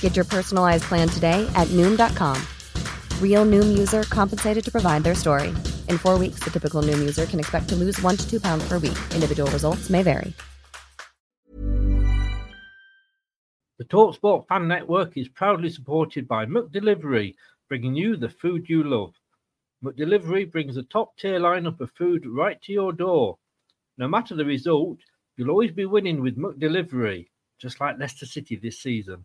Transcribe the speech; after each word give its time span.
Get 0.00 0.16
your 0.16 0.26
personalized 0.26 0.84
plan 0.84 1.08
today 1.08 1.50
at 1.54 1.68
Noom.com. 1.68 2.36
Real 3.22 3.46
Noom 3.46 3.78
user 3.78 4.02
compensated 4.02 4.62
to 4.64 4.70
provide 4.70 5.02
their 5.02 5.14
story. 5.14 5.48
In 5.88 5.96
four 5.96 6.18
weeks, 6.18 6.40
the 6.40 6.50
typical 6.50 6.82
Noom 6.82 6.98
user 6.98 7.24
can 7.24 7.40
expect 7.40 7.70
to 7.70 7.76
lose 7.76 7.98
one 8.02 8.18
to 8.18 8.30
two 8.30 8.40
pounds 8.40 8.68
per 8.68 8.74
week. 8.74 8.98
Individual 9.14 9.50
results 9.50 9.88
may 9.88 10.02
vary. 10.02 10.34
The 13.78 13.86
TalkSport 13.86 14.46
Fan 14.46 14.68
Network 14.68 15.16
is 15.16 15.28
proudly 15.28 15.70
supported 15.70 16.28
by 16.28 16.44
McDelivery, 16.44 17.34
bringing 17.66 17.94
you 17.94 18.14
the 18.14 18.28
food 18.28 18.68
you 18.68 18.84
love. 18.84 19.14
McDelivery 19.82 20.52
brings 20.52 20.76
a 20.76 20.82
top 20.82 21.16
tier 21.16 21.40
lineup 21.40 21.80
of 21.80 21.90
food 21.92 22.26
right 22.26 22.60
to 22.60 22.72
your 22.72 22.92
door. 22.92 23.38
No 23.96 24.06
matter 24.06 24.34
the 24.34 24.44
result, 24.44 24.98
you'll 25.36 25.48
always 25.48 25.72
be 25.72 25.86
winning 25.86 26.20
with 26.20 26.36
McDelivery, 26.36 27.28
just 27.58 27.80
like 27.80 27.98
Leicester 27.98 28.26
City 28.26 28.56
this 28.56 28.80
season. 28.80 29.24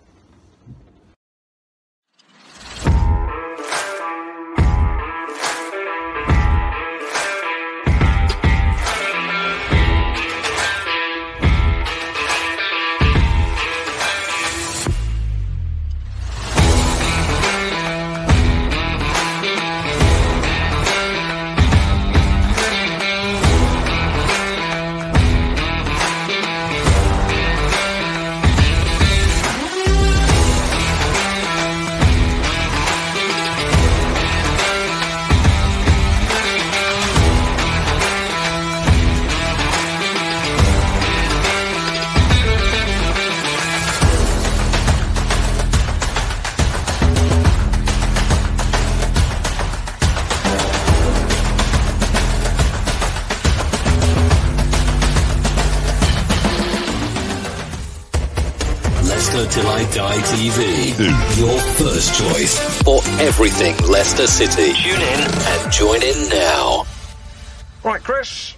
TV. 60.31 60.93
Mm. 60.93 61.37
Your 61.37 61.59
first 61.75 62.17
choice 62.17 62.57
for 62.83 63.01
everything 63.19 63.75
Leicester 63.89 64.27
City. 64.27 64.71
Tune 64.73 65.01
in 65.01 65.19
and 65.19 65.71
join 65.71 66.01
in 66.01 66.29
now. 66.29 66.85
Right, 67.83 68.01
Chris. 68.01 68.55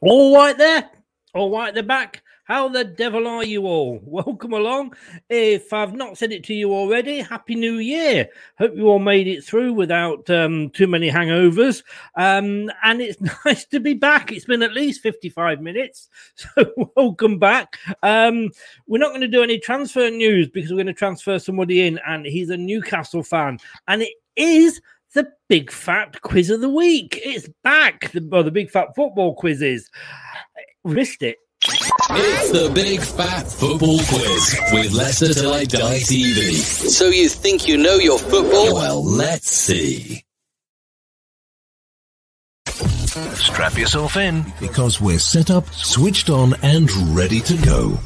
All 0.00 0.34
right 0.34 0.56
there. 0.56 0.88
All 1.34 1.50
right, 1.50 1.74
the 1.74 1.82
back. 1.82 2.22
How 2.52 2.68
the 2.68 2.84
devil 2.84 3.26
are 3.26 3.44
you 3.44 3.62
all? 3.62 3.98
Welcome 4.04 4.52
along. 4.52 4.94
If 5.30 5.72
I've 5.72 5.94
not 5.94 6.18
said 6.18 6.32
it 6.32 6.44
to 6.44 6.54
you 6.54 6.74
already, 6.74 7.22
Happy 7.22 7.54
New 7.54 7.78
Year. 7.78 8.28
Hope 8.58 8.76
you 8.76 8.88
all 8.88 8.98
made 8.98 9.26
it 9.26 9.42
through 9.42 9.72
without 9.72 10.28
um, 10.28 10.68
too 10.68 10.86
many 10.86 11.10
hangovers. 11.10 11.82
Um, 12.14 12.70
and 12.84 13.00
it's 13.00 13.18
nice 13.46 13.64
to 13.68 13.80
be 13.80 13.94
back. 13.94 14.32
It's 14.32 14.44
been 14.44 14.62
at 14.62 14.74
least 14.74 15.00
55 15.00 15.62
minutes. 15.62 16.10
So, 16.54 16.90
welcome 16.94 17.38
back. 17.38 17.78
Um, 18.02 18.50
we're 18.86 18.98
not 18.98 19.12
going 19.12 19.22
to 19.22 19.28
do 19.28 19.42
any 19.42 19.58
transfer 19.58 20.10
news 20.10 20.46
because 20.50 20.70
we're 20.70 20.76
going 20.76 20.86
to 20.88 20.92
transfer 20.92 21.38
somebody 21.38 21.86
in, 21.86 21.98
and 22.06 22.26
he's 22.26 22.50
a 22.50 22.56
Newcastle 22.58 23.22
fan. 23.22 23.60
And 23.88 24.02
it 24.02 24.12
is 24.36 24.78
the 25.14 25.26
Big 25.48 25.70
Fat 25.70 26.20
Quiz 26.20 26.50
of 26.50 26.60
the 26.60 26.68
Week. 26.68 27.18
It's 27.24 27.48
back. 27.64 28.12
The, 28.12 28.20
well, 28.30 28.44
the 28.44 28.50
Big 28.50 28.70
Fat 28.70 28.94
Football 28.94 29.36
Quizzes. 29.36 29.90
Missed 30.84 31.22
it. 31.22 31.38
It's 31.64 32.50
the 32.50 32.70
Big 32.74 33.00
Fat 33.00 33.46
Football 33.46 33.98
Quiz 33.98 34.60
with 34.72 34.92
Leicester 34.92 35.32
Till 35.32 35.52
I 35.52 35.64
Die 35.64 35.98
TV. 35.98 36.54
So 36.54 37.06
you 37.06 37.28
think 37.28 37.68
you 37.68 37.76
know 37.76 37.94
your 37.94 38.18
football? 38.18 38.74
Well, 38.74 39.04
let's 39.04 39.48
see. 39.48 40.24
Strap 42.66 43.78
yourself 43.78 44.16
in 44.16 44.44
because 44.58 45.00
we're 45.00 45.20
set 45.20 45.50
up, 45.50 45.68
switched 45.72 46.30
on, 46.30 46.54
and 46.62 46.90
ready 47.16 47.40
to 47.40 47.56
go. 47.58 47.98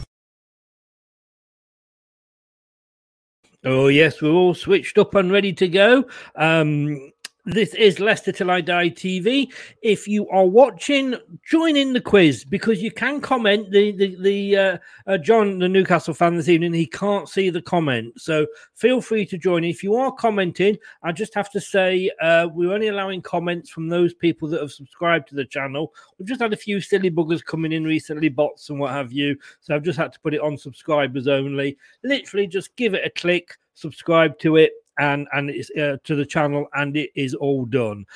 Oh, 3.64 3.88
yes, 3.88 4.20
we're 4.20 4.30
all 4.30 4.54
switched 4.54 4.98
up 4.98 5.14
and 5.14 5.32
ready 5.32 5.52
to 5.54 5.66
go. 5.66 6.04
Um, 6.36 7.10
this 7.46 7.74
is 7.74 8.00
Leicester 8.00 8.32
Till 8.32 8.50
I 8.50 8.60
Die 8.60 8.90
TV. 8.90 9.52
If 9.80 10.08
you 10.08 10.28
are 10.30 10.44
watching, 10.44 11.14
join 11.48 11.76
in 11.76 11.92
the 11.92 12.00
quiz 12.00 12.44
because 12.44 12.82
you 12.82 12.90
can 12.90 13.20
comment. 13.20 13.70
The 13.70 13.92
the 13.92 14.16
the 14.20 14.56
uh, 14.56 14.78
uh, 15.06 15.18
John, 15.18 15.60
the 15.60 15.68
Newcastle 15.68 16.12
fan 16.12 16.36
this 16.36 16.48
evening, 16.48 16.74
he 16.74 16.86
can't 16.86 17.28
see 17.28 17.48
the 17.48 17.62
comment, 17.62 18.20
so 18.20 18.48
feel 18.74 19.00
free 19.00 19.24
to 19.26 19.38
join. 19.38 19.62
If 19.62 19.84
you 19.84 19.94
are 19.94 20.10
commenting, 20.10 20.76
I 21.04 21.12
just 21.12 21.34
have 21.36 21.48
to 21.52 21.60
say 21.60 22.10
uh, 22.20 22.48
we're 22.52 22.72
only 22.72 22.88
allowing 22.88 23.22
comments 23.22 23.70
from 23.70 23.88
those 23.88 24.12
people 24.12 24.48
that 24.48 24.60
have 24.60 24.72
subscribed 24.72 25.28
to 25.28 25.36
the 25.36 25.44
channel. 25.44 25.94
We've 26.18 26.28
just 26.28 26.40
had 26.40 26.52
a 26.52 26.56
few 26.56 26.80
silly 26.80 27.12
buggers 27.12 27.44
coming 27.44 27.70
in 27.70 27.84
recently, 27.84 28.28
bots 28.28 28.70
and 28.70 28.80
what 28.80 28.90
have 28.90 29.12
you. 29.12 29.38
So 29.60 29.72
I've 29.72 29.84
just 29.84 29.98
had 29.98 30.12
to 30.12 30.20
put 30.20 30.34
it 30.34 30.40
on 30.40 30.58
subscribers 30.58 31.28
only. 31.28 31.78
Literally, 32.02 32.48
just 32.48 32.74
give 32.74 32.94
it 32.94 33.06
a 33.06 33.10
click, 33.10 33.56
subscribe 33.74 34.36
to 34.40 34.56
it 34.56 34.72
and 34.98 35.26
and 35.32 35.50
it's 35.50 35.70
uh, 35.70 35.96
to 36.04 36.14
the 36.14 36.26
channel, 36.26 36.66
and 36.74 36.96
it 36.96 37.10
is 37.14 37.34
all 37.34 37.64
done. 37.64 38.06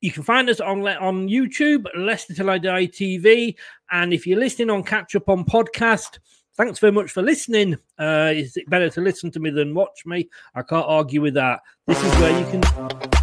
You 0.00 0.12
can 0.12 0.22
find 0.22 0.48
us 0.50 0.60
on 0.60 0.86
on 0.86 1.28
YouTube, 1.28 1.86
Leicester 1.96 2.34
Till 2.34 2.50
I 2.50 2.58
Die 2.58 2.86
TV, 2.88 3.54
and 3.90 4.12
if 4.12 4.26
you're 4.26 4.38
listening 4.38 4.70
on 4.70 4.82
Catch 4.82 5.16
Up 5.16 5.28
on 5.28 5.44
Podcast, 5.44 6.18
thanks 6.56 6.78
very 6.78 6.92
much 6.92 7.10
for 7.10 7.22
listening. 7.22 7.76
Uh, 7.98 8.32
is 8.34 8.56
it 8.56 8.68
better 8.68 8.90
to 8.90 9.00
listen 9.00 9.30
to 9.32 9.40
me 9.40 9.50
than 9.50 9.74
watch 9.74 10.04
me? 10.06 10.28
I 10.54 10.62
can't 10.62 10.86
argue 10.86 11.20
with 11.20 11.34
that. 11.34 11.60
This 11.86 12.02
is 12.02 12.12
where 12.14 12.38
you 12.38 12.60
can. 12.60 13.13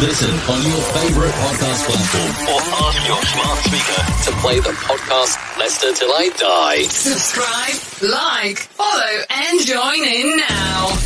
Listen 0.00 0.34
on 0.50 0.60
your 0.66 0.82
favourite 0.92 1.32
podcast 1.34 1.86
platform 1.86 2.30
or 2.50 2.60
ask 2.86 3.06
your 3.06 3.22
smart 3.22 3.58
speaker 3.60 4.02
to 4.24 4.32
play 4.40 4.58
the 4.58 4.74
podcast 4.82 5.58
Leicester 5.58 5.92
Till 5.94 6.10
I 6.10 6.30
Die. 6.36 6.82
Subscribe, 6.82 8.10
like, 8.10 8.58
follow, 8.58 9.22
and 9.30 9.64
join 9.64 10.04
in 10.04 10.36
now. 10.36 10.98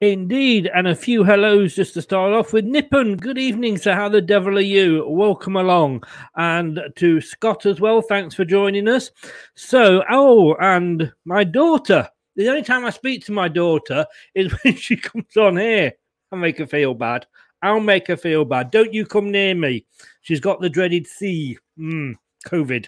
Indeed, 0.00 0.70
and 0.72 0.86
a 0.86 0.94
few 0.94 1.24
hellos 1.24 1.74
just 1.74 1.92
to 1.94 2.02
start 2.02 2.32
off 2.32 2.52
with. 2.52 2.64
Nippon, 2.64 3.16
good 3.16 3.36
evening, 3.36 3.76
sir. 3.76 3.94
How 3.94 4.08
the 4.08 4.22
devil 4.22 4.56
are 4.56 4.60
you? 4.60 5.04
Welcome 5.08 5.56
along. 5.56 6.04
And 6.36 6.80
to 6.96 7.20
Scott 7.20 7.66
as 7.66 7.80
well, 7.80 8.00
thanks 8.00 8.34
for 8.34 8.44
joining 8.44 8.88
us. 8.88 9.10
So, 9.56 10.04
oh, 10.08 10.54
and 10.60 11.12
my 11.24 11.44
daughter. 11.44 12.08
The 12.38 12.48
only 12.48 12.62
time 12.62 12.84
I 12.84 12.90
speak 12.90 13.24
to 13.24 13.32
my 13.32 13.48
daughter 13.48 14.06
is 14.32 14.52
when 14.62 14.76
she 14.76 14.96
comes 14.96 15.36
on 15.36 15.56
here. 15.56 15.92
I 16.30 16.36
make 16.36 16.58
her 16.58 16.68
feel 16.68 16.94
bad. 16.94 17.26
I'll 17.62 17.80
make 17.80 18.06
her 18.06 18.16
feel 18.16 18.44
bad. 18.44 18.70
Don't 18.70 18.94
you 18.94 19.04
come 19.04 19.32
near 19.32 19.56
me. 19.56 19.86
She's 20.20 20.38
got 20.38 20.60
the 20.60 20.70
dreaded 20.70 21.08
C. 21.08 21.58
Mm, 21.76 22.14
COVID. 22.46 22.86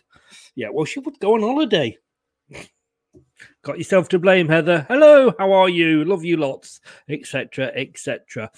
Yeah, 0.54 0.68
well, 0.72 0.84
she 0.84 1.00
would 1.00 1.18
go 1.18 1.34
on 1.34 1.40
holiday. 1.40 1.98
Got 3.62 3.78
yourself 3.78 4.08
to 4.10 4.18
blame, 4.18 4.48
Heather. 4.48 4.86
Hello, 4.88 5.34
how 5.38 5.52
are 5.52 5.68
you? 5.68 6.04
Love 6.04 6.24
you 6.24 6.36
lots, 6.36 6.80
etc., 7.08 7.72
etc. 7.74 8.50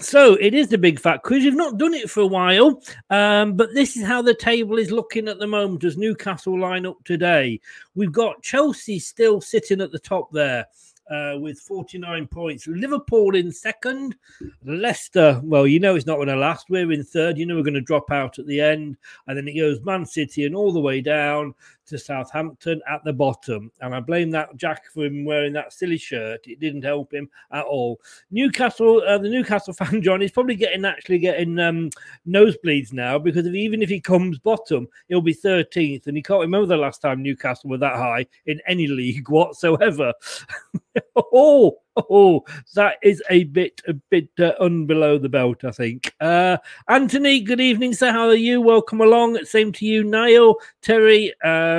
So 0.00 0.34
it 0.34 0.54
is 0.54 0.68
the 0.68 0.78
big 0.78 0.98
fat 0.98 1.22
quiz. 1.22 1.44
We've 1.44 1.54
not 1.54 1.78
done 1.78 1.94
it 1.94 2.10
for 2.10 2.20
a 2.20 2.26
while, 2.26 2.82
um, 3.10 3.56
but 3.56 3.74
this 3.74 3.96
is 3.96 4.04
how 4.04 4.22
the 4.22 4.34
table 4.34 4.78
is 4.78 4.90
looking 4.90 5.28
at 5.28 5.38
the 5.38 5.46
moment 5.46 5.84
as 5.84 5.96
Newcastle 5.96 6.58
line 6.58 6.84
up 6.84 7.02
today. 7.04 7.60
We've 7.94 8.10
got 8.10 8.42
Chelsea 8.42 8.98
still 8.98 9.40
sitting 9.40 9.80
at 9.80 9.92
the 9.92 10.00
top 10.00 10.32
there 10.32 10.66
uh, 11.08 11.36
with 11.38 11.60
49 11.60 12.26
points. 12.26 12.66
Liverpool 12.66 13.36
in 13.36 13.52
second. 13.52 14.16
Leicester, 14.64 15.40
well, 15.44 15.66
you 15.66 15.78
know 15.78 15.94
it's 15.94 16.06
not 16.06 16.16
going 16.16 16.28
to 16.28 16.36
last. 16.36 16.70
We're 16.70 16.90
in 16.90 17.04
third. 17.04 17.38
You 17.38 17.46
know 17.46 17.56
we're 17.56 17.62
going 17.62 17.74
to 17.74 17.80
drop 17.80 18.10
out 18.10 18.38
at 18.38 18.46
the 18.46 18.60
end. 18.60 18.96
And 19.26 19.36
then 19.36 19.46
it 19.46 19.56
goes 19.56 19.80
Man 19.82 20.06
City 20.06 20.44
and 20.44 20.56
all 20.56 20.72
the 20.72 20.80
way 20.80 21.00
down 21.00 21.54
to 21.86 21.98
Southampton 21.98 22.80
at 22.88 23.02
the 23.04 23.12
bottom. 23.12 23.70
And 23.80 23.94
I 23.94 24.00
blame 24.00 24.30
that 24.30 24.56
Jack 24.56 24.86
for 24.92 25.04
him 25.04 25.24
wearing 25.24 25.52
that 25.54 25.72
silly 25.72 25.98
shirt. 25.98 26.46
It 26.46 26.60
didn't 26.60 26.82
help 26.82 27.12
him 27.12 27.28
at 27.52 27.64
all. 27.64 28.00
Newcastle, 28.30 29.02
uh, 29.06 29.18
the 29.18 29.28
Newcastle 29.28 29.74
fan, 29.74 30.02
John, 30.02 30.22
is 30.22 30.32
probably 30.32 30.56
getting 30.56 30.84
actually 30.84 31.18
getting 31.18 31.58
um, 31.58 31.90
nosebleeds 32.26 32.92
now 32.92 33.18
because 33.18 33.46
if, 33.46 33.54
even 33.54 33.82
if 33.82 33.88
he 33.88 34.00
comes 34.00 34.38
bottom, 34.38 34.88
he'll 35.08 35.20
be 35.20 35.34
13th. 35.34 36.06
And 36.06 36.16
he 36.16 36.22
can't 36.22 36.40
remember 36.40 36.66
the 36.66 36.76
last 36.76 37.02
time 37.02 37.22
Newcastle 37.22 37.70
were 37.70 37.78
that 37.78 37.96
high 37.96 38.26
in 38.46 38.60
any 38.66 38.86
league 38.94 39.28
whatsoever. 39.28 40.12
oh, 41.16 41.78
oh, 41.96 42.44
that 42.74 42.96
is 43.02 43.22
a 43.30 43.44
bit, 43.44 43.80
a 43.86 43.94
bit 43.94 44.28
uh, 44.38 44.52
unbelow 44.60 45.20
the 45.20 45.28
belt, 45.28 45.64
I 45.64 45.70
think. 45.70 46.12
Uh, 46.20 46.56
Anthony, 46.88 47.40
good 47.40 47.60
evening, 47.60 47.94
sir. 47.94 48.10
How 48.10 48.28
are 48.28 48.34
you? 48.34 48.60
Welcome 48.60 49.00
along. 49.00 49.44
Same 49.44 49.72
to 49.72 49.86
you, 49.86 50.04
Niall, 50.04 50.56
Terry. 50.82 51.32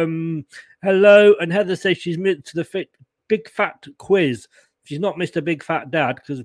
Um, 0.03 0.45
hello, 0.83 1.35
and 1.39 1.51
Heather 1.51 1.75
says 1.75 1.97
she's 1.97 2.17
missed 2.17 2.53
the 2.53 2.63
fit, 2.63 2.89
big 3.27 3.49
fat 3.49 3.85
quiz. 3.97 4.47
She's 4.83 4.99
not 4.99 5.15
Mr. 5.15 5.43
Big 5.43 5.63
Fat 5.63 5.91
Dad 5.91 6.15
because 6.15 6.43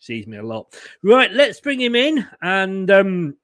sees 0.00 0.26
me 0.26 0.38
a 0.38 0.42
lot. 0.42 0.76
Right, 1.02 1.32
let's 1.32 1.60
bring 1.60 1.80
him 1.80 1.94
in 1.94 2.26
and. 2.42 2.90
Um, 2.90 3.36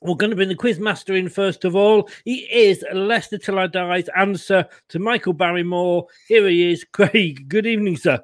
we're 0.00 0.14
going 0.14 0.30
to 0.30 0.36
bring 0.36 0.48
the 0.48 0.54
quiz 0.54 0.78
master 0.78 1.16
in 1.16 1.28
first 1.28 1.64
of 1.64 1.74
all. 1.74 2.08
He 2.24 2.46
is 2.52 2.84
Leicester 2.92 3.36
Till 3.36 3.58
I 3.58 3.66
Die's 3.66 4.08
answer 4.16 4.64
to 4.90 4.98
Michael 5.00 5.32
Barrymore. 5.32 6.06
Here 6.28 6.46
he 6.46 6.70
is, 6.70 6.84
Craig. 6.92 7.48
Good 7.48 7.66
evening, 7.66 7.96
sir. 7.96 8.22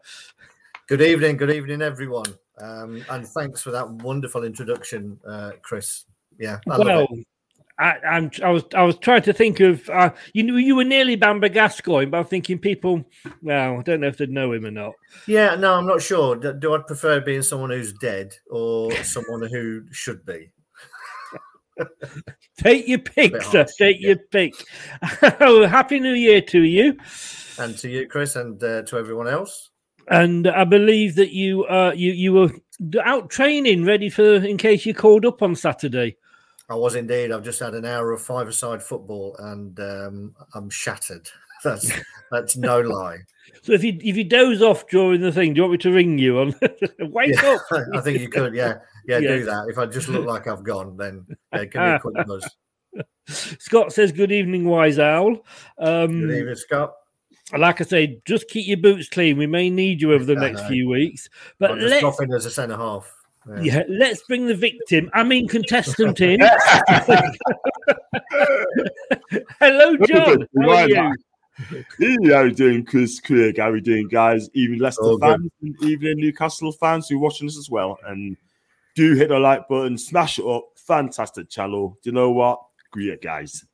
Good 0.86 1.02
evening, 1.02 1.36
good 1.36 1.50
evening, 1.50 1.82
everyone. 1.82 2.26
Um, 2.58 3.04
and 3.10 3.26
thanks 3.26 3.60
for 3.60 3.72
that 3.72 3.90
wonderful 3.90 4.44
introduction, 4.44 5.18
uh, 5.26 5.52
Chris. 5.62 6.04
Yeah, 6.38 6.60
I 6.70 6.78
well, 6.78 7.08
I, 7.78 7.96
I'm, 8.08 8.30
I 8.42 8.50
was 8.50 8.62
I 8.74 8.82
was 8.82 8.96
trying 8.98 9.22
to 9.22 9.32
think 9.32 9.58
of 9.58 9.88
uh, 9.90 10.10
you 10.32 10.44
know 10.44 10.56
you 10.56 10.76
were 10.76 10.84
nearly 10.84 11.16
Bamber 11.16 11.48
Gascoigne, 11.48 12.08
but 12.08 12.18
I'm 12.18 12.24
thinking 12.24 12.58
people. 12.58 13.04
Well, 13.42 13.78
I 13.78 13.82
don't 13.82 14.00
know 14.00 14.06
if 14.06 14.16
they'd 14.16 14.30
know 14.30 14.52
him 14.52 14.64
or 14.64 14.70
not. 14.70 14.92
Yeah, 15.26 15.56
no, 15.56 15.74
I'm 15.74 15.86
not 15.86 16.00
sure. 16.00 16.36
Do, 16.36 16.52
do 16.52 16.74
I 16.74 16.78
prefer 16.78 17.20
being 17.20 17.42
someone 17.42 17.70
who's 17.70 17.92
dead 17.94 18.34
or 18.48 18.92
someone 19.04 19.48
who 19.50 19.82
should 19.90 20.24
be? 20.24 20.52
Take 22.58 22.86
your 22.86 23.00
pick, 23.00 23.42
sir. 23.42 23.66
Take 23.76 24.00
yeah. 24.00 24.08
your 24.08 24.18
pick. 24.30 24.54
oh, 25.40 25.66
happy 25.66 25.98
New 25.98 26.14
Year 26.14 26.40
to 26.42 26.62
you, 26.62 26.96
and 27.58 27.76
to 27.78 27.88
you, 27.88 28.06
Chris, 28.06 28.36
and 28.36 28.62
uh, 28.62 28.82
to 28.82 28.98
everyone 28.98 29.26
else. 29.26 29.70
And 30.08 30.46
I 30.46 30.64
believe 30.64 31.16
that 31.16 31.32
you 31.32 31.64
uh, 31.64 31.92
you 31.96 32.12
you 32.12 32.32
were 32.32 32.50
out 33.04 33.30
training, 33.30 33.84
ready 33.84 34.10
for 34.10 34.36
in 34.36 34.58
case 34.58 34.86
you 34.86 34.94
called 34.94 35.26
up 35.26 35.42
on 35.42 35.56
Saturday. 35.56 36.16
I 36.68 36.74
was 36.74 36.94
indeed. 36.94 37.30
I've 37.30 37.44
just 37.44 37.60
had 37.60 37.74
an 37.74 37.84
hour 37.84 38.12
of 38.12 38.22
five-a-side 38.22 38.82
football, 38.82 39.36
and 39.38 39.78
um, 39.80 40.34
I'm 40.54 40.70
shattered. 40.70 41.28
That's 41.64 41.90
that's 42.30 42.56
no 42.58 42.80
lie. 42.80 43.20
So 43.62 43.72
if 43.72 43.82
you 43.82 43.96
if 44.02 44.18
you 44.18 44.24
doze 44.24 44.60
off 44.60 44.86
during 44.88 45.22
the 45.22 45.32
thing, 45.32 45.54
do 45.54 45.58
you 45.58 45.62
want 45.62 45.72
me 45.72 45.78
to 45.78 45.92
ring 45.92 46.18
you 46.18 46.38
on? 46.38 46.54
Wake 47.00 47.40
yeah, 47.42 47.52
up! 47.52 47.62
I 47.94 48.02
think 48.02 48.20
you 48.20 48.28
could. 48.28 48.54
Yeah, 48.54 48.80
yeah, 49.06 49.20
do 49.20 49.44
that. 49.46 49.68
If 49.70 49.78
I 49.78 49.86
just 49.86 50.10
look 50.10 50.26
like 50.26 50.46
I've 50.46 50.62
gone, 50.62 50.98
then 50.98 51.24
yeah, 51.54 51.64
give 51.64 51.80
me 51.80 51.88
a 51.88 51.98
quick 51.98 52.26
buzz. 52.26 52.46
Scott 53.26 53.94
says, 53.94 54.12
"Good 54.12 54.30
evening, 54.30 54.66
wise 54.66 54.98
owl." 54.98 55.38
Um, 55.78 56.20
Good 56.20 56.38
evening, 56.38 56.56
Scott. 56.56 56.92
Like 57.56 57.80
I 57.80 57.84
say, 57.84 58.20
just 58.26 58.48
keep 58.48 58.66
your 58.66 58.76
boots 58.76 59.08
clean. 59.08 59.38
We 59.38 59.46
may 59.46 59.70
need 59.70 60.02
you 60.02 60.12
over 60.12 60.24
the 60.26 60.34
next 60.34 60.66
few 60.66 60.90
weeks. 60.90 61.30
But 61.58 61.70
I'm 61.70 61.80
just 61.80 62.02
let's 62.02 62.20
as 62.20 62.44
a 62.44 62.50
centre 62.50 62.76
half. 62.76 63.10
Yeah. 63.46 63.60
yeah. 63.60 63.82
let's 63.88 64.22
bring 64.22 64.46
the 64.46 64.54
victim. 64.54 65.10
I 65.12 65.22
mean, 65.24 65.48
contestant 65.48 66.20
in. 66.20 66.40
Hello, 69.60 69.96
John. 70.06 70.46
How 70.60 70.70
are 70.70 70.88
you? 70.88 71.12
how 72.32 72.38
are 72.38 72.46
you 72.46 72.54
doing, 72.54 72.84
Chris 72.84 73.20
Craig? 73.20 73.58
How 73.58 73.70
are 73.70 73.76
you 73.76 73.82
doing, 73.82 74.08
guys? 74.08 74.48
Even 74.54 74.78
Leicester 74.78 75.02
oh, 75.04 75.18
fans 75.18 75.50
and 75.62 75.76
even 75.82 76.18
Newcastle 76.18 76.72
fans 76.72 77.08
who 77.08 77.16
are 77.16 77.20
watching 77.20 77.46
us 77.46 77.58
as 77.58 77.70
well. 77.70 77.98
And 78.06 78.36
do 78.94 79.14
hit 79.14 79.28
the 79.28 79.38
like 79.38 79.68
button, 79.68 79.98
smash 79.98 80.38
it 80.38 80.46
up. 80.46 80.64
Fantastic 80.76 81.50
channel. 81.50 81.98
Do 82.02 82.10
you 82.10 82.14
know 82.14 82.30
what? 82.30 82.60
Great, 82.90 83.22
guys. 83.22 83.64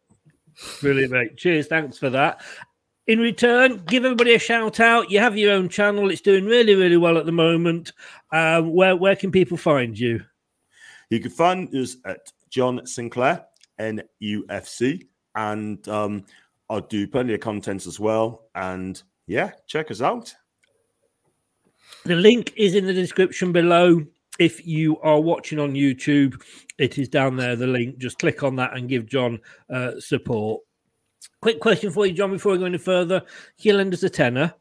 Brilliant, 0.81 1.13
mate. 1.13 1.37
Cheers. 1.37 1.67
Thanks 1.69 1.99
for 1.99 2.11
that. 2.11 2.43
In 3.11 3.19
return, 3.19 3.83
give 3.89 4.05
everybody 4.05 4.35
a 4.35 4.39
shout 4.39 4.79
out. 4.79 5.11
You 5.11 5.19
have 5.19 5.37
your 5.37 5.51
own 5.53 5.69
channel. 5.69 6.13
It's 6.13 6.21
doing 6.21 6.45
really, 6.45 6.77
really 6.77 6.97
well 6.97 7.19
at 7.19 7.27
the 7.27 7.33
moment. 7.33 7.91
Um, 8.31 8.73
where 8.73 8.95
where 8.95 9.17
can 9.17 9.33
people 9.33 9.57
find 9.57 9.99
you? 9.99 10.21
You 11.09 11.19
can 11.19 11.33
find 11.33 11.75
us 11.75 11.97
at 12.05 12.33
John 12.51 12.87
Sinclair 12.87 13.47
NUFC, 13.81 15.09
and 15.35 15.89
um, 15.89 16.25
I 16.71 16.79
do 16.89 17.09
plenty 17.09 17.35
of 17.35 17.41
content 17.41 17.85
as 17.89 17.99
well. 17.99 18.45
And 18.55 19.03
yeah, 19.27 19.55
check 19.67 19.91
us 19.91 20.01
out. 20.01 20.33
The 22.05 22.15
link 22.15 22.53
is 22.57 22.77
in 22.77 22.87
the 22.87 22.95
description 22.95 23.51
below. 23.51 24.07
If 24.39 24.65
you 24.65 25.01
are 25.01 25.21
watching 25.21 25.59
on 25.59 25.75
YouTube, 25.75 26.41
it 26.79 26.97
is 26.97 27.09
down 27.09 27.35
there. 27.35 27.57
The 27.57 27.67
link. 27.67 27.99
Just 27.99 28.21
click 28.21 28.45
on 28.45 28.55
that 28.55 28.77
and 28.77 28.89
give 28.89 29.07
John 29.07 29.41
uh, 29.69 29.99
support. 29.99 30.63
Quick 31.43 31.61
question 31.61 31.91
for 31.91 32.07
you, 32.07 32.13
John, 32.13 32.33
before 32.33 32.53
we 32.53 32.59
go 32.59 32.67
any 32.67 32.77
further. 32.77 33.23
Can 33.61 33.79
lend 33.79 33.95
us 33.95 34.03
a 34.03 34.11
tenner? 34.11 34.55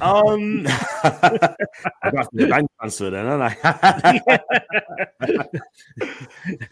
Um, 0.00 0.64
I've 1.02 2.14
got 2.14 2.28
the 2.32 2.46
bank 2.48 2.70
transfer 2.78 3.10
then, 3.10 3.26
haven't 3.26 3.58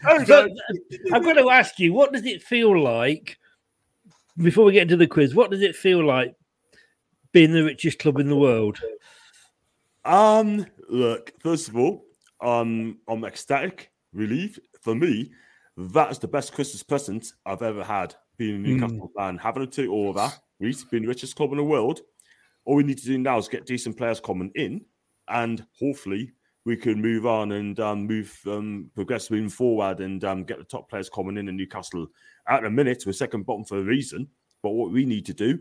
I? 0.09 0.25
so, 0.25 0.47
I'm 1.13 1.21
going 1.23 1.35
to 1.35 1.49
ask 1.49 1.77
you, 1.77 1.93
what 1.93 2.13
does 2.13 2.25
it 2.25 2.41
feel 2.41 2.81
like 2.81 3.37
before 4.37 4.65
we 4.65 4.71
get 4.71 4.83
into 4.83 4.97
the 4.97 5.07
quiz? 5.07 5.35
What 5.35 5.51
does 5.51 5.61
it 5.61 5.75
feel 5.75 6.03
like 6.03 6.33
being 7.33 7.51
the 7.51 7.63
richest 7.63 7.99
club 7.99 8.19
in 8.19 8.29
the 8.29 8.35
world? 8.35 8.79
Um, 10.05 10.65
look, 10.89 11.33
first 11.39 11.67
of 11.67 11.77
all, 11.77 12.05
um, 12.41 12.99
I'm 13.09 13.25
ecstatic, 13.25 13.91
relieved. 14.13 14.61
For 14.81 14.95
me, 14.95 15.31
that's 15.75 16.17
the 16.17 16.27
best 16.27 16.53
Christmas 16.53 16.81
present 16.81 17.33
I've 17.45 17.61
ever 17.61 17.83
had 17.83 18.15
being 18.37 18.55
a 18.55 18.57
hmm. 18.57 18.63
Newcastle 18.63 19.11
mm. 19.15 19.19
fan, 19.19 19.37
having 19.37 19.65
to 19.65 19.81
take 19.81 19.89
over, 19.89 20.31
we've 20.59 20.89
been 20.89 21.03
the 21.03 21.07
richest 21.07 21.35
club 21.35 21.51
in 21.51 21.57
the 21.57 21.63
world. 21.63 22.01
All 22.65 22.75
we 22.75 22.83
need 22.83 22.97
to 22.99 23.05
do 23.05 23.17
now 23.17 23.37
is 23.37 23.47
get 23.47 23.65
decent 23.65 23.97
players 23.97 24.19
coming 24.19 24.51
in, 24.55 24.85
and 25.27 25.65
hopefully 25.79 26.31
we 26.65 26.77
can 26.77 27.01
move 27.01 27.25
on 27.25 27.51
and 27.51 27.79
um, 27.79 28.07
move 28.07 28.37
um, 28.47 28.89
progress 28.95 29.29
moving 29.29 29.49
forward 29.49 29.99
and 29.99 30.23
um, 30.23 30.43
get 30.43 30.59
the 30.59 30.63
top 30.63 30.89
players 30.89 31.09
coming 31.09 31.37
in 31.37 31.49
in 31.49 31.57
Newcastle. 31.57 32.07
At 32.47 32.63
the 32.63 32.69
minute, 32.69 33.03
we're 33.05 33.13
second 33.13 33.45
bottom 33.45 33.65
for 33.65 33.79
a 33.79 33.83
reason. 33.83 34.27
But 34.61 34.71
what 34.71 34.91
we 34.91 35.05
need 35.05 35.25
to 35.25 35.33
do, 35.33 35.59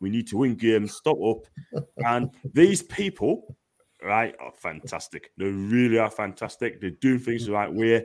we 0.00 0.10
need 0.10 0.26
to 0.28 0.36
win 0.36 0.56
games, 0.56 0.94
stop 0.94 1.16
up, 1.24 1.46
and 2.06 2.30
these 2.52 2.82
people, 2.82 3.56
right, 4.02 4.34
are 4.40 4.52
fantastic. 4.58 5.30
They 5.38 5.46
really 5.46 5.98
are 5.98 6.10
fantastic. 6.10 6.80
They're 6.80 6.90
doing 6.90 7.18
things 7.18 7.46
the 7.46 7.52
right 7.52 7.72
way, 7.72 8.04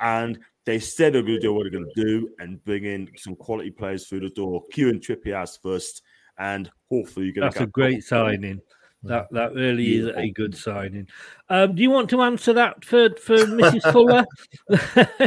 and 0.00 0.38
they 0.66 0.78
said 0.78 1.14
they're 1.14 1.22
going 1.22 1.34
to 1.34 1.40
do 1.40 1.54
what 1.54 1.64
they're 1.64 1.70
going 1.80 1.90
to 1.94 2.02
do 2.04 2.28
and 2.38 2.62
bring 2.64 2.84
in 2.84 3.08
some 3.16 3.34
quality 3.36 3.70
players 3.70 4.06
through 4.06 4.20
the 4.20 4.30
door. 4.30 4.62
Q 4.72 4.90
and 4.90 5.02
Kieran 5.02 5.20
Trippier 5.22 5.58
first, 5.62 6.02
and 6.38 6.70
hopefully 6.90 7.26
you're 7.26 7.34
going 7.34 7.50
to. 7.50 7.58
That's 7.58 7.68
a 7.68 7.70
great 7.70 8.04
signing. 8.04 8.60
That 9.04 9.28
that 9.30 9.54
really 9.54 9.96
is 9.96 10.08
a 10.14 10.30
good 10.30 10.56
signing. 10.56 11.06
Um, 11.48 11.74
do 11.74 11.82
you 11.82 11.90
want 11.90 12.10
to 12.10 12.22
answer 12.22 12.52
that 12.54 12.84
for 12.84 13.10
for 13.16 13.36
Mrs. 13.36 13.92
Fuller, 13.92 14.26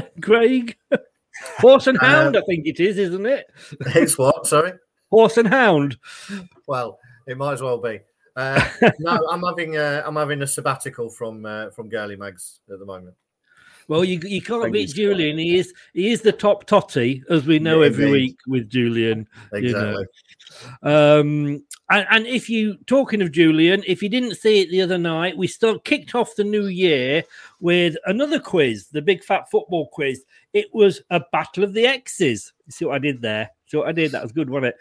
Greg? 0.19 0.75
Horse 1.57 1.87
and 1.87 1.97
Hound, 1.99 2.35
Um, 2.35 2.43
I 2.43 2.45
think 2.45 2.67
it 2.67 2.79
is, 2.79 2.97
isn't 2.97 3.25
it? 3.25 3.45
It's 3.95 4.17
what? 4.17 4.45
Sorry. 4.45 4.73
Horse 5.09 5.37
and 5.37 5.47
Hound. 5.47 5.97
Well, 6.67 6.99
it 7.27 7.37
might 7.37 7.53
as 7.53 7.61
well 7.61 7.79
be. 7.79 7.99
Uh, 8.35 8.63
no, 8.99 9.27
I'm 9.29 9.41
having 9.41 9.77
a, 9.77 10.03
I'm 10.05 10.15
having 10.15 10.41
a 10.41 10.47
sabbatical 10.47 11.09
from 11.09 11.45
uh, 11.45 11.69
from 11.71 11.89
Girly 11.89 12.15
Mags 12.15 12.59
at 12.71 12.79
the 12.79 12.85
moment. 12.85 13.15
Well, 13.91 14.05
you 14.05 14.21
you 14.23 14.41
can't 14.41 14.71
beat 14.71 14.93
Julian. 14.93 15.37
He 15.37 15.57
is 15.59 15.73
he 15.93 16.11
is 16.11 16.21
the 16.21 16.31
top 16.31 16.63
totty, 16.63 17.25
as 17.29 17.45
we 17.45 17.59
know 17.59 17.81
Yeah, 17.81 17.87
every 17.87 18.05
indeed. 18.05 18.21
week 18.21 18.37
with 18.47 18.69
Julian. 18.69 19.27
you 19.51 19.73
know. 19.73 19.97
Exactly. 19.99 20.05
Um, 20.83 21.63
and, 21.89 22.07
and 22.09 22.25
if 22.25 22.49
you 22.49 22.77
talking 22.87 23.21
of 23.21 23.33
Julian, 23.33 23.83
if 23.85 24.01
you 24.01 24.07
didn't 24.07 24.35
see 24.35 24.61
it 24.61 24.71
the 24.71 24.81
other 24.81 24.97
night, 24.97 25.35
we 25.35 25.45
still 25.45 25.77
kicked 25.77 26.15
off 26.15 26.37
the 26.37 26.45
new 26.45 26.67
year 26.67 27.21
with 27.59 27.97
another 28.05 28.39
quiz, 28.39 28.87
the 28.87 29.01
big 29.01 29.25
fat 29.25 29.51
football 29.51 29.89
quiz. 29.91 30.23
It 30.53 30.67
was 30.73 31.01
a 31.09 31.19
battle 31.33 31.65
of 31.65 31.73
the 31.73 31.85
X's. 31.85 32.53
You 32.67 32.71
see 32.71 32.85
what 32.85 32.95
I 32.95 32.99
did 32.99 33.21
there? 33.21 33.49
What 33.73 33.87
I 33.87 33.91
did? 33.91 34.11
That 34.11 34.23
was 34.23 34.31
good, 34.31 34.49
wasn't 34.49 34.73
it? 34.73 34.77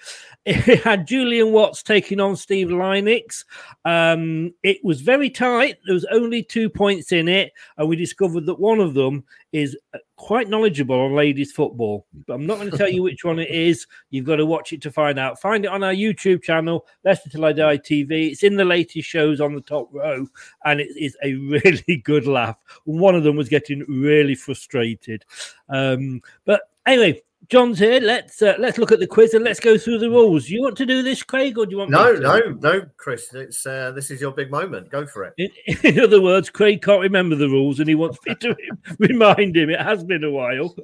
It 0.71 0.81
had 0.83 1.07
Julian 1.07 1.53
Watts 1.53 1.83
taking 1.83 2.21
on 2.21 2.37
Steve 2.37 2.69
Linux. 2.69 3.45
Um, 3.85 4.55
it 4.63 4.79
was 4.83 5.01
very 5.01 5.31
tight. 5.31 5.77
There 5.85 5.95
was 5.95 6.07
only 6.11 6.43
two 6.43 6.71
points 6.71 7.13
in 7.13 7.29
it, 7.29 7.53
and 7.77 7.89
we 7.89 7.97
discovered 7.97 8.47
that 8.47 8.59
one 8.59 8.81
of 8.81 8.95
them 8.95 9.25
is 9.53 9.77
uh, 9.95 9.99
quite 10.17 10.49
knowledgeable 10.49 10.99
on 10.99 11.15
ladies 11.15 11.53
football. 11.53 12.07
But 12.27 12.35
I'm 12.35 12.47
not 12.47 12.59
going 12.59 12.71
to 12.71 12.77
tell 12.77 12.89
you 12.89 13.03
which 13.03 13.25
one 13.25 13.39
it 13.39 13.51
is. 13.51 13.87
You've 14.11 14.27
got 14.27 14.37
to 14.37 14.47
watch 14.47 14.73
it 14.73 14.83
to 14.83 14.91
find 14.91 15.19
out. 15.19 15.41
Find 15.41 15.65
it 15.65 15.71
on 15.71 15.83
our 15.83 15.93
YouTube 15.93 16.43
channel, 16.43 16.87
Leicester 17.05 17.31
Till 17.31 17.45
I 17.45 17.53
Die 17.53 17.79
TV. 17.79 18.31
It's 18.31 18.43
in 18.43 18.57
the 18.57 18.65
latest 18.65 19.09
shows 19.09 19.41
on 19.41 19.55
the 19.55 19.61
top 19.61 19.89
row, 19.93 20.27
and 20.65 20.81
it 20.81 20.91
is 20.97 21.17
a 21.23 21.35
really 21.35 22.03
good 22.05 22.27
laugh. 22.27 22.57
One 22.85 23.15
of 23.15 23.25
them 23.25 23.37
was 23.37 23.49
getting 23.49 23.85
really 23.89 24.35
frustrated. 24.35 25.25
Um, 25.69 26.23
but 26.45 26.63
anyway, 26.87 27.23
John's 27.51 27.81
here. 27.81 28.01
Let's 28.01 28.41
uh, 28.43 28.55
let's 28.61 28.79
look 28.79 28.93
at 28.93 29.01
the 29.01 29.09
quiz 29.09 29.35
and 29.35 29.45
let's 29.45 29.59
go 29.59 29.77
through 29.77 29.99
the 29.99 30.09
rules. 30.09 30.49
You 30.49 30.63
want 30.63 30.77
to 30.77 30.87
do 30.87 31.03
this, 31.03 31.25
Craig, 31.25 31.59
or 31.59 31.67
do 31.67 31.73
you 31.73 31.79
want 31.79 31.91
No, 31.91 32.13
no, 32.13 32.39
no, 32.61 32.83
Chris. 32.97 33.35
It's 33.35 33.67
uh, 33.67 33.91
this 33.91 34.13
is 34.13 34.21
your 34.21 34.31
big 34.31 34.53
moment. 34.53 34.89
Go 34.89 35.05
for 35.05 35.25
it. 35.25 35.35
In, 35.37 35.77
in 35.83 36.01
other 36.01 36.21
words, 36.21 36.49
Craig 36.49 36.81
can't 36.81 37.01
remember 37.01 37.35
the 37.35 37.49
rules 37.49 37.81
and 37.81 37.89
he 37.89 37.97
wants 37.97 38.19
me 38.25 38.37
to 38.37 38.57
remind 39.01 39.57
him. 39.57 39.69
It 39.69 39.81
has 39.81 40.05
been 40.05 40.23
a 40.23 40.31
while. 40.31 40.77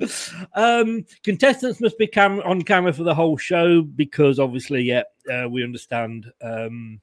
Um, 0.55 1.05
contestants 1.23 1.81
must 1.81 1.99
be 1.99 2.09
cam- 2.09 2.41
on 2.41 2.63
camera 2.63 2.93
for 2.93 3.05
the 3.05 3.15
whole 3.15 3.37
show 3.37 3.83
because, 3.83 4.41
obviously, 4.41 4.83
yeah, 4.83 5.05
uh, 5.33 5.49
we 5.49 5.63
understand. 5.63 6.27
Um, 6.43 7.01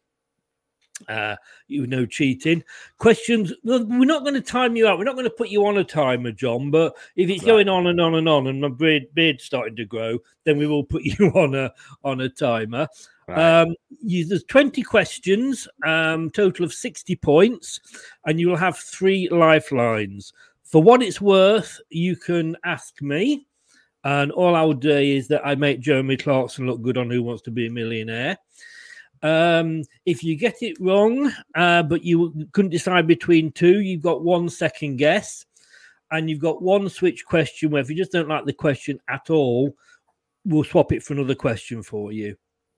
uh, 1.07 1.35
you 1.67 1.87
know, 1.87 2.05
cheating 2.05 2.63
questions. 2.97 3.53
We're 3.63 4.05
not 4.05 4.23
going 4.23 4.35
to 4.35 4.41
time 4.41 4.75
you 4.75 4.87
out. 4.87 4.97
We're 4.97 5.03
not 5.03 5.15
going 5.15 5.25
to 5.25 5.29
put 5.29 5.49
you 5.49 5.65
on 5.65 5.77
a 5.77 5.83
timer, 5.83 6.31
John. 6.31 6.71
But 6.71 6.95
if 7.15 7.29
it's 7.29 7.43
going 7.43 7.69
on 7.69 7.87
and 7.87 7.99
on 7.99 8.15
and 8.15 8.29
on, 8.29 8.47
and 8.47 8.61
my 8.61 8.69
beard 8.69 9.07
beard's 9.13 9.43
starting 9.43 9.75
to 9.77 9.85
grow, 9.85 10.19
then 10.43 10.57
we 10.57 10.67
will 10.67 10.83
put 10.83 11.03
you 11.03 11.27
on 11.29 11.55
a 11.55 11.73
on 12.03 12.21
a 12.21 12.29
timer. 12.29 12.87
Um, 13.29 13.75
you, 14.01 14.27
there's 14.27 14.43
20 14.43 14.81
questions, 14.83 15.67
um, 15.85 16.29
total 16.29 16.65
of 16.65 16.73
60 16.73 17.15
points, 17.15 17.79
and 18.25 18.37
you 18.37 18.49
will 18.49 18.57
have 18.57 18.77
three 18.77 19.29
lifelines. 19.29 20.33
For 20.63 20.83
what 20.83 21.01
it's 21.01 21.21
worth, 21.21 21.79
you 21.89 22.17
can 22.17 22.57
ask 22.65 23.01
me, 23.01 23.47
and 24.03 24.31
all 24.31 24.55
i'll 24.55 24.73
do 24.73 24.91
is 24.91 25.29
that 25.29 25.45
I 25.45 25.55
make 25.55 25.79
Jeremy 25.79 26.17
Clarkson 26.17 26.67
look 26.67 26.81
good 26.81 26.97
on 26.97 27.09
Who 27.09 27.23
Wants 27.23 27.43
to 27.43 27.51
Be 27.51 27.67
a 27.67 27.71
Millionaire. 27.71 28.37
Um, 29.23 29.83
if 30.05 30.23
you 30.23 30.35
get 30.35 30.61
it 30.61 30.77
wrong, 30.79 31.31
uh, 31.55 31.83
but 31.83 32.03
you 32.03 32.47
couldn't 32.51 32.71
decide 32.71 33.07
between 33.07 33.51
two, 33.53 33.79
you've 33.79 34.03
got 34.03 34.21
one 34.21 34.49
second 34.49 34.97
guess, 34.97 35.45
and 36.11 36.29
you've 36.29 36.39
got 36.39 36.61
one 36.61 36.89
switch 36.89 37.25
question 37.25 37.71
where 37.71 37.81
if 37.81 37.89
you 37.89 37.95
just 37.95 38.11
don't 38.11 38.27
like 38.27 38.45
the 38.45 38.53
question 38.53 38.99
at 39.07 39.29
all, 39.29 39.73
we'll 40.45 40.65
swap 40.65 40.91
it 40.91 41.01
for 41.01 41.13
another 41.13 41.35
question 41.35 41.81
for 41.81 42.11
you. 42.11 42.35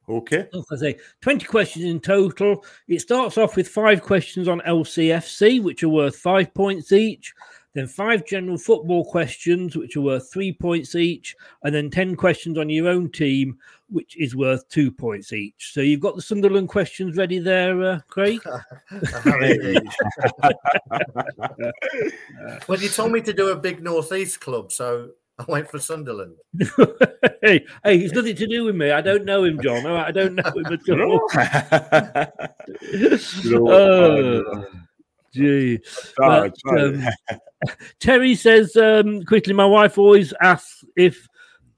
Okay. 0.07 0.47
As 0.53 0.65
I 0.71 0.75
say, 0.75 0.99
20 1.21 1.45
questions 1.47 1.85
in 1.85 1.99
total. 1.99 2.63
It 2.87 3.01
starts 3.01 3.39
off 3.39 3.55
with 3.55 3.67
five 3.67 4.03
questions 4.03 4.47
on 4.47 4.61
LCFC, 4.61 5.63
which 5.63 5.81
are 5.83 5.89
worth 5.89 6.15
five 6.15 6.53
points 6.53 6.91
each. 6.91 7.33
Then 7.75 7.88
five 7.88 8.25
general 8.25 8.58
football 8.58 9.03
questions, 9.03 9.75
which 9.75 9.98
are 9.98 10.01
worth 10.01 10.32
three 10.32 10.53
points 10.53 10.96
each. 10.96 11.36
And 11.63 11.75
then 11.75 11.89
10 11.89 12.15
questions 12.15 12.58
on 12.58 12.70
your 12.70 12.88
own 12.88 13.12
team, 13.12 13.58
which 13.89 14.15
is 14.17 14.34
worth 14.34 14.70
two 14.70 14.89
points 14.91 15.34
each. 15.34 15.74
So 15.74 15.82
you've 15.82 16.00
got 16.00 16.15
the 16.15 16.22
Sunderland 16.22 16.70
questions 16.70 17.17
ready 17.17 17.38
there, 17.38 17.84
uh, 17.84 18.00
Craig? 18.08 18.39
well, 22.67 22.79
you 22.79 22.88
told 22.88 23.12
me 23.12 23.20
to 23.22 23.34
do 23.34 23.50
a 23.50 23.58
big 23.58 23.84
northeast 23.84 24.39
club, 24.39 24.72
so 24.72 25.10
I 25.38 25.44
went 25.46 25.70
for 25.70 25.79
Sunderland. 25.79 26.38
hey, 27.41 27.65
hey, 27.84 27.98
it's 27.98 28.13
nothing 28.13 28.38
to 28.38 28.48
do 28.48 28.63
with 28.63 28.75
me. 28.75 28.91
I 28.91 29.01
don't 29.01 29.25
know 29.25 29.44
him, 29.44 29.60
John. 29.62 29.86
I 29.86 30.12
don't 30.12 30.36
know 30.36 30.44
him 30.44 30.65
at 30.65 30.89
all. 30.98 31.27
oh, 33.70 34.65
gee. 35.35 35.79
Try, 36.15 36.49
But, 36.63 36.79
um, 36.79 37.03
Terry 37.99 38.35
says 38.35 38.75
um, 38.75 39.23
quickly. 39.23 39.53
My 39.53 39.65
wife 39.65 39.97
always 39.97 40.33
asks 40.41 40.83
if 40.95 41.27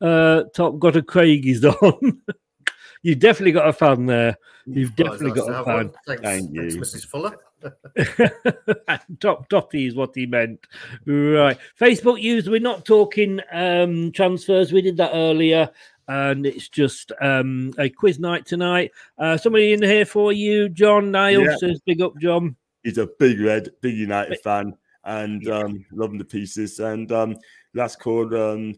uh, 0.01 0.43
Top 0.55 0.79
got 0.79 0.95
a 0.95 1.01
Craigie's 1.01 1.63
on. 1.65 2.21
You've 3.03 3.19
definitely 3.19 3.51
got 3.53 3.67
a 3.69 3.73
fan 3.73 4.05
there. 4.05 4.37
You've 4.65 4.91
Well, 4.97 5.11
definitely 5.11 5.29
nice 5.29 5.37
got 5.39 5.49
a 5.49 5.55
have 5.55 5.65
fan. 5.65 5.75
one. 5.75 5.91
Thanks, 6.07 6.21
thanks, 6.23 6.75
Mrs. 6.95 7.05
Fuller. 7.07 7.37
Top 9.19 9.47
Totty 9.49 9.85
is 9.87 9.95
what 9.95 10.11
he 10.15 10.25
meant. 10.25 10.59
Right. 11.05 11.57
Facebook 11.79 12.21
user, 12.21 12.51
we're 12.51 12.59
not 12.59 12.85
talking 12.85 13.39
um, 13.51 14.11
transfers. 14.11 14.71
We 14.73 14.81
did 14.81 14.97
that 14.97 15.11
earlier. 15.13 15.69
And 16.09 16.45
it's 16.45 16.69
just 16.69 17.11
um, 17.21 17.73
a 17.77 17.89
quiz 17.89 18.17
night 18.19 18.45
tonight. 18.45 18.91
Uh, 19.17 19.35
somebody 19.37 19.73
in 19.73 19.81
here 19.81 20.05
for 20.05 20.31
you, 20.31 20.69
John 20.69 21.11
Niall 21.11 21.43
Yeah. 21.43 21.55
says, 21.57 21.81
Big 21.85 22.01
up, 22.01 22.13
John. 22.19 22.55
He's 22.83 22.97
a 22.97 23.07
big 23.19 23.39
red, 23.39 23.69
big 23.81 23.97
United 23.97 24.39
fan, 24.39 24.75
and 25.03 25.47
um, 25.49 25.85
loving 25.91 26.17
the 26.17 26.25
pieces. 26.25 26.79
And 26.79 27.11
um, 27.11 27.35
that's 27.73 27.95
called 27.95 28.33
um, 28.33 28.75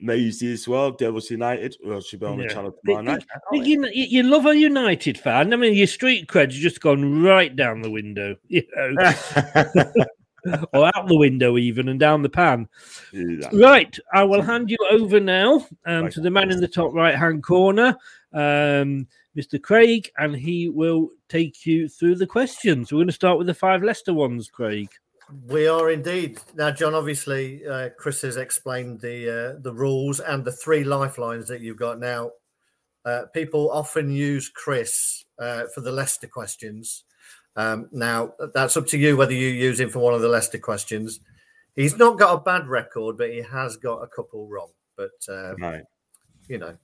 Maisie 0.00 0.52
as 0.52 0.66
well, 0.66 0.90
Devils 0.90 1.30
United. 1.30 1.76
Well, 1.84 2.00
she'll 2.00 2.20
be 2.20 2.26
on 2.26 2.38
the 2.38 2.48
channel 2.48 2.74
tomorrow 2.84 3.02
night. 3.02 3.24
You, 3.52 3.86
you 3.92 4.22
love 4.22 4.46
a 4.46 4.56
United 4.56 5.18
fan. 5.18 5.52
I 5.52 5.56
mean, 5.56 5.74
your 5.74 5.86
street 5.86 6.28
cred's 6.28 6.56
just 6.56 6.80
gone 6.80 7.22
right 7.22 7.54
down 7.54 7.82
the 7.82 7.90
window, 7.90 8.36
you 8.48 8.62
know, 8.74 9.12
or 10.72 10.90
out 10.94 11.06
the 11.06 11.16
window 11.16 11.58
even, 11.58 11.88
and 11.88 12.00
down 12.00 12.22
the 12.22 12.28
pan. 12.28 12.68
Right, 13.52 13.96
I 14.12 14.24
will 14.24 14.42
hand 14.42 14.70
you 14.70 14.78
over 14.90 15.20
now 15.20 15.66
um, 15.86 16.08
to 16.10 16.20
the 16.20 16.30
man 16.30 16.50
in 16.50 16.60
the 16.60 16.68
top 16.68 16.94
right 16.94 17.14
hand 17.14 17.42
corner, 17.42 17.96
um, 18.32 19.06
Mr. 19.36 19.62
Craig, 19.62 20.10
and 20.18 20.34
he 20.34 20.68
will 20.68 21.10
take 21.28 21.64
you 21.64 21.88
through 21.88 22.16
the 22.16 22.26
questions. 22.26 22.90
We're 22.92 22.98
going 22.98 23.06
to 23.08 23.12
start 23.12 23.38
with 23.38 23.46
the 23.46 23.54
five 23.54 23.82
Leicester 23.82 24.12
ones, 24.12 24.48
Craig. 24.48 24.88
We 25.46 25.68
are 25.68 25.90
indeed 25.90 26.38
now, 26.56 26.72
John. 26.72 26.94
Obviously, 26.94 27.64
uh, 27.64 27.90
Chris 27.96 28.22
has 28.22 28.36
explained 28.36 29.00
the 29.00 29.54
uh, 29.56 29.60
the 29.60 29.72
rules 29.72 30.18
and 30.18 30.44
the 30.44 30.50
three 30.50 30.82
lifelines 30.82 31.46
that 31.48 31.60
you've 31.60 31.76
got 31.76 32.00
now. 32.00 32.32
Uh, 33.04 33.26
people 33.32 33.70
often 33.70 34.10
use 34.10 34.48
Chris 34.48 35.24
uh, 35.38 35.64
for 35.72 35.82
the 35.82 35.92
Leicester 35.92 36.26
questions. 36.26 37.04
Um, 37.56 37.88
now, 37.92 38.32
that's 38.54 38.76
up 38.76 38.86
to 38.88 38.98
you 38.98 39.16
whether 39.16 39.32
you 39.32 39.48
use 39.48 39.78
him 39.78 39.88
for 39.90 40.00
one 40.00 40.14
of 40.14 40.20
the 40.20 40.28
Leicester 40.28 40.58
questions. 40.58 41.20
He's 41.76 41.96
not 41.96 42.18
got 42.18 42.34
a 42.34 42.40
bad 42.40 42.66
record, 42.66 43.16
but 43.16 43.30
he 43.30 43.38
has 43.40 43.76
got 43.76 44.02
a 44.02 44.08
couple 44.08 44.48
wrong. 44.48 44.70
But 44.96 45.12
um, 45.28 45.56
Right. 45.60 45.84
you 46.48 46.58
know, 46.58 46.76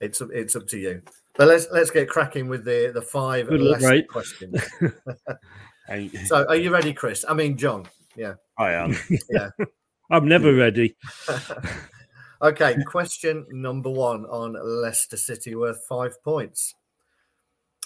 it's 0.00 0.20
it's 0.20 0.56
up 0.56 0.66
to 0.68 0.78
you. 0.78 1.02
But 1.38 1.48
let's 1.48 1.68
let's 1.72 1.90
get 1.90 2.08
cracking 2.10 2.48
with 2.48 2.64
the 2.64 2.90
the 2.92 3.00
five 3.00 3.48
Good 3.48 3.60
luck, 3.60 3.80
Leicester 3.80 3.94
mate. 3.96 4.08
questions. 4.08 4.62
so, 6.28 6.44
are 6.48 6.56
you 6.56 6.70
ready, 6.70 6.92
Chris? 6.92 7.24
I 7.26 7.32
mean, 7.32 7.56
John. 7.56 7.86
Yeah. 8.16 8.34
I 8.58 8.72
am. 8.72 8.96
Yeah. 9.30 9.48
I'm 10.10 10.28
never 10.28 10.52
ready. 10.52 10.96
Okay, 12.40 12.76
question 12.86 13.44
number 13.50 13.90
one 13.90 14.24
on 14.26 14.54
Leicester 14.62 15.16
City 15.16 15.56
worth 15.56 15.84
five 15.88 16.22
points. 16.22 16.72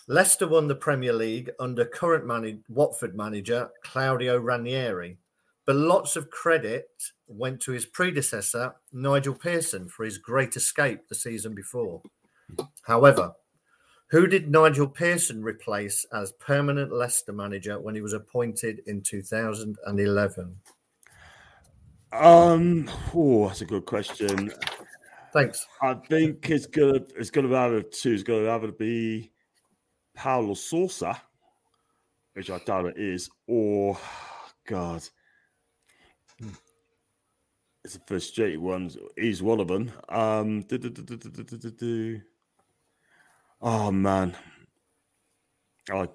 Leicester 0.08 0.46
won 0.46 0.68
the 0.68 0.74
Premier 0.74 1.14
League 1.14 1.50
under 1.58 1.86
current 1.86 2.26
man- 2.26 2.62
Watford 2.68 3.16
manager 3.16 3.70
Claudio 3.82 4.36
Ranieri, 4.36 5.16
but 5.64 5.76
lots 5.76 6.16
of 6.16 6.28
credit 6.28 6.84
went 7.28 7.62
to 7.62 7.72
his 7.72 7.86
predecessor 7.86 8.74
Nigel 8.92 9.34
Pearson 9.34 9.88
for 9.88 10.04
his 10.04 10.18
great 10.18 10.54
escape 10.54 11.08
the 11.08 11.14
season 11.14 11.54
before. 11.54 12.02
However, 12.82 13.32
who 14.12 14.28
did 14.28 14.48
Nigel 14.48 14.86
Pearson 14.86 15.42
replace 15.42 16.06
as 16.12 16.30
permanent 16.32 16.92
Leicester 16.92 17.32
manager 17.32 17.80
when 17.80 17.96
he 17.96 18.00
was 18.00 18.12
appointed 18.12 18.82
in 18.86 19.00
2011? 19.00 20.56
Um, 22.12 22.88
oh, 23.12 23.48
that's 23.48 23.62
a 23.62 23.66
good 23.66 23.86
question. 23.86 24.52
Thanks. 25.32 25.66
I 25.82 25.94
think 25.94 26.48
it's 26.48 26.66
gonna 26.66 27.00
it's 27.16 27.30
gonna 27.30 27.48
be 27.48 27.56
either 27.56 27.82
two. 27.82 28.12
It's 28.12 28.22
gonna 28.22 28.48
either 28.50 28.70
be 28.70 29.32
Paulo 30.14 30.54
Sousa 30.54 31.20
which 32.34 32.50
I 32.50 32.58
doubt 32.58 32.86
it 32.86 32.96
is, 32.96 33.30
or 33.46 33.98
God, 34.66 35.02
it's 37.84 37.96
a 37.96 38.00
frustrating 38.06 38.62
one. 38.62 38.90
He's 39.16 39.42
one 39.42 39.60
of 39.60 39.68
them. 39.68 39.90
Um, 40.08 40.62
do, 40.62 40.78
do, 40.78 40.90
do, 40.90 41.02
do, 41.02 41.16
do, 41.16 41.30
do, 41.30 41.42
do, 41.42 41.58
do, 41.58 41.70
do. 41.70 42.20
Oh 43.62 43.90
man, 43.90 44.34
I 45.90 46.08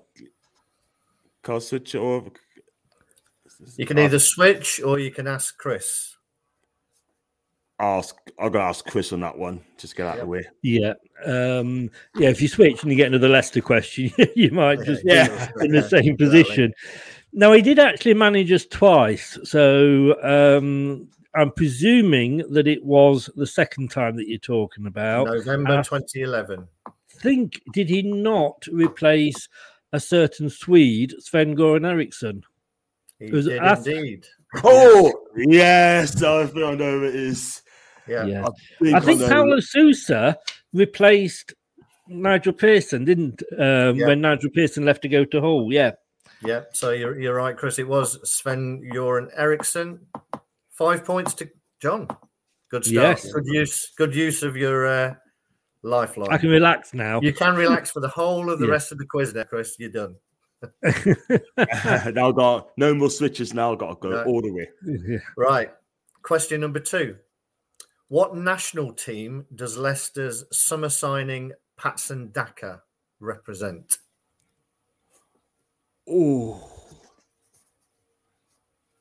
can't 1.44 1.64
switch 1.64 1.96
it 1.96 2.00
over. 2.00 2.30
You 3.76 3.86
can 3.86 3.98
either 4.00 4.20
switch 4.20 4.82
or 4.84 5.00
you 5.00 5.10
can 5.12 5.28
ask 5.28 5.58
Chris. 5.58 6.16
ask. 7.80 8.16
I'll 8.40 8.50
go 8.52 8.60
ask 8.60 8.86
Chris 8.86 9.14
on 9.14 9.22
that 9.22 9.38
one. 9.38 9.62
Just 9.78 9.96
get 9.96 10.06
out 10.08 10.16
of 10.16 10.22
the 10.22 10.26
way. 10.28 10.44
Yeah. 10.62 10.94
Um, 11.26 11.90
yeah, 12.16 12.30
if 12.30 12.42
you 12.42 12.48
switch 12.48 12.84
and 12.84 12.92
you 12.92 12.98
get 12.98 13.08
another 13.08 13.30
Leicester 13.30 13.62
question, 13.62 14.12
you 14.36 14.52
might 14.52 14.84
just 14.84 15.04
be 15.04 15.14
Yeah. 15.14 15.50
in 15.62 15.72
the 15.72 15.82
same 15.90 16.18
position. 16.18 16.72
Now, 17.34 17.54
he 17.54 17.62
did 17.64 17.80
actually 17.80 18.14
manage 18.14 18.52
us 18.52 18.66
twice. 18.66 19.38
So 19.44 20.16
um, 20.24 21.08
I'm 21.36 21.52
presuming 21.52 22.44
that 22.52 22.68
it 22.68 22.84
was 22.84 23.30
the 23.36 23.48
second 23.48 23.90
time 23.90 24.16
that 24.18 24.28
you're 24.28 24.38
talking 24.40 24.86
about. 24.86 25.28
November 25.28 25.78
2011. 25.84 26.68
Think, 27.22 27.62
did 27.74 27.90
he 27.90 28.02
not 28.04 28.66
replace 28.72 29.48
a 29.94 30.00
certain 30.00 30.50
Swede, 30.50 31.14
Sven 31.20 31.56
Goran 31.56 31.86
Eriksson? 31.88 32.44
He 33.20 33.32
was 33.32 33.46
did 33.46 33.62
af- 33.64 33.88
indeed. 33.88 34.26
Oh 34.64 35.12
yes, 35.36 36.22
I 36.22 36.46
think 36.46 36.58
I 36.66 36.76
know 36.76 37.00
who 37.00 37.06
it 37.06 37.16
is. 37.16 37.62
Yeah, 38.08 38.26
Yeah. 38.26 38.46
think 38.82 38.96
I 38.96 39.00
think 39.02 39.20
know. 39.22 39.28
Paulo 39.30 39.60
Sousa 39.60 40.38
replaced 40.74 41.54
Nigel 42.08 42.54
Pearson, 42.54 43.04
didn't 43.06 43.42
um, 43.60 43.98
Yeah. 43.98 44.08
when 44.08 44.22
Nigel 44.22 44.50
Pearson 44.52 44.86
left 44.86 45.02
to 45.02 45.10
go 45.10 45.26
to 45.26 45.42
Hull? 45.42 45.70
Yeah. 45.72 45.92
Yeah, 46.46 46.66
so 46.72 46.92
you're, 46.92 47.20
you're 47.20 47.34
right, 47.36 47.58
Chris. 47.58 47.80
It 47.80 47.88
was 47.88 48.20
Sven 48.30 48.90
Goran 48.94 49.30
Eriksson. 49.36 50.06
Five 50.72 51.04
points 51.04 51.34
to 51.36 51.50
John. 51.82 52.08
Good 52.70 52.86
start. 52.86 52.94
Yes. 53.24 53.32
Good 53.32 53.46
use. 53.48 53.92
Good 53.98 54.16
use 54.16 54.44
of 54.44 54.56
your 54.56 54.86
uh, 54.86 55.16
lifeline. 55.84 56.32
I 56.32 56.38
can 56.38 56.50
relax 56.50 56.94
now. 56.94 57.20
You 57.22 57.34
can 57.34 57.56
relax 57.56 57.92
for 57.92 58.00
the 58.00 58.08
whole 58.08 58.50
of 58.50 58.60
the 58.60 58.66
Yeah. 58.66 58.72
rest 58.72 58.92
of 58.92 58.98
the 58.98 59.06
quiz, 59.06 59.34
there, 59.34 59.46
Chris. 59.46 59.76
You're 59.80 59.90
done. 59.92 60.16
now 62.14 62.32
got 62.32 62.70
no 62.78 62.94
more 62.94 63.10
switches. 63.10 63.54
Now 63.54 63.76
got 63.76 64.02
to 64.02 64.08
go 64.10 64.16
No. 64.16 64.24
all 64.26 64.42
the 64.42 64.52
way. 64.52 65.20
Right. 65.38 65.72
Question 66.24 66.62
number 66.62 66.80
two. 66.80 67.18
What 68.10 68.36
national 68.36 68.94
team 68.94 69.46
does 69.54 69.78
Leicester's 69.78 70.46
summer 70.52 70.90
signing 70.90 71.52
Patson 71.78 72.32
Daka 72.32 72.82
represent? 73.20 73.98
Oh, 76.10 76.62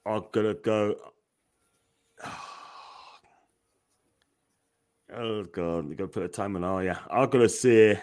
I'm 0.05 0.25
gonna 0.33 0.55
go. 0.55 0.97
Oh 5.19 5.45
god, 5.45 5.89
you 5.89 5.95
gotta 5.95 6.11
put 6.11 6.25
a 6.25 6.29
time 6.29 6.57
on. 6.57 6.65
Oh 6.65 6.81
yeah, 6.81 6.99
I'm 7.11 7.31
gonna 7.31 7.49
say. 7.49 7.99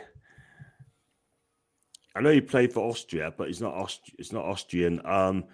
I 2.16 2.22
know 2.22 2.32
he 2.32 2.42
played 2.42 2.74
for 2.74 2.90
Austria, 2.90 3.32
but 3.38 3.48
he's 3.48 3.62
not 3.62 3.76
Aust- 3.76 4.12
It's 4.18 4.32
not 4.32 4.46
Austrian. 4.46 5.00
Um, 5.06 5.46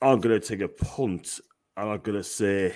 I'm 0.00 0.20
gonna 0.20 0.40
take 0.40 0.60
a 0.60 0.66
punt, 0.68 1.38
and 1.76 1.88
I'm 1.88 2.00
gonna 2.00 2.24
say 2.24 2.74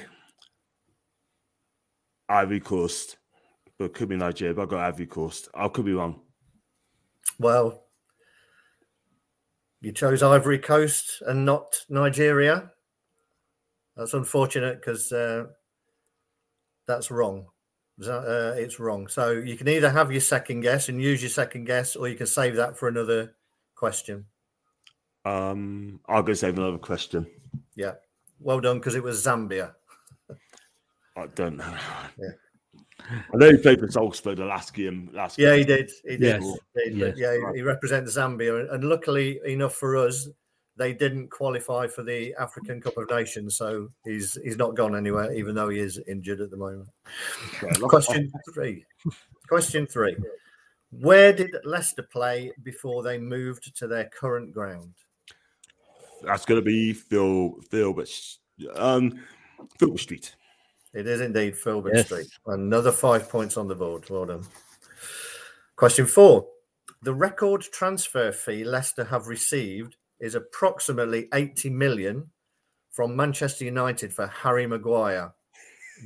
Ivory 2.28 2.60
Coast, 2.60 3.16
but 3.76 3.92
could 3.92 4.08
be 4.08 4.16
Nigeria. 4.16 4.54
But 4.54 4.62
I've 4.62 4.68
got 4.68 4.84
Ivory 4.84 5.06
Coast. 5.06 5.48
I 5.52 5.66
could 5.66 5.84
be 5.84 5.94
wrong. 5.94 6.20
Well, 7.40 7.88
you 9.80 9.90
chose 9.90 10.22
Ivory 10.22 10.60
Coast 10.60 11.22
and 11.26 11.44
not 11.44 11.84
Nigeria. 11.88 12.70
That's 13.96 14.14
unfortunate 14.14 14.80
because 14.80 15.10
uh, 15.10 15.46
that's 16.86 17.10
wrong. 17.10 17.46
Is 17.98 18.06
that, 18.06 18.24
Uh, 18.26 18.54
it's 18.56 18.78
wrong. 18.78 19.08
So 19.08 19.30
you 19.32 19.56
can 19.56 19.68
either 19.68 19.90
have 19.90 20.12
your 20.12 20.20
second 20.20 20.60
guess 20.60 20.88
and 20.88 21.00
use 21.00 21.22
your 21.22 21.30
second 21.30 21.64
guess, 21.64 21.96
or 21.96 22.08
you 22.08 22.14
can 22.16 22.26
save 22.26 22.56
that 22.56 22.76
for 22.76 22.88
another 22.88 23.34
question. 23.74 24.26
Um, 25.24 26.00
I'll 26.06 26.22
go 26.22 26.34
save 26.34 26.58
another 26.58 26.78
question. 26.78 27.26
Yeah. 27.74 27.94
Well 28.38 28.60
done 28.60 28.78
because 28.78 28.94
it 28.94 29.02
was 29.02 29.24
Zambia. 29.24 29.74
I 31.16 31.26
don't 31.34 31.56
know. 31.56 31.76
Yeah. 32.18 32.30
I 33.32 33.36
know 33.36 33.50
he 33.50 33.56
played 33.56 33.80
for 33.80 33.90
Salzburg 33.90 34.36
the 34.38 34.44
last 34.44 34.74
game. 34.74 35.08
Last 35.12 35.38
Yeah, 35.38 35.54
he 35.56 35.64
did. 35.64 35.90
He 36.04 36.16
did. 36.16 36.42
Yes. 36.42 36.44
He 36.74 36.90
did. 36.90 36.96
Yes. 36.98 37.16
Yeah, 37.18 37.32
he- 37.52 37.58
he 37.58 37.62
represents 37.62 38.16
Zambia, 38.16 38.60
and- 38.60 38.70
and 38.70 38.84
luckily 38.84 39.40
enough 39.46 39.74
for 39.74 39.96
us, 39.96 40.28
they 40.76 40.92
didn't 40.92 41.30
qualify 41.30 41.86
for 41.86 42.02
the 42.02 42.34
African 42.38 42.80
Cup 42.80 42.96
of 42.96 43.10
Nations, 43.10 43.56
so 43.56 43.88
he's 44.04 44.38
he's 44.44 44.56
not 44.56 44.76
gone 44.76 44.94
anywhere, 44.96 45.32
even 45.32 45.54
though 45.54 45.68
he 45.68 45.78
is 45.78 46.00
injured 46.06 46.40
at 46.40 46.50
the 46.50 46.56
moment. 46.56 46.88
Question 47.82 48.30
three. 48.52 48.84
Question 49.48 49.86
three. 49.86 50.16
Where 50.90 51.32
did 51.32 51.56
Leicester 51.64 52.02
play 52.02 52.52
before 52.62 53.02
they 53.02 53.18
moved 53.18 53.76
to 53.76 53.86
their 53.86 54.04
current 54.18 54.52
ground? 54.52 54.92
That's 56.22 56.44
going 56.44 56.60
to 56.60 56.64
be 56.64 56.92
Phil. 56.92 57.56
Phil, 57.70 57.92
but 57.92 58.10
um, 58.74 59.20
Phil 59.78 59.96
Street. 59.98 60.34
It 60.94 61.06
is 61.06 61.20
indeed 61.20 61.56
Filbert 61.56 61.92
Yes. 61.94 62.06
Street. 62.06 62.28
Another 62.46 62.92
five 62.92 63.28
points 63.28 63.56
on 63.56 63.68
the 63.68 63.74
board. 63.74 64.08
Well 64.08 64.26
done. 64.26 64.44
Question 65.76 66.06
four. 66.06 66.46
The 67.02 67.12
record 67.12 67.62
transfer 67.62 68.32
fee 68.32 68.64
Leicester 68.64 69.04
have 69.04 69.28
received 69.28 69.96
is 70.20 70.34
approximately 70.34 71.28
80 71.32 71.70
million 71.70 72.30
from 72.90 73.14
Manchester 73.14 73.64
United 73.64 74.12
for 74.12 74.26
Harry 74.26 74.66
Maguire, 74.66 75.34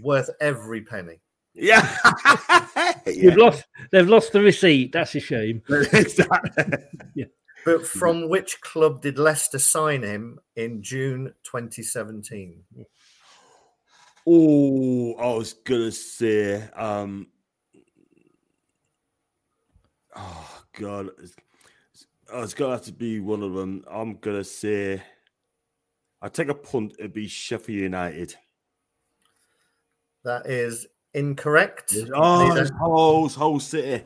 worth 0.02 0.30
every 0.40 0.82
penny. 0.82 1.20
Yeah, 1.54 1.96
They've 3.04 3.36
lost. 3.36 3.64
They've 3.90 4.08
lost 4.08 4.32
the 4.32 4.40
receipt. 4.40 4.92
That's 4.92 5.14
a 5.14 5.20
shame. 5.20 5.62
exactly. 5.68 7.26
But 7.64 7.86
from 7.86 8.28
which 8.28 8.60
club 8.60 9.02
did 9.02 9.18
Leicester 9.18 9.58
sign 9.58 10.02
him 10.02 10.38
in 10.56 10.82
June 10.82 11.34
2017? 11.44 12.62
Oh, 14.26 15.14
I 15.14 15.34
was 15.34 15.52
gonna 15.52 15.92
say. 15.92 16.62
Um, 16.70 17.26
oh 20.16 20.62
God, 20.78 21.10
it's, 21.22 21.34
oh, 22.32 22.42
it's 22.42 22.54
gonna 22.54 22.72
have 22.72 22.84
to 22.84 22.92
be 22.92 23.20
one 23.20 23.42
of 23.42 23.54
them. 23.54 23.84
I'm 23.90 24.16
gonna 24.16 24.44
say. 24.44 25.02
I 26.22 26.28
take 26.28 26.48
a 26.48 26.54
punt. 26.54 26.96
It'd 26.98 27.12
be 27.14 27.26
Sheffield 27.28 27.80
United. 27.80 28.34
That 30.24 30.46
is 30.46 30.86
incorrect. 31.14 31.94
Oh, 32.14 32.50
either- 32.50 32.62
it's 32.62 32.70
whole 32.78 33.28
whole 33.28 33.58
city. 33.60 34.04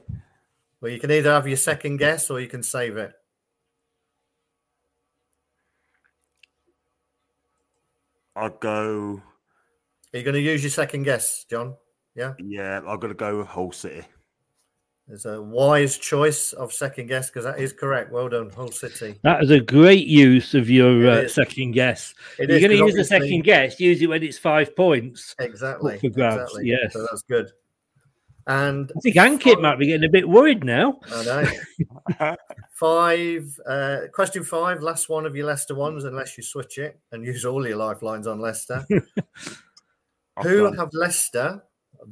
well, 0.81 0.93
you 0.93 1.01
can 1.01 1.11
either 1.11 1.33
have 1.33 1.49
your 1.49 1.57
second 1.57 1.97
guess 1.97 2.31
or 2.31 2.41
you 2.41 2.47
can 2.47 2.63
save 2.63 2.97
it. 2.97 3.13
I'll 8.37 8.51
go. 8.51 9.23
Are 10.13 10.19
you 10.19 10.23
going 10.25 10.35
to 10.35 10.41
use 10.41 10.63
your 10.63 10.71
second 10.71 11.05
guess, 11.05 11.45
John? 11.49 11.77
Yeah. 12.15 12.35
Yeah, 12.39 12.81
I've 12.87 13.01
got 13.01 13.09
to 13.09 13.15
go 13.15 13.39
with 13.39 13.47
Hull 13.47 13.73
City. 13.73 14.05
It's 15.09 15.27
a 15.27 15.41
wise 15.41 15.99
choice 15.99 16.55
of 16.55 16.73
second 16.73 17.09
guess 17.09 17.29
because 17.29 17.45
that 17.45 17.61
is 17.61 17.75
correct. 17.75 18.11
Well 18.11 18.29
done, 18.31 18.49
Hull 18.51 18.71
City. 18.71 19.17
That 19.23 19.43
is 19.43 19.51
a 19.51 19.61
great 19.61 20.07
use 20.07 20.55
of 20.55 20.71
your 20.71 21.07
uh, 21.07 21.29
second 21.29 21.73
guess. 21.73 22.15
It 22.39 22.49
You're 22.49 22.61
going 22.61 22.71
to 22.71 22.79
use 22.79 22.95
the 22.95 23.05
second 23.05 23.45
guess. 23.45 23.79
Use 23.79 24.01
it 24.01 24.07
when 24.07 24.23
it's 24.23 24.39
five 24.39 24.75
points. 24.75 25.35
Exactly. 25.39 25.97
Up 25.97 26.01
for 26.01 26.09
grabs. 26.09 26.37
exactly. 26.37 26.69
Yes. 26.69 26.95
So 26.95 27.03
that's 27.03 27.23
good. 27.23 27.51
And 28.47 28.91
I 28.97 29.01
think 29.01 29.17
Ankit 29.17 29.61
might 29.61 29.79
be 29.79 29.87
getting 29.87 30.09
a 30.09 30.13
bit 30.13 30.29
worried 30.29 30.65
now. 30.65 31.01
I 31.13 31.49
know. 32.19 32.37
five. 32.73 33.59
Uh, 33.67 34.01
question 34.13 34.43
five. 34.43 34.83
Last 34.83 35.11
one 35.11 35.27
of 35.27 35.37
your 35.37 35.47
Leicester 35.47 35.75
ones, 35.75 36.05
unless 36.05 36.37
you 36.37 36.43
switch 36.43 36.79
it 36.79 36.99
and 37.13 37.25
use 37.25 37.45
all 37.45 37.67
your 37.67 37.77
lifelines 37.77 38.27
on 38.27 38.41
Leicester. 38.41 38.87
Who 40.43 40.65
done. 40.65 40.77
have 40.77 40.91
Leicester 40.93 41.63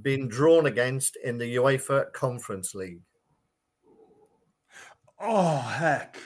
been 0.01 0.29
drawn 0.29 0.67
against 0.67 1.17
in 1.25 1.39
the 1.39 1.57
UEFA 1.57 2.13
Conference 2.13 2.75
League? 2.75 3.01
Oh 5.21 5.59
heck! 5.59 6.17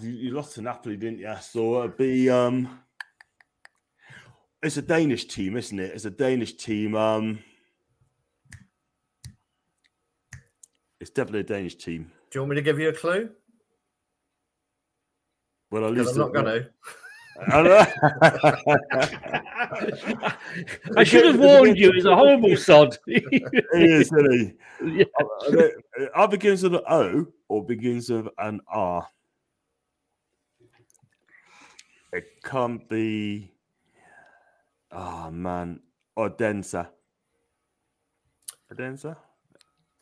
You, 0.00 0.10
you 0.10 0.30
lost 0.32 0.54
to 0.54 0.62
Napoli, 0.62 0.96
didn't 0.96 1.20
you? 1.20 1.34
So 1.40 1.80
it'd 1.80 1.96
be 1.96 2.28
um, 2.30 2.80
it's 4.62 4.76
a 4.76 4.82
Danish 4.82 5.26
team, 5.26 5.56
isn't 5.56 5.78
it? 5.78 5.92
It's 5.94 6.04
a 6.04 6.10
Danish 6.10 6.54
team. 6.54 6.94
Um, 6.94 7.38
it's 11.00 11.10
definitely 11.10 11.40
a 11.40 11.44
Danish 11.44 11.76
team. 11.76 12.10
Do 12.30 12.38
you 12.38 12.40
want 12.42 12.50
me 12.50 12.56
to 12.56 12.62
give 12.62 12.78
you 12.78 12.88
a 12.88 12.92
clue? 12.92 13.30
Well, 15.70 15.86
at 15.86 15.92
least 15.92 16.12
I'm 16.12 16.18
not 16.18 16.34
going 16.34 16.46
to. 16.46 16.70
I 17.48 17.62
know. 17.62 17.86
I 20.96 21.04
should 21.04 21.26
have 21.26 21.38
warned 21.38 21.76
you. 21.76 21.92
He's 21.92 22.04
a 22.04 22.14
horrible 22.14 22.56
sod. 22.56 22.96
He 23.06 23.22
is, 23.74 24.12
isn't 24.12 24.32
he? 24.32 24.52
Yeah. 25.48 25.68
Uh, 26.14 26.26
begins 26.26 26.62
with 26.62 26.74
an 26.74 26.82
O 26.88 27.26
or 27.48 27.64
begins 27.64 28.10
with 28.10 28.28
an 28.38 28.60
R. 28.68 29.08
It 32.12 32.24
can't 32.44 32.86
be. 32.88 33.52
Oh 34.92 35.30
man, 35.30 35.80
Odense. 36.16 36.86
Odense. 38.70 39.14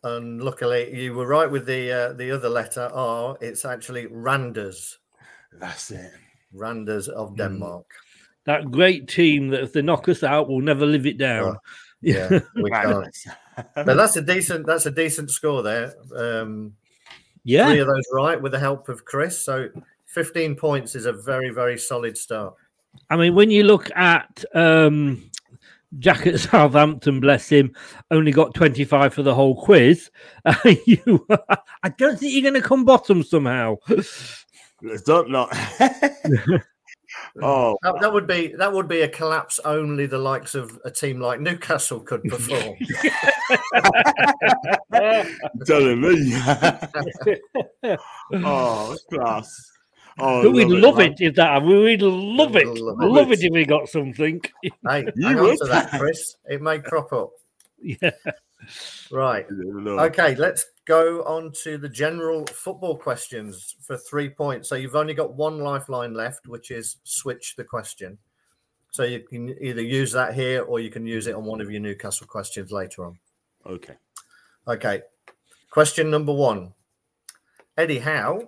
And 0.03 0.43
luckily, 0.43 0.95
you 0.95 1.15
were 1.15 1.27
right 1.27 1.51
with 1.51 1.67
the 1.67 1.91
uh, 1.91 2.13
the 2.13 2.31
other 2.31 2.49
letter 2.49 2.91
R. 2.93 3.39
It's 3.41 3.65
actually 3.65 4.07
Randers. 4.07 4.99
That's 5.53 5.91
it. 5.91 6.13
Randers 6.55 7.09
of 7.09 7.37
Denmark. 7.37 7.87
That 8.45 8.71
great 8.71 9.09
team 9.09 9.49
that 9.49 9.63
if 9.63 9.73
they 9.73 9.83
knock 9.83 10.09
us 10.09 10.23
out, 10.23 10.49
we'll 10.49 10.61
never 10.61 10.87
live 10.87 11.07
it 11.07 11.19
down. 11.19 11.57
Yeah, 12.01 12.41
we 12.55 12.71
can't. 12.71 13.17
but 13.75 13.95
that's 13.95 14.17
a 14.17 14.21
decent. 14.21 14.67
That's 14.67 14.85
a 14.85 14.91
decent 14.91 15.31
score 15.31 15.63
there. 15.63 15.95
Um, 16.15 16.75
Yeah. 17.45 17.69
three 17.71 17.79
of 17.79 17.87
those 17.87 18.05
right 18.13 18.39
with 18.43 18.53
the 18.53 18.59
help 18.59 18.91
of 18.91 19.07
Chris. 19.07 19.43
So, 19.43 19.71
fifteen 20.05 20.55
points 20.55 20.95
is 20.95 21.07
a 21.07 21.15
very 21.15 21.49
very 21.49 21.79
solid 21.79 22.19
start. 22.19 22.57
I 23.09 23.17
mean, 23.17 23.35
when 23.35 23.51
you 23.51 23.65
look 23.65 23.91
at 23.97 24.45
um, 24.55 25.31
Jack 25.99 26.27
at 26.27 26.41
Southampton, 26.41 27.21
bless 27.21 27.49
him, 27.49 27.73
only 28.11 28.33
got 28.33 28.53
25 28.55 29.15
for 29.15 29.23
the 29.23 29.35
whole 29.35 29.61
quiz. 29.65 30.11
Uh, 30.45 30.55
you, 30.87 31.27
I 31.83 31.89
don't 31.89 32.19
think 32.19 32.33
you're 32.35 32.43
going 32.51 32.61
to 32.61 32.69
come 32.69 32.85
bottom 32.85 33.23
somehow. 33.23 33.77
Let's 34.85 35.03
don't 35.03 35.31
not. 35.31 35.49
oh, 37.43 37.77
That, 37.83 38.01
that 38.01 38.13
would 38.13 38.27
be 38.27 38.49
that 38.59 38.73
would 38.73 38.87
be 38.89 39.01
a 39.03 39.09
collapse 39.09 39.59
only 39.65 40.07
the 40.07 40.19
likes 40.19 40.55
of 40.55 40.79
a 40.85 40.91
team 40.91 41.21
like 41.21 41.41
Newcastle 41.41 42.01
could 42.01 42.23
perform. 42.29 42.75
telling 45.67 46.01
me. 46.01 46.33
oh, 48.35 48.89
that's 48.91 49.05
class. 49.13 49.71
Oh, 50.19 50.43
but 50.45 50.53
we'd 50.53 50.69
love 50.69 50.97
love 50.97 51.01
it 51.01 51.21
if 51.21 51.35
that. 51.37 51.63
We'd 51.65 52.03
love 52.03 52.55
it. 52.57 52.67
Love 52.69 52.99
Love, 53.01 53.33
it. 53.33 53.41
it. 53.41 53.47
if 53.47 53.53
we 53.53 53.65
got 53.65 53.89
something. 53.89 54.41
hey, 54.63 55.05
You 55.17 55.27
hang 55.27 55.39
on 55.39 55.43
would. 55.45 55.59
to 55.59 55.65
that, 55.67 55.91
Chris. 55.99 56.37
It 56.47 56.63
may 56.63 56.79
crop 56.79 57.13
up. 57.13 57.31
yeah. 57.83 58.11
Right. 59.11 59.47
Okay, 59.51 60.35
let's 60.37 60.65
go 60.87 61.23
on 61.25 61.53
to 61.63 61.79
the 61.79 61.89
general 61.89 62.45
football 62.47 62.97
questions 62.97 63.77
for 63.81 63.97
three 63.97 64.29
points. 64.29 64.69
So 64.69 64.75
you've 64.75 64.97
only 64.97 65.15
got 65.15 65.35
one 65.35 65.61
lifeline 65.61 66.15
left, 66.15 66.47
which 66.47 66.71
is 66.71 66.97
switch 67.05 67.57
the 67.57 67.65
question. 67.65 68.19
So 68.91 69.03
you 69.03 69.21
can 69.21 69.57
either 69.61 69.83
use 69.83 70.13
that 70.13 70.35
here 70.35 70.63
or 70.63 70.81
you 70.81 70.91
can 70.91 71.07
use 71.07 71.27
it 71.27 71.35
on 71.35 71.45
one 71.45 71.61
of 71.61 71.71
your 71.71 71.81
Newcastle 71.81 72.27
questions 72.27 72.71
later 72.71 73.05
on. 73.07 73.19
Okay. 73.67 73.95
Okay. 74.69 75.03
Question 75.71 76.11
number 76.11 76.33
one 76.33 76.73
Eddie 77.77 77.99
Howe 77.99 78.47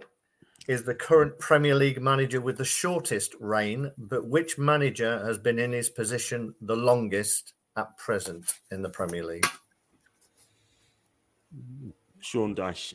is 0.68 0.82
the 0.82 0.94
current 0.94 1.38
Premier 1.38 1.74
League 1.74 2.00
manager 2.00 2.40
with 2.40 2.58
the 2.58 2.64
shortest 2.64 3.34
reign, 3.40 3.90
but 3.98 4.28
which 4.28 4.58
manager 4.58 5.24
has 5.24 5.38
been 5.38 5.58
in 5.58 5.72
his 5.72 5.88
position 5.88 6.54
the 6.60 6.76
longest 6.76 7.54
at 7.76 7.96
present 7.98 8.54
in 8.70 8.82
the 8.82 8.88
Premier 8.88 9.24
League? 9.24 9.46
Sean 12.20 12.54
Dash. 12.54 12.94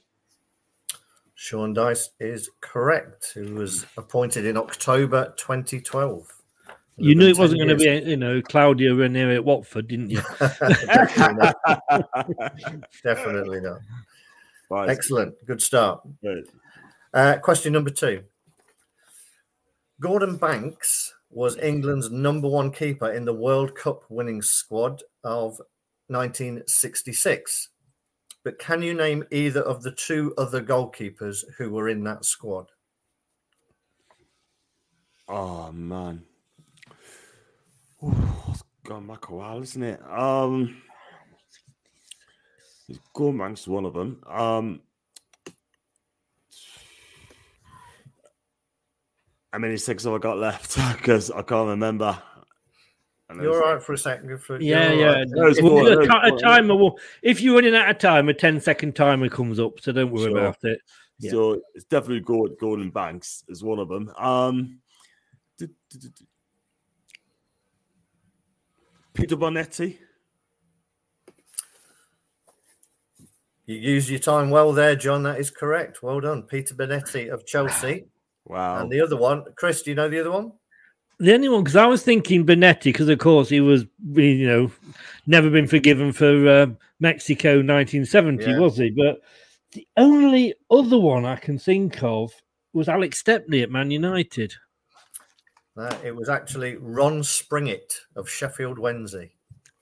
Sean 1.35 1.73
Dyche 1.73 2.09
is 2.19 2.51
correct, 2.61 3.31
who 3.33 3.55
was 3.55 3.85
appointed 3.97 4.45
in 4.45 4.57
October 4.57 5.33
2012. 5.37 6.27
You 6.97 7.15
knew 7.15 7.29
it 7.29 7.37
wasn't 7.37 7.61
going 7.61 7.75
to 7.75 7.75
be, 7.75 8.09
you 8.09 8.15
know, 8.15 8.43
Claudio 8.43 8.95
Ranieri 8.95 9.35
at 9.35 9.43
Watford, 9.43 9.87
didn't 9.87 10.11
you? 10.11 10.21
Definitely 10.39 11.35
not. 11.89 12.83
Definitely 13.03 13.61
not. 13.61 13.79
Right. 14.69 14.89
Excellent. 14.89 15.33
Good 15.47 15.61
start. 15.63 16.01
Good. 16.21 16.47
Uh, 17.11 17.37
question 17.37 17.73
number 17.73 17.89
two. 17.89 18.23
Gordon 19.99 20.37
Banks 20.37 21.13
was 21.31 21.57
England's 21.57 22.11
number 22.11 22.47
one 22.47 22.71
keeper 22.71 23.11
in 23.11 23.25
the 23.25 23.33
World 23.33 23.73
Cup 23.75 24.03
winning 24.09 24.41
squad 24.41 25.01
of 25.23 25.59
1966. 26.07 27.69
But 28.43 28.57
can 28.57 28.81
you 28.81 28.93
name 28.93 29.23
either 29.31 29.61
of 29.61 29.83
the 29.83 29.91
two 29.91 30.33
other 30.37 30.61
goalkeepers 30.61 31.43
who 31.57 31.69
were 31.69 31.89
in 31.89 32.03
that 32.05 32.25
squad? 32.25 32.71
Oh 35.27 35.71
man. 35.71 36.23
Ooh, 38.03 38.13
it's 38.49 38.63
gone 38.83 39.07
back 39.07 39.29
a 39.29 39.35
while, 39.35 39.61
isn't 39.61 39.83
it? 39.83 40.01
Um 40.09 40.81
Gormank's 43.15 43.67
one 43.67 43.85
of 43.85 43.93
them. 43.93 44.21
Um 44.27 44.81
how 49.53 49.59
many 49.59 49.77
six 49.77 50.05
have 50.05 50.13
I 50.13 50.17
got 50.17 50.37
left? 50.37 50.77
Because 50.97 51.29
I 51.29 51.43
can't 51.43 51.69
remember. 51.69 52.21
And 53.31 53.41
You're 53.41 53.53
there's- 53.53 53.65
all 53.65 53.73
right 53.75 53.83
for 53.83 53.93
a 53.93 53.97
second. 53.97 54.37
For, 54.39 54.59
Yeah, 54.61 54.91
you're 54.91 54.99
yeah. 54.99 55.11
right. 55.13 55.27
No, 55.29 55.47
it's 55.47 55.61
We'll 55.61 55.77
fine, 55.85 55.99
do 56.01 56.05
no, 56.07 56.15
a, 56.17 56.35
a 56.35 56.39
timer 56.39 56.75
will, 56.75 56.99
if 57.21 57.39
you're 57.41 57.55
running 57.55 57.75
out 57.75 57.89
of 57.89 57.97
time, 57.97 58.27
a 58.29 58.33
10 58.33 58.59
second 58.59 58.93
timer 58.95 59.29
comes 59.29 59.57
up, 59.59 59.79
so 59.79 59.91
don't 59.93 60.11
worry 60.11 60.31
Sure. 60.31 60.37
about 60.37 60.57
it. 60.63 60.81
Yeah. 61.19 61.31
So 61.31 61.61
it's 61.73 61.85
definitely 61.85 62.19
Gordon, 62.21 62.57
Gordon 62.59 62.89
Banks 62.89 63.43
is 63.47 63.63
one 63.63 63.79
of 63.79 63.87
them. 63.87 64.11
Um, 64.17 64.79
Peter 69.13 69.35
Bonetti. 69.37 69.97
You 73.65 73.75
use 73.75 74.09
your 74.09 74.19
time 74.19 74.49
well 74.49 74.73
there, 74.73 74.95
John. 74.95 75.23
That 75.23 75.39
is 75.39 75.51
correct. 75.51 76.03
Well 76.03 76.19
done. 76.19 76.43
Peter 76.43 76.75
Bonetti 76.75 77.29
of 77.31 77.45
Chelsea. 77.45 78.05
Wow. 78.43 78.81
And 78.81 78.91
the 78.91 79.01
other 79.01 79.17
one, 79.17 79.45
Chris, 79.55 79.83
do 79.83 79.91
you 79.91 79.95
know 79.95 80.09
the 80.09 80.19
other 80.19 80.31
one? 80.31 80.53
The 81.21 81.35
only 81.35 81.49
one, 81.49 81.63
because 81.63 81.75
I 81.75 81.85
was 81.85 82.01
thinking 82.01 82.47
Bonetti, 82.47 82.85
because 82.85 83.07
of 83.07 83.19
course 83.19 83.47
he 83.47 83.61
was, 83.61 83.85
you 84.13 84.47
know, 84.47 84.71
never 85.27 85.51
been 85.51 85.67
forgiven 85.67 86.11
for 86.13 86.49
uh, 86.49 86.65
Mexico 86.99 87.57
1970, 87.57 88.43
Yeah. 88.43 88.57
was 88.57 88.77
he? 88.77 88.89
But 88.89 89.21
the 89.73 89.87
only 89.97 90.55
other 90.71 90.99
one 90.99 91.25
I 91.25 91.35
can 91.35 91.59
think 91.59 92.01
of 92.01 92.31
was 92.73 92.89
Alex 92.89 93.19
Stepney 93.19 93.61
at 93.61 93.69
Man 93.69 93.91
United. 93.91 94.51
Uh, 95.77 95.95
it 96.03 96.15
was 96.15 96.27
actually 96.27 96.77
Ron 96.77 97.21
Springett 97.23 97.93
of 98.15 98.27
Sheffield 98.27 98.79
Wednesday. 98.79 99.31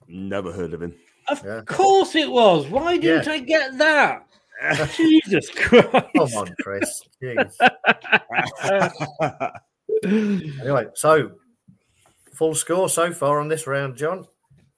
Never 0.09 0.51
heard 0.51 0.73
of 0.73 0.81
him. 0.81 0.93
Of 1.29 1.41
Yeah. 1.45 1.61
course 1.65 2.15
it 2.15 2.29
was. 2.29 2.67
Why 2.67 2.97
didn't 2.97 3.27
Yeah. 3.27 3.31
I 3.31 3.39
get 3.39 3.77
that? 3.77 4.25
Jesus 4.97 5.49
Christ. 5.51 5.89
Come 6.17 6.33
on, 6.35 6.53
Chris. 6.61 7.01
Jeez. 10.03 10.59
Anyway, 10.61 10.87
so 10.93 11.31
full 12.33 12.55
score 12.55 12.89
so 12.89 13.11
far 13.11 13.39
on 13.39 13.47
this 13.47 13.67
round, 13.67 13.95
John. 13.97 14.25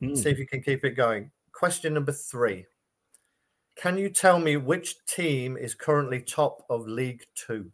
Hmm. 0.01 0.15
See 0.15 0.29
if 0.29 0.39
you 0.39 0.47
can 0.47 0.61
keep 0.61 0.83
it 0.83 0.91
going. 0.91 1.31
Question 1.51 1.93
number 1.93 2.11
three. 2.11 2.65
Can 3.75 3.97
you 3.97 4.09
tell 4.09 4.39
me 4.39 4.57
which 4.57 5.05
team 5.05 5.57
is 5.57 5.73
currently 5.73 6.21
top 6.21 6.65
of 6.69 6.87
League 6.87 7.23
Two? 7.35 7.71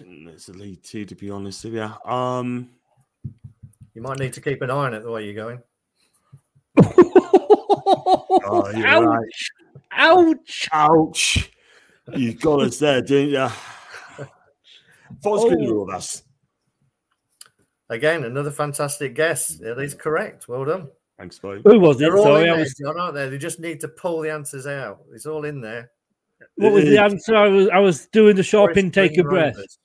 It's 0.00 0.48
a 0.48 0.52
lead 0.52 0.82
two, 0.82 1.04
to 1.04 1.14
be 1.14 1.30
honest 1.30 1.64
with 1.64 1.74
you. 1.74 2.10
Um, 2.10 2.70
You 3.94 4.02
might 4.02 4.18
need 4.18 4.32
to 4.32 4.40
keep 4.40 4.62
an 4.62 4.70
eye 4.70 4.74
on 4.86 4.94
it 4.94 5.02
the 5.02 5.10
way 5.10 5.24
you're 5.24 5.34
going. 5.34 5.62
oh, 6.82 8.70
you're 8.74 8.86
Ouch. 8.86 9.04
right. 9.04 9.28
Ouch. 9.92 10.68
Ouch. 10.72 11.51
You 12.14 12.34
got 12.34 12.62
us 12.62 12.78
there, 12.78 13.00
didn't 13.02 13.30
you? 13.30 13.48
What's 15.22 15.44
going 15.44 15.66
Oh. 15.68 15.84
with 15.84 15.94
us? 15.94 16.22
Again, 17.88 18.24
another 18.24 18.50
fantastic 18.50 19.14
guess. 19.14 19.60
It 19.60 19.78
is 19.78 19.94
correct. 19.94 20.48
Well 20.48 20.64
done. 20.64 20.88
Thanks, 21.18 21.38
bye. 21.38 21.60
Who 21.64 21.78
was 21.78 21.96
it? 21.96 22.00
They're 22.00 22.16
all 22.16 22.24
Sorry, 22.24 22.44
in 22.48 22.50
I 22.54 22.56
there, 22.56 22.66
John, 22.80 22.98
aren't 22.98 23.14
they? 23.14 23.28
They 23.28 23.38
just 23.38 23.60
need 23.60 23.80
to 23.80 23.88
pull 23.88 24.20
the 24.22 24.30
answers 24.30 24.66
out. 24.66 25.00
It's 25.12 25.26
all 25.26 25.44
in 25.44 25.60
there. 25.60 25.90
what 26.56 26.72
was 26.72 26.84
the 26.84 26.98
answer? 26.98 27.36
I 27.36 27.48
was 27.48 27.68
I 27.68 27.78
was 27.78 28.06
doing 28.06 28.34
the 28.36 28.42
sharp 28.42 28.70
Forest 28.70 28.78
intake 28.84 29.12
Green 29.14 29.26
of 29.26 29.30
breath. 29.30 29.54
Rovers. 29.56 29.78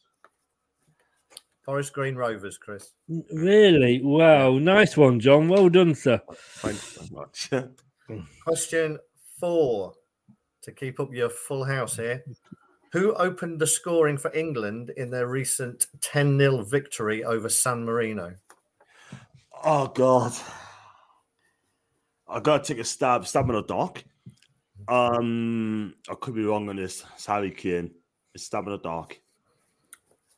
Forest 1.65 1.93
Green 1.93 2.15
Rovers, 2.15 2.57
Chris. 2.57 2.93
Really? 3.33 4.01
Wow. 4.01 4.57
Nice 4.57 4.95
one, 4.95 5.19
John. 5.19 5.49
Well 5.49 5.67
done, 5.69 5.93
sir. 5.95 6.21
Thanks 6.33 6.81
so 6.95 7.03
much. 7.11 7.49
Question 8.45 8.97
four 9.39 9.93
to 10.67 10.73
keep 10.73 10.99
up 10.99 11.13
your 11.13 11.29
full 11.29 11.63
house 11.63 11.95
here. 11.95 12.23
Who 12.91 13.13
opened 13.15 13.59
the 13.59 13.67
scoring 13.67 14.17
for 14.17 14.33
England 14.33 14.91
in 14.97 15.09
their 15.09 15.27
recent 15.27 15.87
10 16.01 16.37
0 16.37 16.63
victory 16.63 17.23
over 17.23 17.49
San 17.49 17.85
Marino? 17.85 18.35
oh, 19.63 19.87
God. 19.87 20.33
I 22.29 22.41
got 22.41 22.63
to 22.63 22.73
take 22.73 22.81
a 22.81 22.85
stab, 22.85 23.25
stab 23.25 23.49
in 23.49 23.55
the 23.55 23.63
dark. 23.63 24.03
Um, 24.87 25.95
I 26.09 26.15
could 26.15 26.35
be 26.35 26.43
wrong 26.43 26.69
on 26.69 26.75
this. 26.75 27.05
It's 27.15 27.25
Harry 27.25 27.51
Kane. 27.51 27.91
It's 28.35 28.45
stab 28.45 28.65
in 28.65 28.73
the 28.73 28.77
dark. 28.77 29.19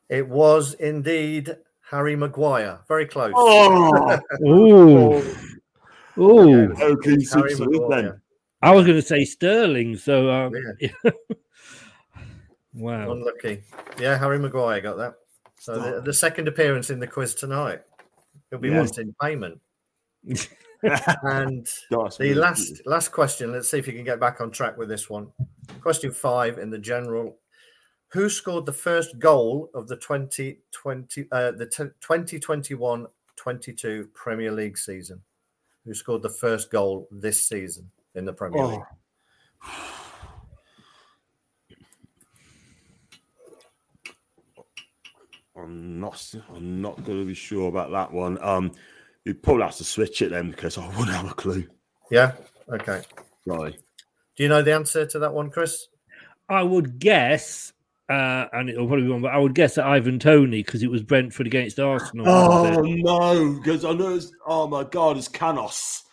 It 0.10 0.28
was 0.28 0.76
indeed 0.76 1.56
Harry 1.90 2.16
Maguire. 2.16 2.80
Very 2.88 3.08
close. 3.08 3.34
Oh, 3.36 4.20
Ooh. 4.48 5.24
Ooh. 6.20 6.72
okay, 6.74 7.10
Harry 7.12 7.22
Simpson, 7.24 7.72
then. 7.72 7.90
Maguire. 7.90 8.22
I 8.62 8.72
was 8.72 8.86
going 8.86 8.98
to 8.98 9.02
say 9.02 9.24
Sterling. 9.26 9.96
So, 9.96 10.30
um, 10.30 10.54
Wow. 12.74 13.12
Unlucky. 13.12 13.64
Yeah, 14.00 14.18
Harry 14.18 14.40
Maguire 14.40 14.82
got 14.82 14.98
that. 14.98 15.16
So 15.60 15.80
the, 15.80 16.02
the 16.02 16.14
second 16.14 16.48
appearance 16.48 16.90
in 16.90 17.00
the 17.00 17.08
quiz 17.08 17.36
tonight. 17.36 17.82
He'll 18.50 18.60
be 18.60 18.70
Yeah. 18.70 18.78
wanting 18.80 19.14
payment. 19.22 19.60
and 20.84 21.68
That's 21.90 22.18
the 22.18 22.20
really 22.20 22.36
last 22.36 22.68
cute. 22.68 22.88
last 22.88 23.10
question. 23.10 23.52
Let's 23.52 23.70
see 23.70 23.78
if 23.80 23.88
you 23.88 23.94
can 23.94 24.04
get 24.06 24.20
back 24.20 24.40
on 24.40 24.52
track 24.52 24.78
with 24.78 24.88
this 24.90 25.10
one. 25.10 25.28
Question 25.82 26.12
five 26.12 26.58
in 26.58 26.70
the 26.70 26.78
general. 26.78 27.38
Who 28.14 28.30
scored 28.30 28.66
the 28.66 28.74
first 28.74 29.20
goal 29.20 29.70
of 29.74 29.88
the 29.88 29.96
2020 29.98 31.28
uh, 31.32 31.52
the 31.52 31.66
2021-22 32.02 34.14
Premier 34.14 34.52
League 34.52 34.78
season? 34.78 35.22
Who 35.86 35.94
scored 35.94 36.22
the 36.22 36.30
first 36.30 36.72
goal 36.72 37.08
this 37.12 37.48
season 37.48 37.90
in 38.20 38.26
the 38.26 38.34
Premier 38.34 38.62
Oh. 38.62 38.68
League? 38.68 38.82
I'm 45.58 46.00
not. 46.00 46.34
I'm 46.56 46.82
not 46.82 47.04
going 47.04 47.20
to 47.20 47.26
be 47.26 47.34
sure 47.34 47.68
about 47.68 47.92
that 47.92 48.14
one. 48.14 48.42
Um, 48.42 48.72
you 49.26 49.34
probably 49.34 49.64
have 49.64 49.76
to 49.78 49.84
switch 49.84 50.22
it 50.22 50.30
then 50.30 50.52
because 50.52 50.78
I 50.78 50.88
wouldn't 50.90 51.10
have 51.10 51.30
a 51.30 51.34
clue. 51.34 51.68
Yeah. 52.12 52.34
Okay. 52.72 53.02
Sorry. 53.48 53.72
Do 53.72 54.44
you 54.44 54.48
know 54.50 54.62
the 54.62 54.74
answer 54.74 55.06
to 55.06 55.20
that 55.20 55.34
one, 55.34 55.50
Chris? 55.50 55.88
I 56.48 56.64
would 56.64 56.98
guess, 57.00 57.74
uh, 58.10 58.46
and 58.54 58.70
it'll 58.70 58.88
probably 58.88 59.04
be 59.04 59.12
wrong, 59.12 59.22
but 59.22 59.34
I 59.34 59.38
would 59.38 59.54
guess 59.54 59.76
that 59.76 59.86
Ivan 59.86 60.18
Toney 60.18 60.64
because 60.64 60.82
it 60.82 60.90
was 60.90 61.04
Brentford 61.04 61.46
against 61.46 61.80
Arsenal. 61.80 62.28
Oh 62.28 62.82
no! 62.82 63.60
Because 63.60 63.84
I 63.86 63.92
know. 63.94 64.16
It's, 64.16 64.32
oh 64.48 64.66
my 64.68 64.84
god! 64.86 65.18
It's 65.18 65.28
Canos. 65.28 66.04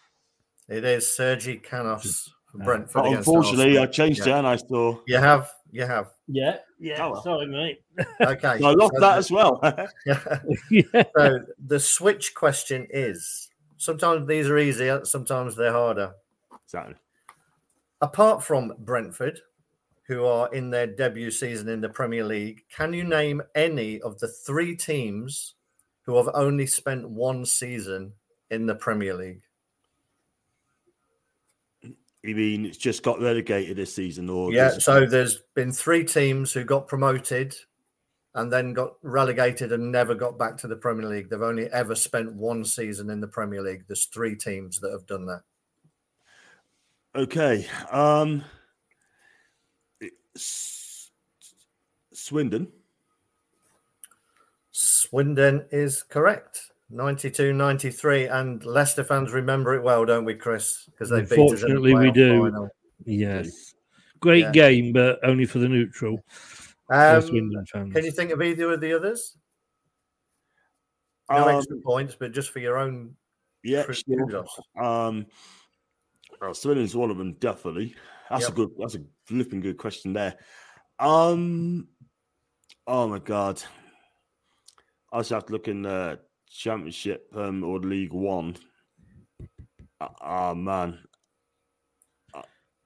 It 0.68 0.84
is 0.84 1.14
Sergi 1.14 1.58
Canos 1.58 2.32
from 2.50 2.62
Uh, 2.62 2.64
Brentford. 2.64 3.02
But 3.04 3.12
unfortunately, 3.12 3.78
Arsenal. 3.78 3.82
I 3.82 3.86
changed 3.86 4.26
Yeah. 4.26 4.34
it 4.34 4.38
and 4.38 4.46
I 4.46 4.56
saw. 4.56 5.00
You 5.06 5.18
have, 5.18 5.50
you 5.70 5.84
have. 5.86 6.12
Yeah, 6.26 6.58
yeah. 6.80 7.04
Oh, 7.04 7.12
well. 7.12 7.22
Sorry, 7.22 7.46
mate. 7.46 7.82
Okay. 8.20 8.48
I 8.48 8.56
lost 8.72 8.94
so 8.94 9.00
that 9.00 9.12
the- 9.12 9.16
as 9.18 9.30
well. 9.30 9.60
Yeah. 10.06 10.38
yeah. 10.70 11.02
So 11.16 11.38
the 11.66 11.78
switch 11.80 12.34
question 12.34 12.86
is: 12.90 13.48
sometimes 13.76 14.26
these 14.26 14.48
are 14.48 14.58
easier, 14.58 15.04
sometimes 15.04 15.54
they're 15.56 15.72
harder. 15.72 16.14
exactly. 16.64 16.96
Apart 18.00 18.42
from 18.44 18.74
Brentford, 18.80 19.40
who 20.08 20.26
are 20.26 20.52
in 20.52 20.70
their 20.70 20.86
debut 20.86 21.30
season 21.30 21.68
in 21.68 21.80
the 21.80 21.88
Premier 21.88 22.24
League, 22.24 22.64
can 22.74 22.92
you 22.92 23.04
name 23.04 23.40
any 23.54 24.00
of 24.02 24.18
the 24.18 24.28
three 24.28 24.76
teams 24.76 25.54
who 26.02 26.16
have 26.16 26.28
only 26.34 26.66
spent 26.66 27.08
one 27.08 27.46
season 27.46 28.12
in 28.50 28.66
the 28.66 28.74
Premier 28.74 29.14
League? 29.14 29.42
You 32.22 32.34
mean 32.34 32.66
it's 32.66 32.78
just 32.78 33.02
got 33.02 33.20
relegated 33.20 33.76
this 33.76 33.94
season, 33.94 34.28
or 34.28 34.52
Yeah, 34.52 34.68
there's- 34.68 34.84
so 34.84 35.06
there's 35.06 35.38
been 35.54 35.70
three 35.72 36.04
teams 36.04 36.52
who 36.52 36.64
got 36.64 36.88
promoted 36.88 37.54
and 38.34 38.52
then 38.52 38.72
got 38.72 38.96
relegated 39.02 39.72
and 39.72 39.90
never 39.92 40.14
got 40.14 40.36
back 40.38 40.56
to 40.58 40.66
the 40.68 40.76
Premier 40.76 41.06
League. 41.08 41.30
They've 41.30 41.40
only 41.40 41.70
ever 41.72 41.94
spent 41.94 42.32
one 42.34 42.64
season 42.64 43.08
in 43.10 43.20
the 43.20 43.28
Premier 43.28 43.62
League. 43.62 43.84
There's 43.86 44.06
three 44.06 44.34
teams 44.36 44.80
that 44.80 44.90
have 44.92 45.06
done 45.06 45.26
that. 45.26 45.42
Okay. 47.14 47.66
Um 47.90 48.44
Swindon. 52.12 52.70
Swindon 54.72 55.66
is 55.70 56.02
correct. 56.02 56.72
92 56.90 57.52
93. 57.52 58.26
And 58.26 58.64
Leicester 58.64 59.04
fans 59.04 59.32
remember 59.32 59.74
it 59.74 59.82
well, 59.82 60.04
don't 60.04 60.24
we, 60.24 60.34
Chris? 60.34 60.84
Because 60.86 61.10
they 61.10 61.20
beat 61.22 61.30
us 61.32 61.32
in 61.32 61.36
the 61.36 61.42
Unfortunately, 61.42 61.94
we 61.94 62.10
do. 62.10 62.42
final. 62.42 62.68
Yes. 63.04 63.74
Great 64.20 64.40
Yeah. 64.44 64.52
game, 64.52 64.92
but 64.92 65.18
only 65.24 65.44
for 65.46 65.58
the 65.58 65.68
neutral. 65.68 66.24
Um, 66.88 67.20
fans. 67.22 67.30
Can 67.70 68.04
you 68.04 68.10
think 68.12 68.30
of 68.30 68.40
either 68.42 68.72
of 68.72 68.80
the 68.80 68.92
others? 68.92 69.36
No 71.30 71.48
Um, 71.48 71.56
extra 71.56 71.76
points, 71.78 72.14
but 72.18 72.32
just 72.32 72.50
for 72.50 72.60
your 72.60 72.78
own 72.78 73.16
Yeah, 73.64 73.82
Chris 73.82 74.04
sure. 74.06 74.44
Um, 74.80 75.26
oh, 76.40 76.52
Swindon's 76.52 76.94
one 76.94 77.10
of 77.10 77.18
them, 77.18 77.32
definitely. 77.34 77.96
That's 78.30 78.42
Yep. 78.44 78.50
a 78.50 78.54
good. 78.54 78.70
That's 78.78 78.94
a 78.94 79.04
flipping 79.24 79.60
good 79.60 79.76
question 79.76 80.12
there. 80.12 80.38
Um, 81.00 81.88
oh 82.86 83.08
my 83.08 83.18
god, 83.18 83.60
I 85.12 85.18
just 85.18 85.30
have 85.30 85.46
to 85.46 85.52
look 85.52 85.66
in 85.66 85.82
the 85.82 86.20
Championship 86.56 87.28
um, 87.34 87.62
or 87.64 87.78
League 87.78 88.12
One. 88.12 88.56
Ah 90.00 90.52
man, 90.54 90.98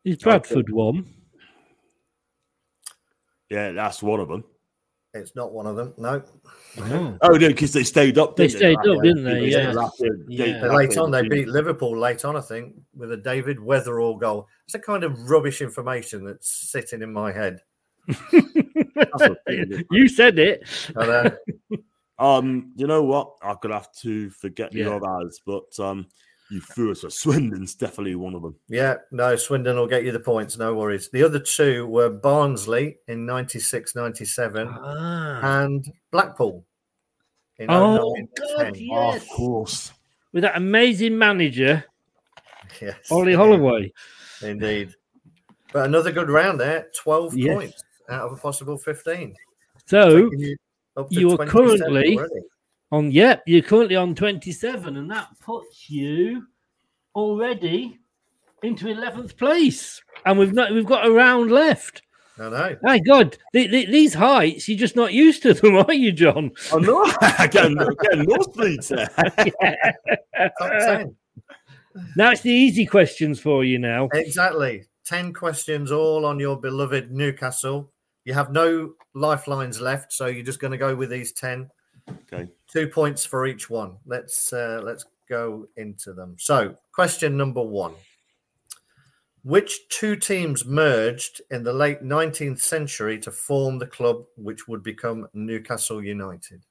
Is 0.04 0.16
Bradford 0.18 0.70
one? 0.70 1.06
yeah, 3.50 3.72
that's 3.72 4.02
one 4.02 4.20
of 4.20 4.28
them. 4.28 4.44
It's 5.12 5.34
not 5.34 5.52
one 5.52 5.66
of 5.66 5.74
them. 5.74 5.92
No. 5.98 6.22
Oh. 6.78 7.18
Oh 7.22 7.28
no, 7.32 7.48
because 7.48 7.72
they 7.72 7.82
stayed 7.82 8.16
up. 8.16 8.36
They 8.36 8.46
didn't 8.46 8.58
stayed 8.58 8.76
That 8.76 8.90
up, 8.96 9.02
year? 9.04 9.14
didn't 9.14 9.24
they? 9.24 9.40
They 9.40 9.50
Yeah. 9.50 9.88
stayed 9.88 10.10
Yeah. 10.28 10.60
they- 10.60 10.68
late 10.76 10.96
on, 10.96 11.10
they 11.10 11.22
year. 11.22 11.30
beat 11.30 11.48
Liverpool 11.48 11.98
late 11.98 12.24
on, 12.24 12.36
I 12.36 12.40
think, 12.42 12.76
with 12.94 13.10
a 13.10 13.16
David 13.16 13.56
Wetherall 13.58 14.20
goal. 14.20 14.46
It's 14.66 14.76
a 14.76 14.78
kind 14.78 15.02
of 15.02 15.28
rubbish 15.28 15.62
information 15.62 16.24
that's 16.24 16.70
sitting 16.70 17.02
in 17.02 17.12
my 17.12 17.32
head. 17.32 17.60
you 19.90 20.06
said 20.08 20.38
it. 20.38 20.62
I 20.96 21.06
know. 21.06 21.30
Um, 22.20 22.72
you 22.76 22.86
know 22.86 23.02
what? 23.02 23.32
I 23.42 23.54
could 23.54 23.70
have 23.72 23.90
to 24.02 24.30
forget 24.30 24.72
Yeah. 24.72 24.84
the 24.84 24.96
others, 24.96 25.40
but 25.44 25.78
um, 25.80 26.06
you 26.50 26.60
threw 26.60 26.90
us. 26.92 27.02
a 27.04 27.10
Swindon's 27.10 27.74
definitely 27.74 28.14
one 28.14 28.34
of 28.34 28.42
them. 28.42 28.54
Yeah, 28.68 28.96
no, 29.10 29.34
Swindon 29.36 29.76
will 29.76 29.86
get 29.86 30.04
you 30.04 30.12
the 30.12 30.20
points, 30.20 30.58
no 30.58 30.74
worries. 30.74 31.08
The 31.08 31.22
other 31.22 31.38
two 31.38 31.86
were 31.86 32.10
Barnsley 32.10 32.98
in 33.08 33.24
96 33.24 33.94
97 33.94 34.68
Ah. 34.70 35.62
and 35.62 35.84
Blackpool 36.10 36.64
in 37.58 37.70
Oh, 37.70 38.14
09 38.14 38.28
God, 38.36 38.64
10. 38.64 38.74
yes. 38.76 39.22
Of 39.22 39.28
course. 39.30 39.92
With 40.32 40.42
that 40.42 40.56
amazing 40.56 41.16
manager, 41.16 41.84
Yes, 42.82 43.10
Ollie 43.10 43.34
Holloway. 43.34 43.92
indeed. 44.42 44.94
But 45.72 45.86
another 45.86 46.12
good 46.12 46.28
round 46.30 46.60
there 46.60 46.88
12 46.96 47.36
Yes. 47.36 47.54
points 47.54 47.84
out 48.10 48.26
of 48.26 48.32
a 48.32 48.36
possible 48.40 48.76
15. 48.76 49.34
So 49.86 50.28
Taking 50.30 50.56
you 50.96 51.02
up 51.02 51.08
to 51.10 51.20
you 51.20 51.32
are 51.32 51.46
currently 51.46 52.16
already. 52.16 52.42
on, 52.92 53.10
yep, 53.10 53.42
you're 53.46 53.62
currently 53.62 53.96
on 53.96 54.14
27, 54.14 54.96
and 54.96 55.10
that 55.10 55.28
puts 55.40 55.88
you 55.88 56.46
already 57.14 57.98
into 58.62 58.86
11th 58.86 59.36
place. 59.36 60.00
And 60.26 60.38
we've 60.38 60.52
not, 60.52 60.72
we've 60.72 60.86
got 60.86 61.06
a 61.06 61.10
round 61.10 61.50
left. 61.50 62.02
I 62.38 62.48
know. 62.48 62.76
My 62.82 62.98
God, 62.98 63.36
the, 63.52 63.66
the, 63.66 63.84
these 63.86 64.14
heights, 64.14 64.66
you're 64.68 64.78
just 64.78 64.96
not 64.96 65.12
used 65.12 65.42
to 65.42 65.52
them, 65.52 65.76
are 65.88 65.92
you, 65.92 66.12
John? 66.12 66.50
Oh 66.72 66.78
no! 66.78 67.02
again, 67.38 67.76
again, 67.78 68.26
nosebleeds 68.26 68.88
there. 68.88 70.50
Top 70.58 70.70
10. 70.70 71.16
Now 72.16 72.30
it's 72.30 72.40
the 72.40 72.50
easy 72.50 72.86
questions 72.86 73.40
for 73.40 73.64
you 73.64 73.78
now. 73.78 74.08
Exactly. 74.14 74.84
10 75.04 75.32
questions 75.32 75.90
all 75.90 76.24
on 76.24 76.38
your 76.38 76.58
beloved 76.58 77.10
Newcastle. 77.10 77.92
You 78.24 78.34
have 78.34 78.52
no 78.52 78.94
lifelines 79.14 79.80
left, 79.80 80.12
so 80.12 80.26
you're 80.26 80.44
just 80.44 80.60
going 80.60 80.72
to 80.72 80.78
go 80.78 80.94
with 80.94 81.10
these 81.10 81.32
10. 81.32 81.70
Okay. 82.32 82.50
Two 82.70 82.88
points 82.88 83.24
for 83.24 83.46
each 83.46 83.70
one. 83.70 83.96
Let's 84.06 84.52
uh, 84.52 84.80
let's 84.84 85.04
go 85.28 85.68
into 85.76 86.12
them. 86.12 86.36
So, 86.38 86.74
question 86.92 87.36
number 87.36 87.62
1. 87.62 87.94
Which 89.42 89.88
two 89.88 90.16
teams 90.16 90.66
merged 90.66 91.40
in 91.50 91.62
the 91.62 91.72
late 91.72 92.02
19th 92.02 92.60
century 92.60 93.18
to 93.20 93.30
form 93.30 93.78
the 93.78 93.86
club 93.86 94.24
which 94.36 94.68
would 94.68 94.82
become 94.82 95.28
Newcastle 95.32 96.04
United? 96.04 96.66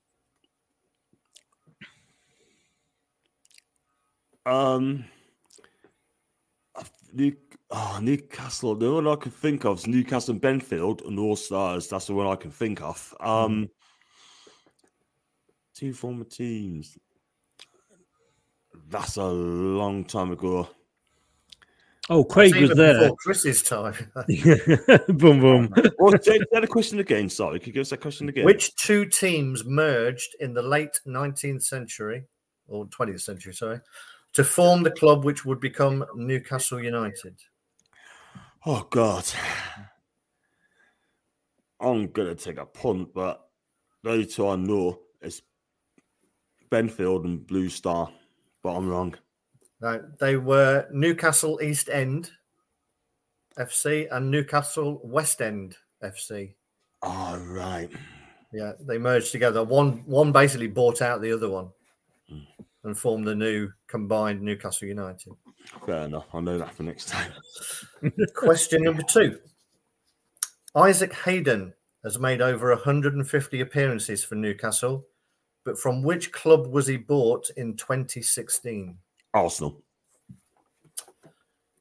Um, 4.46 5.06
New, 7.14 7.36
oh, 7.72 8.00
Newcastle. 8.02 8.76
The 8.76 8.94
one 8.94 9.08
I 9.08 9.16
can 9.16 9.32
think 9.32 9.66
of 9.66 9.80
is 9.80 9.88
Newcastle 9.88 10.34
and 10.34 10.42
Benfield 10.42 11.06
and 11.08 11.20
All 11.20 11.36
Stars. 11.36 11.88
That's 11.88 12.08
the 12.08 12.14
one 12.14 12.28
I 12.28 12.36
can 12.36 12.52
think 12.52 12.82
of. 12.82 13.14
Um, 13.20 13.70
two 15.74 15.94
former 15.94 16.26
teams. 16.26 16.98
That's 18.90 19.18
a 19.18 19.26
long 19.26 20.06
time 20.06 20.32
ago. 20.32 20.70
Oh, 22.12 22.24
Craig 22.24 22.56
was 22.56 22.72
there. 22.72 23.02
Before 23.02 23.18
Chris's 23.18 23.62
time. 23.62 23.94
boom, 25.10 25.40
boom. 25.40 25.74
Well, 26.00 26.14
say 26.22 26.40
say 26.40 26.60
the 26.60 26.68
question 26.68 27.00
again. 27.00 27.30
Sorry, 27.30 27.60
could 27.60 27.68
you 27.68 27.74
give 27.74 27.82
us 27.82 27.92
that 27.92 28.02
question 28.02 28.30
again? 28.30 28.46
Which 28.46 28.76
two 28.76 29.06
teams 29.06 29.64
merged 29.64 30.36
in 30.40 30.54
the 30.54 30.64
late 30.64 31.00
19th 31.06 31.62
century 31.62 32.26
or 32.68 32.88
20th 32.88 33.22
century, 33.22 33.54
sorry, 33.54 33.80
to 34.34 34.44
form 34.44 34.84
the 34.84 34.92
club 34.92 35.26
which 35.26 35.46
would 35.46 35.60
become 35.60 36.06
Newcastle 36.16 36.82
United? 36.84 37.36
Oh 38.66 38.88
God, 38.90 39.26
I'm 41.80 42.08
gonna 42.08 42.36
take 42.36 42.58
a 42.58 42.66
punt, 42.66 43.14
but 43.14 43.42
only 44.06 44.26
two 44.26 44.48
I 44.48 44.56
know 44.56 45.00
is 45.22 45.42
Benfield 46.72 47.26
and 47.26 47.46
Blue 47.46 47.70
Star, 47.70 48.12
but 48.64 48.76
I'm 48.76 48.88
wrong. 48.88 49.16
No, 49.82 50.04
they 50.20 50.36
were 50.36 50.88
Newcastle 50.92 51.62
East 51.62 51.90
End 51.90 52.32
FC 53.58 54.08
and 54.12 54.30
Newcastle 54.30 55.00
West 55.04 55.42
End 55.42 55.76
FC. 56.04 56.54
Oh, 57.02 57.38
right. 57.48 57.90
Yeah, 58.52 58.74
they 58.82 58.98
merged 58.98 59.32
together. 59.32 59.64
One 59.64 60.04
one 60.06 60.32
basically 60.32 60.68
bought 60.68 61.02
out 61.02 61.22
the 61.22 61.32
other 61.32 61.50
one. 61.50 61.70
And 62.84 62.98
form 62.98 63.24
the 63.24 63.36
new 63.36 63.70
combined 63.88 64.42
Newcastle 64.42 64.88
United. 64.88 65.34
Fair 65.86 66.04
enough. 66.04 66.26
I'll 66.34 66.42
know 66.42 66.58
that 66.58 66.74
for 66.74 66.84
next 66.84 67.10
time. 67.10 67.32
Question 68.36 68.84
number 68.84 69.04
two. 69.04 69.40
Isaac 70.76 71.14
Hayden 71.14 71.74
has 72.04 72.20
made 72.20 72.42
over 72.42 72.70
150 72.70 73.60
appearances 73.60 74.24
for 74.24 74.36
Newcastle, 74.36 75.06
but 75.66 75.78
from 75.78 76.02
which 76.04 76.32
club 76.32 76.68
was 76.68 76.88
he 76.88 76.98
bought 76.98 77.50
in 77.58 77.76
2016? 77.76 78.98
Arsenal. 79.34 79.82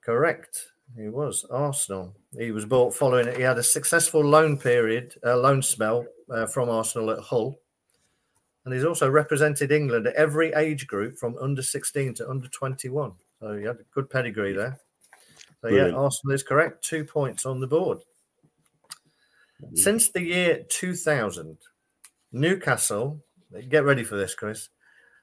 Correct. 0.04 0.72
He 0.96 1.08
was 1.08 1.44
Arsenal. 1.50 2.16
He 2.36 2.50
was 2.50 2.64
bought 2.64 2.94
following 2.94 3.28
it. 3.28 3.36
He 3.36 3.42
had 3.42 3.58
a 3.58 3.62
successful 3.62 4.24
loan 4.24 4.58
period, 4.58 5.14
uh, 5.24 5.36
loan 5.36 5.62
spell 5.62 6.06
uh, 6.30 6.46
from 6.46 6.70
Arsenal 6.70 7.10
at 7.10 7.20
Hull, 7.20 7.60
and 8.68 8.74
he's 8.74 8.84
also 8.84 9.08
represented 9.08 9.72
England 9.72 10.06
at 10.06 10.14
every 10.14 10.52
age 10.52 10.86
group 10.86 11.16
from 11.16 11.38
under 11.40 11.62
16 11.62 12.12
to 12.12 12.28
under 12.28 12.48
21. 12.48 13.12
So 13.40 13.56
he 13.56 13.64
had 13.64 13.76
a 13.76 13.84
good 13.94 14.10
pedigree 14.10 14.52
there. 14.52 14.78
So 15.62 15.70
Brilliant. 15.70 15.92
yeah, 15.92 15.98
Arsenal 15.98 16.34
is 16.34 16.42
correct. 16.42 16.84
Two 16.84 17.02
points 17.02 17.46
on 17.46 17.60
the 17.60 17.66
board. 17.66 18.00
Mm-hmm. 19.64 19.74
Since 19.74 20.10
the 20.10 20.22
year 20.22 20.66
2000, 20.68 21.56
Newcastle, 22.32 23.22
get 23.70 23.84
ready 23.84 24.04
for 24.04 24.16
this, 24.16 24.34
Chris. 24.34 24.68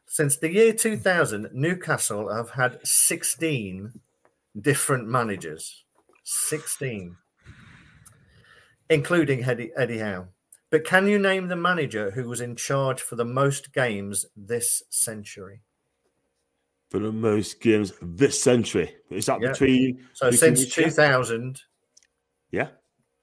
Since 0.08 0.38
the 0.38 0.52
year 0.52 0.74
2000, 0.74 1.50
Newcastle 1.54 2.34
have 2.34 2.50
had 2.50 2.80
16 2.84 3.94
different 4.60 5.08
managers. 5.08 5.84
16, 6.24 7.16
including 8.90 9.44
Eddie, 9.44 9.72
Eddie 9.78 10.00
Howe. 10.00 10.30
But 10.76 10.84
can 10.84 11.08
you 11.08 11.18
name 11.18 11.48
the 11.48 11.56
manager 11.56 12.12
who 12.12 12.28
was 12.28 12.42
in 12.42 12.58
charge 12.58 13.00
for 13.02 13.16
the 13.16 13.24
most 13.24 13.72
games 13.72 14.26
this 14.36 14.84
century? 14.90 15.62
For 16.90 17.00
the 17.00 17.14
most 17.14 17.62
games 17.62 17.94
this 18.02 18.44
century. 18.44 18.94
Is 19.10 19.28
that 19.28 19.40
Yeah. 19.40 19.54
between. 19.54 20.06
So 20.12 20.32
since 20.32 20.66
2000 20.68 21.62
Yeah. 22.52 22.72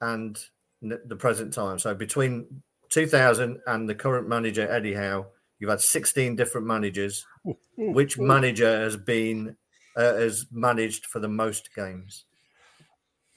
and 0.01 0.43
the 0.81 1.15
present 1.15 1.53
time. 1.53 1.79
So 1.79 1.95
between 1.95 2.63
2000 2.89 3.61
and 3.67 3.87
the 3.87 3.95
current 3.95 4.31
manager 4.31 4.67
Eddie 4.67 4.95
Howe, 4.95 5.27
you've 5.59 5.69
had 5.69 5.83
16 5.83 6.35
different 6.35 6.67
managers. 6.67 7.27
Which 7.77 8.19
manager 8.19 8.81
has 8.81 8.97
been 8.97 9.59
uh, 9.95 10.15
has 10.15 10.47
managed 10.51 11.05
for 11.05 11.19
the 11.21 11.29
most 11.29 11.75
games? 11.75 12.25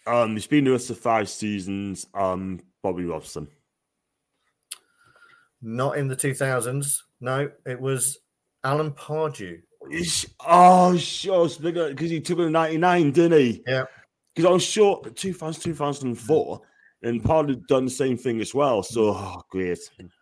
Um, 0.07 0.31
he's 0.37 0.47
been 0.47 0.63
with 0.63 0.75
us 0.75 0.87
for 0.87 0.93
five 0.93 1.27
seasons. 1.27 2.07
Um, 2.13 2.61
Bobby 2.81 3.03
Robson. 3.03 3.49
Not 5.65 5.97
in 5.97 6.07
the 6.07 6.15
2000s. 6.15 6.99
No, 7.21 7.49
it 7.65 7.81
was 7.81 8.19
Alan 8.63 8.91
Pardew. 8.91 9.57
Oh, 10.45 10.95
sure. 10.95 11.49
Because 11.59 12.09
he 12.11 12.21
took 12.21 12.37
it 12.37 12.43
in 12.43 12.51
99, 12.51 13.11
didn't 13.11 13.39
he? 13.39 13.63
Yeah. 13.65 13.85
Because 14.35 14.47
I 14.47 14.53
was 14.53 14.63
sure 14.63 15.01
2000, 15.03 15.63
2004, 15.63 16.61
and 17.01 17.23
Pard 17.23 17.49
had 17.49 17.65
done 17.65 17.85
the 17.85 17.91
same 17.91 18.15
thing 18.15 18.41
as 18.41 18.53
well. 18.53 18.83
So, 18.83 19.15
oh, 19.15 19.41
great. 19.49 19.79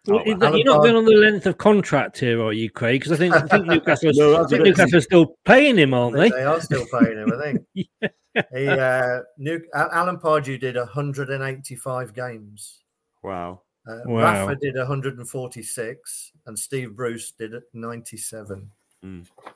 Well, 0.07 0.19
Oh, 0.19 0.21
is 0.21 0.27
you're 0.27 0.63
not 0.65 0.81
going 0.81 0.95
on 0.95 1.03
the 1.03 1.11
length 1.11 1.45
of 1.45 1.57
contract 1.57 2.19
here, 2.19 2.41
are 2.41 2.53
you, 2.53 2.69
Craig? 2.69 3.01
Because 3.01 3.11
I 3.11 3.17
think, 3.17 3.35
I 3.35 3.41
think 3.41 3.65
Newcastle, 3.65 4.11
No, 4.15 4.35
I 4.35 4.37
that's 4.37 4.49
think 4.49 4.59
what 4.61 4.67
it 4.67 4.71
is. 4.71 4.77
Newcastle 4.77 4.97
are 4.97 5.01
still 5.01 5.35
paying 5.43 5.77
him, 5.77 5.93
aren't 5.93 6.15
they? 6.15 6.29
They 6.29 6.43
are 6.43 6.61
still 6.61 6.85
paying 6.89 7.17
him, 7.17 7.33
I 7.33 7.43
think. 7.43 7.59
He, 8.51 8.67
uh, 8.67 9.19
New, 9.37 9.61
Alan 9.75 10.17
Pardew 10.17 10.59
did 10.59 10.75
185 10.75 12.13
games. 12.15 12.81
Wow. 13.21 13.61
Uh, 13.87 13.99
Wow. 14.05 14.47
Rafa 14.47 14.55
did 14.59 14.75
146, 14.75 16.31
and 16.45 16.57
Steve 16.57 16.95
Bruce 16.95 17.31
did 17.31 17.53
97. 17.73 18.69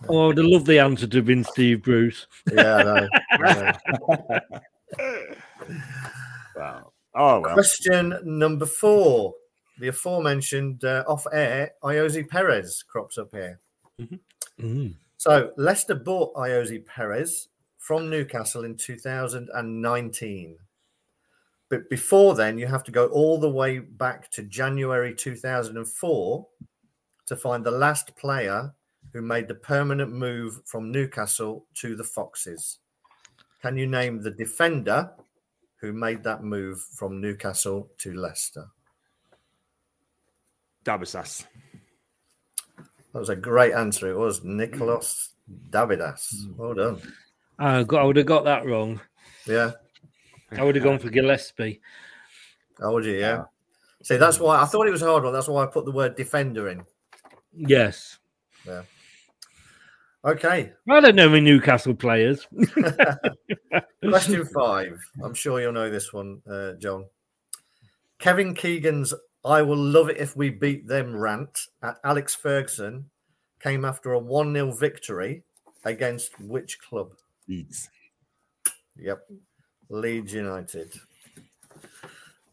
Oh, 0.09 0.23
I 0.23 0.27
would 0.27 0.37
have 0.37 0.45
loved 0.45 0.65
the 0.67 0.79
answer 0.79 1.07
to 1.07 1.17
have 1.17 1.25
been 1.25 1.43
Steve 1.45 1.81
Bruce. 1.83 2.27
Yeah, 2.51 2.75
I 2.75 3.07
know. 3.39 4.39
Wow. 6.55 6.91
Oh, 7.15 7.39
well. 7.41 7.53
Question 7.53 8.19
number 8.23 8.65
four. 8.65 9.33
The 9.79 9.89
aforementioned 9.89 10.83
uh, 10.83 11.03
off 11.07 11.27
air 11.31 11.71
Ayoze 11.83 12.27
Perez 12.27 12.83
crops 12.87 13.17
up 13.19 13.29
here. 13.31 13.59
So 15.17 15.51
Leicester 15.55 15.93
bought 15.95 16.33
Ayoze 16.35 16.83
Perez 16.85 17.49
from 17.77 18.09
Newcastle 18.09 18.63
in 18.63 18.75
2019. 18.75 20.57
But 21.69 21.89
before 21.89 22.36
then, 22.36 22.58
you 22.58 22.67
have 22.67 22.84
to 22.86 22.91
go 22.91 23.08
all 23.08 23.39
the 23.39 23.49
way 23.49 23.80
back 23.80 24.32
to 24.32 24.43
January 24.43 25.13
2004 25.13 26.47
to 27.25 27.36
find 27.36 27.65
the 27.65 27.71
last 27.71 28.15
player 28.15 28.73
who 29.12 29.21
made 29.21 29.47
the 29.47 29.56
permanent 29.56 30.13
move 30.13 30.62
from 30.65 30.91
Newcastle 30.91 31.65
to 31.75 31.95
the 31.95 32.03
Foxes. 32.03 32.80
Can 33.62 33.75
you 33.77 33.88
name 33.88 34.21
the 34.21 34.32
defender 34.32 35.12
who 35.82 35.91
made 35.91 36.23
that 36.23 36.43
move 36.43 36.80
from 36.80 37.19
Newcastle 37.19 37.89
to 37.99 38.13
Leicester? 38.13 38.67
Dabizas. 40.86 41.45
That 43.12 43.19
was 43.19 43.30
a 43.30 43.36
great 43.36 43.73
answer. 43.73 44.10
It 44.10 44.17
was 44.17 44.43
Nicolas 44.43 45.34
Dabizas. 45.69 46.56
Well 46.56 46.73
done. 46.73 47.01
I, 47.60 47.84
got, 47.84 48.01
I 48.01 48.06
would 48.06 48.15
have 48.15 48.25
got 48.25 48.45
that 48.45 48.65
wrong. 48.65 49.01
Yeah. 49.45 49.71
I 50.51 50.63
would 50.63 50.75
have 50.75 50.83
gone 50.83 50.99
for 50.99 51.10
Gillespie. 51.10 51.81
How 52.79 52.93
would 52.93 53.05
you? 53.05 53.13
Yeah. 53.13 53.45
See, 54.03 54.17
that's 54.17 54.39
why 54.39 54.62
I 54.62 54.65
thought 54.65 54.88
it 54.88 54.91
was 54.91 55.01
a 55.01 55.07
hard 55.07 55.23
one. 55.23 55.33
That's 55.33 55.47
why 55.47 55.63
I 55.63 55.65
put 55.65 55.86
the 55.86 55.91
word 55.91 56.15
defender 56.15 56.69
in. 56.69 56.83
Yes. 57.53 58.19
Yeah. 58.65 58.83
Okay. 60.23 60.71
I 60.89 60.99
don't 60.99 61.15
know 61.15 61.29
any 61.29 61.41
Newcastle 61.41 61.95
players. 61.95 62.47
Question 64.07 64.45
five. 64.45 64.99
I'm 65.23 65.33
sure 65.33 65.60
you'll 65.60 65.73
know 65.73 65.89
this 65.89 66.13
one, 66.13 66.41
uh, 66.49 66.73
John. 66.73 67.05
Kevin 68.19 68.53
Keegan's 68.53 69.13
I 69.45 69.62
will 69.62 69.77
love 69.77 70.10
it 70.10 70.17
if 70.17 70.36
we 70.36 70.49
beat 70.49 70.88
them 70.88 71.15
rant 71.15 71.67
at 71.81 71.97
Alex 72.03 72.36
Ferguson 72.36 73.10
came 73.62 73.86
after 73.86 74.12
a 74.12 74.19
1 74.19 74.53
0 74.53 74.71
victory 74.73 75.43
against 75.86 76.38
which 76.39 76.79
club? 76.81 77.13
Leeds. 77.47 77.89
Yep. 78.97 79.19
Leeds 79.89 80.34
United. 80.34 80.93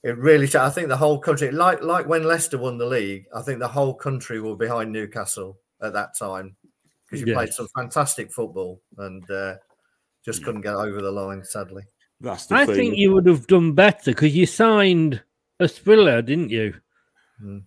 It 0.02 0.18
really, 0.18 0.48
I 0.54 0.68
think 0.68 0.88
the 0.88 0.96
whole 0.96 1.18
country, 1.18 1.50
like 1.50 1.82
like 1.82 2.06
when 2.06 2.24
Leicester 2.24 2.58
won 2.58 2.76
the 2.76 2.84
league, 2.86 3.24
I 3.34 3.40
think 3.40 3.58
the 3.58 3.68
whole 3.68 3.94
country 3.94 4.40
were 4.40 4.56
behind 4.56 4.92
Newcastle 4.92 5.58
at 5.82 5.94
that 5.94 6.16
time 6.18 6.56
because 7.04 7.20
you 7.20 7.26
Yes. 7.28 7.36
played 7.36 7.52
some 7.54 7.68
fantastic 7.74 8.30
football 8.30 8.82
and 8.98 9.28
uh, 9.30 9.54
just 10.24 10.44
couldn't 10.44 10.60
get 10.60 10.74
over 10.74 11.00
the 11.00 11.10
line, 11.10 11.42
sadly. 11.42 11.84
That's 12.20 12.46
the 12.46 12.54
I 12.56 12.66
thing. 12.66 12.74
think 12.74 12.96
you 12.96 13.12
would 13.12 13.26
have 13.26 13.46
done 13.46 13.72
better 13.72 14.10
because 14.10 14.36
you 14.36 14.44
signed 14.46 15.22
Asprilla, 15.60 16.24
didn't 16.24 16.50
you? 16.50 16.74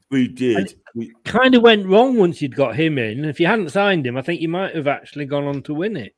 We 0.10 0.28
did. 0.28 0.76
We, 0.96 1.14
Kind 1.26 1.54
of 1.56 1.62
went 1.62 1.86
wrong 1.88 2.16
once 2.18 2.42
you'd 2.42 2.56
got 2.56 2.76
him 2.76 2.98
in. 2.98 3.26
If 3.26 3.40
you 3.40 3.48
hadn't 3.48 3.70
signed 3.72 4.08
him, 4.08 4.16
I 4.18 4.22
think 4.22 4.42
you 4.42 4.48
might 4.50 4.76
have 4.76 4.88
actually 4.88 5.26
gone 5.26 5.46
on 5.46 5.62
to 5.64 5.74
win 5.74 5.98
it. 5.98 6.16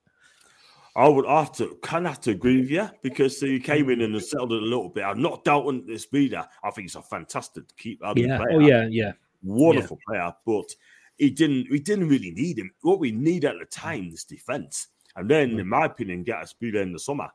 I 0.95 1.07
would 1.07 1.25
have 1.25 1.51
to 1.57 1.77
kind 1.81 2.05
of 2.05 2.13
have 2.13 2.21
to 2.21 2.31
agree 2.31 2.61
with 2.61 2.69
you 2.71 2.89
because 3.01 3.39
he 3.39 3.59
came 3.59 3.89
in 3.89 4.01
and 4.01 4.21
settled 4.23 4.53
it 4.53 4.63
a 4.63 4.65
little 4.65 4.89
bit. 4.89 5.03
I'm 5.03 5.21
not 5.21 5.43
doubting 5.43 5.83
Asprilla. 5.87 6.47
I 6.63 6.71
think 6.71 6.85
he's 6.85 6.95
a 6.95 7.01
fantastic 7.01 7.63
keep 7.77 7.99
Yeah. 8.01 8.37
player. 8.37 8.47
Oh, 8.51 8.59
yeah, 8.59 8.87
yeah. 8.89 9.11
wonderful 9.43 9.99
player, 10.05 10.33
but 10.45 10.75
he 11.17 11.29
didn't. 11.29 11.69
We 11.69 11.79
didn't 11.79 12.09
really 12.09 12.31
need 12.31 12.57
him. 12.59 12.71
What 12.81 12.99
we 12.99 13.11
need 13.11 13.45
at 13.45 13.57
the 13.59 13.65
time 13.65 14.09
is 14.13 14.23
defense, 14.25 14.87
and 15.15 15.29
then, 15.29 15.51
Mm. 15.51 15.59
in 15.61 15.67
my 15.67 15.85
opinion, 15.85 16.23
get 16.23 16.43
Asprilla 16.43 16.81
in 16.81 16.91
the 16.91 16.99
summer. 16.99 17.29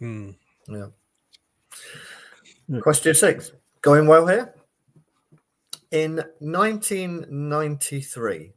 Yeah. 0.00 0.90
Question 2.82 3.14
six. 3.14 3.52
Going 3.80 4.06
well 4.06 4.26
here. 4.26 4.54
In 5.90 6.22
1993, 6.40 8.52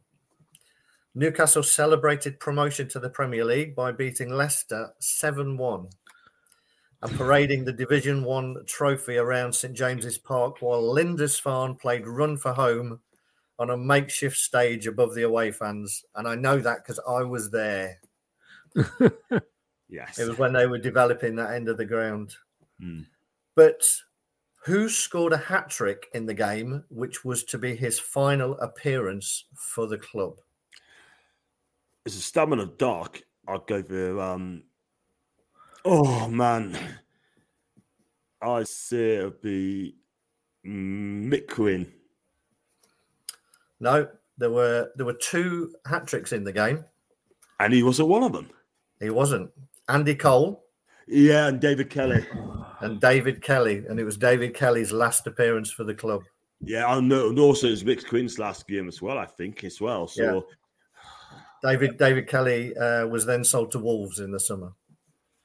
Newcastle 1.14 1.62
celebrated 1.62 2.40
promotion 2.40 2.88
to 2.88 3.00
the 3.00 3.10
Premier 3.10 3.44
League 3.44 3.74
by 3.74 3.92
beating 3.92 4.30
Leicester 4.30 4.92
7 4.98 5.56
1 5.56 5.88
and 7.02 7.16
parading 7.16 7.64
the 7.64 7.72
Division 7.72 8.24
1 8.24 8.64
trophy 8.66 9.16
around 9.16 9.52
St 9.52 9.74
James's 9.74 10.18
Park 10.18 10.60
while 10.60 10.82
Lindisfarne 10.82 11.78
played 11.78 12.06
Run 12.06 12.36
for 12.36 12.52
Home 12.52 13.00
on 13.58 13.70
a 13.70 13.76
makeshift 13.76 14.36
stage 14.36 14.86
above 14.86 15.14
the 15.14 15.22
away 15.22 15.50
fans. 15.52 16.04
And 16.14 16.26
I 16.26 16.34
know 16.34 16.58
that 16.58 16.78
because 16.78 17.00
I 17.06 17.22
was 17.22 17.50
there. 17.50 18.00
Yes. 19.92 20.18
It 20.18 20.26
was 20.26 20.38
when 20.38 20.54
they 20.54 20.66
were 20.66 20.78
developing 20.78 21.36
that 21.36 21.52
end 21.52 21.68
of 21.68 21.76
the 21.76 21.84
ground. 21.84 22.34
Hmm. 22.80 23.02
But 23.54 23.82
who 24.64 24.88
scored 24.88 25.34
a 25.34 25.36
hat 25.36 25.68
trick 25.68 26.06
in 26.14 26.24
the 26.24 26.32
game, 26.32 26.82
which 26.88 27.26
was 27.26 27.44
to 27.44 27.58
be 27.58 27.76
his 27.76 27.98
final 28.00 28.58
appearance 28.58 29.44
for 29.54 29.86
the 29.86 29.98
club? 29.98 30.38
It's 32.04 32.16
a 32.16 32.20
stamina 32.20 32.66
dark. 32.66 33.22
I'd 33.48 33.66
go 33.66 33.82
for 33.82 34.20
um. 34.20 34.64
Oh 35.84 36.28
man, 36.28 36.78
I 38.40 38.62
say 38.64 39.16
it'd 39.16 39.40
be 39.40 39.96
Mick 40.64 41.48
Quinn. 41.48 41.92
No, 43.80 44.08
there 44.38 44.50
were 44.50 44.90
there 44.96 45.06
were 45.06 45.14
two 45.14 45.74
hat 45.86 46.06
tricks 46.06 46.32
in 46.32 46.44
the 46.44 46.52
game. 46.52 46.84
And 47.60 47.72
he 47.72 47.82
wasn't 47.82 48.08
one 48.08 48.22
of 48.24 48.32
them. 48.32 48.50
He 49.00 49.10
wasn't. 49.10 49.50
Andy 49.88 50.14
Cole 50.14 50.64
Yeah, 51.06 51.48
and 51.48 51.60
David 51.60 51.90
Kelly. 51.90 52.24
and 52.80 53.00
David 53.00 53.42
Kelly, 53.42 53.84
and 53.88 53.98
it 54.00 54.04
was 54.04 54.16
David 54.16 54.54
Kelly's 54.54 54.92
last 54.92 55.26
appearance 55.26 55.70
for 55.70 55.84
the 55.84 55.94
club. 55.94 56.22
Yeah, 56.60 56.96
and 56.96 57.12
and 57.12 57.38
also 57.38 57.66
it's 57.68 57.82
Mick 57.82 58.06
Quinn's 58.08 58.38
last 58.38 58.66
game 58.68 58.86
as 58.88 59.02
well, 59.02 59.18
I 59.18 59.26
think, 59.26 59.64
as 59.64 59.80
well. 59.80 60.06
So 60.06 60.22
Yeah. 60.22 60.40
David 61.62 61.96
David 61.98 62.26
Kelly 62.28 62.76
uh, 62.76 63.06
was 63.06 63.24
then 63.26 63.44
sold 63.44 63.70
to 63.72 63.78
Wolves 63.78 64.18
in 64.20 64.30
the 64.32 64.40
summer. 64.40 64.72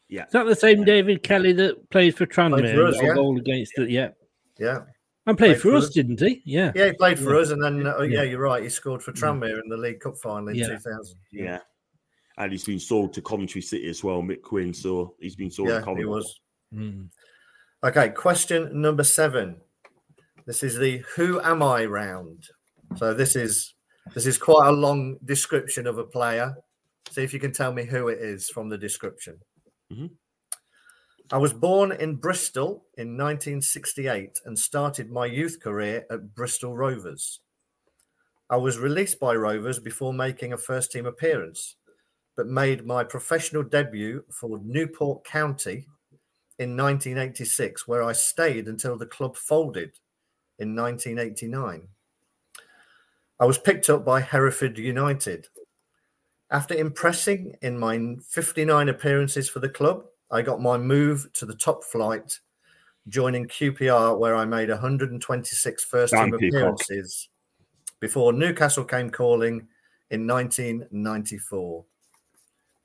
yeah. 0.09 0.26
Is 0.26 0.32
that 0.32 0.45
the 0.45 0.55
same 0.55 0.84
David 0.84 1.22
Kelly 1.24 1.53
that 1.53 1.89
plays 1.89 2.15
for 2.15 2.26
Tranmere? 2.26 2.59
Played 2.61 2.76
for 2.76 2.86
us, 2.86 2.93
and 2.95 3.01
got 3.01 3.07
yeah. 3.09 3.13
goal 3.15 3.38
against 3.38 3.74
it, 3.78 3.89
yeah. 3.89 4.09
Yeah, 4.59 4.80
And 5.28 5.38
played, 5.38 5.49
Played 5.49 5.61
for 5.61 5.70
for 5.72 5.76
us, 5.76 5.84
us. 5.86 5.89
didn't 5.93 6.20
he? 6.20 6.41
Yeah. 6.45 6.72
yeah, 6.76 6.88
he 6.88 6.93
played 6.93 7.20
for 7.20 7.36
Yeah. 7.36 7.41
us, 7.41 7.51
and 7.51 7.61
then 7.63 7.86
uh, 7.86 7.99
yeah. 8.01 8.18
Yeah. 8.18 8.24
you're 8.24 8.39
right. 8.41 8.63
He 8.63 8.70
scored 8.70 9.03
for 9.03 9.11
Tranmere 9.11 9.61
in 9.61 9.70
the 9.70 9.78
League 9.78 9.99
Cup 9.99 10.18
final 10.18 10.47
in 10.49 10.55
Yeah. 10.55 10.68
2000. 10.70 11.18
Yeah. 11.32 11.59
And 12.39 12.51
he's 12.51 12.63
been 12.65 12.80
sold 12.80 13.13
to 13.13 13.22
Coventry 13.22 13.61
City 13.61 13.88
as 13.89 14.03
well, 14.03 14.22
Mick 14.24 14.41
Quinn. 14.41 14.74
So 14.74 15.15
he's 15.20 15.36
been 15.36 15.51
sold 15.51 15.68
to 15.70 15.74
Yeah, 15.76 15.80
Coventry. 15.82 16.03
he 16.03 16.07
was. 16.07 16.39
Mm. 16.74 17.09
Okay, 17.84 18.09
question 18.09 18.82
number 18.82 19.03
seven. 19.03 19.57
This 20.47 20.63
is 20.63 20.78
the 20.78 20.99
"Who 21.15 21.39
am 21.41 21.61
I?" 21.61 21.86
round. 21.86 22.47
So 22.95 23.13
this 23.13 23.36
is 23.36 23.74
this 24.13 24.25
is 24.25 24.37
quite 24.37 24.67
a 24.67 24.71
long 24.71 25.17
description 25.25 25.87
of 25.87 25.97
a 25.97 26.03
player. 26.03 26.55
See 27.11 27.23
if 27.23 27.33
you 27.33 27.39
can 27.39 27.51
tell 27.51 27.73
me 27.73 27.85
who 27.85 28.09
it 28.09 28.19
is 28.19 28.49
from 28.49 28.69
the 28.69 28.77
description. 28.77 29.39
Mhm. 29.91 30.11
I 31.31 31.37
was 31.37 31.51
born 31.51 31.91
in 31.91 32.15
Bristol 32.15 32.85
in 32.97 33.17
1968 33.17 34.39
and 34.45 34.57
started 34.57 35.11
my 35.11 35.25
youth 35.25 35.59
career 35.59 36.05
at 36.09 36.33
Bristol 36.33 36.75
Rovers. 36.75 37.41
I 38.49 38.55
was 38.55 38.79
released 38.79 39.19
by 39.19 39.35
Rovers 39.35 39.79
before 39.79 40.13
making 40.13 40.53
a 40.53 40.57
first 40.57 40.91
team 40.91 41.05
appearance, 41.05 41.75
but 42.37 42.47
made 42.47 42.85
my 42.85 43.03
professional 43.03 43.63
debut 43.63 44.23
for 44.31 44.59
Newport 44.59 45.25
County 45.25 45.85
in 46.59 46.77
1986, 46.77 47.87
where 47.87 48.03
I 48.03 48.13
stayed 48.13 48.69
until 48.69 48.97
the 48.97 49.05
club 49.05 49.35
folded 49.35 49.99
in 50.59 50.75
1989. 50.75 51.89
I 53.39 53.45
was 53.45 53.57
picked 53.57 53.89
up 53.89 54.03
by 54.03 54.21
Hereford 54.21 54.77
United. 54.77 55.47
After 56.49 56.73
impressing 56.73 57.55
in 57.61 57.77
my 57.77 58.15
59 58.27 58.89
appearances 58.89 59.49
for 59.49 59.59
the 59.59 59.69
club, 59.69 60.03
I 60.31 60.41
got 60.41 60.61
my 60.61 60.77
move 60.77 61.31
to 61.33 61.45
the 61.45 61.55
top 61.55 61.83
flight, 61.83 62.39
joining 63.07 63.47
QPR, 63.47 64.17
where 64.17 64.35
I 64.35 64.45
made 64.45 64.69
126 64.69 65.83
first 65.83 66.13
team 66.13 66.33
appearances 66.33 67.29
before 67.99 68.33
Newcastle 68.33 68.85
came 68.85 69.09
calling 69.09 69.67
in 70.09 70.25
1994. 70.25 71.85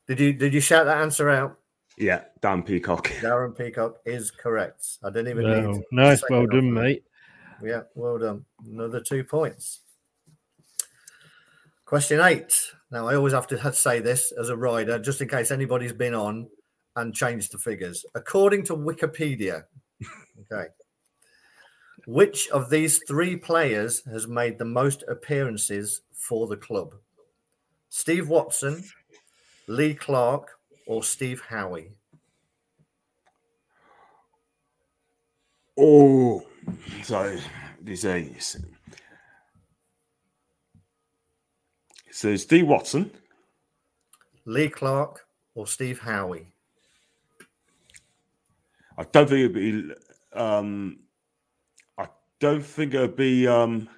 Did 0.08 0.20
you 0.20 0.32
did 0.32 0.52
you 0.52 0.60
shout 0.60 0.86
that 0.86 0.98
answer 1.00 1.30
out? 1.30 1.58
Yeah, 1.96 2.24
Dan 2.40 2.62
Peacock. 2.62 3.08
Darren 3.20 3.56
Peacock 3.56 3.98
is 4.04 4.30
correct. 4.30 4.98
I 5.04 5.10
didn't 5.10 5.28
even 5.28 5.44
Wow. 5.44 5.72
need. 5.72 5.82
Nice, 5.92 6.22
well 6.28 6.46
done, 6.46 6.74
that. 6.74 6.80
mate. 6.80 7.04
Yeah, 7.62 7.82
well 7.94 8.18
done. 8.18 8.44
Another 8.66 9.00
two 9.00 9.22
points. 9.24 9.80
Question 11.92 12.20
eight. 12.22 12.72
Now, 12.90 13.06
I 13.06 13.16
always 13.16 13.34
have 13.34 13.46
to 13.48 13.72
say 13.74 14.00
this 14.00 14.32
as 14.40 14.48
a 14.48 14.56
rider, 14.56 14.98
just 14.98 15.20
in 15.20 15.28
case 15.28 15.50
anybody's 15.50 15.92
been 15.92 16.14
on 16.14 16.48
and 16.96 17.14
changed 17.14 17.52
the 17.52 17.58
figures. 17.58 18.02
According 18.14 18.64
to 18.64 18.74
Wikipedia, 18.74 19.64
okay, 20.50 20.68
which 22.06 22.48
of 22.48 22.70
these 22.70 23.02
three 23.06 23.36
players 23.36 24.02
has 24.06 24.26
made 24.26 24.58
the 24.58 24.64
most 24.64 25.04
appearances 25.06 26.00
for 26.14 26.46
the 26.46 26.56
club? 26.56 26.94
Steve 27.90 28.26
Watson, 28.26 28.82
Lee 29.66 29.92
Clark, 29.92 30.48
or 30.86 31.02
Steve 31.02 31.42
Howie? 31.42 31.90
Oh, 35.76 36.42
so 37.02 37.36
these 37.82 38.06
eight. 38.06 38.56
So 42.12 42.36
Steve 42.36 42.66
Watson. 42.66 43.10
Lee 44.44 44.68
Clark 44.68 45.24
or 45.54 45.66
Steve 45.66 45.98
Howie? 45.98 46.46
I 48.98 49.04
don't 49.04 49.26
think 49.26 49.50
it'd 49.50 49.54
be. 49.54 49.94
Um, 50.34 50.98
I 51.96 52.08
don't 52.38 52.64
think 52.64 52.92
it'd 52.92 53.16
be 53.16 53.48
um, 53.48 53.88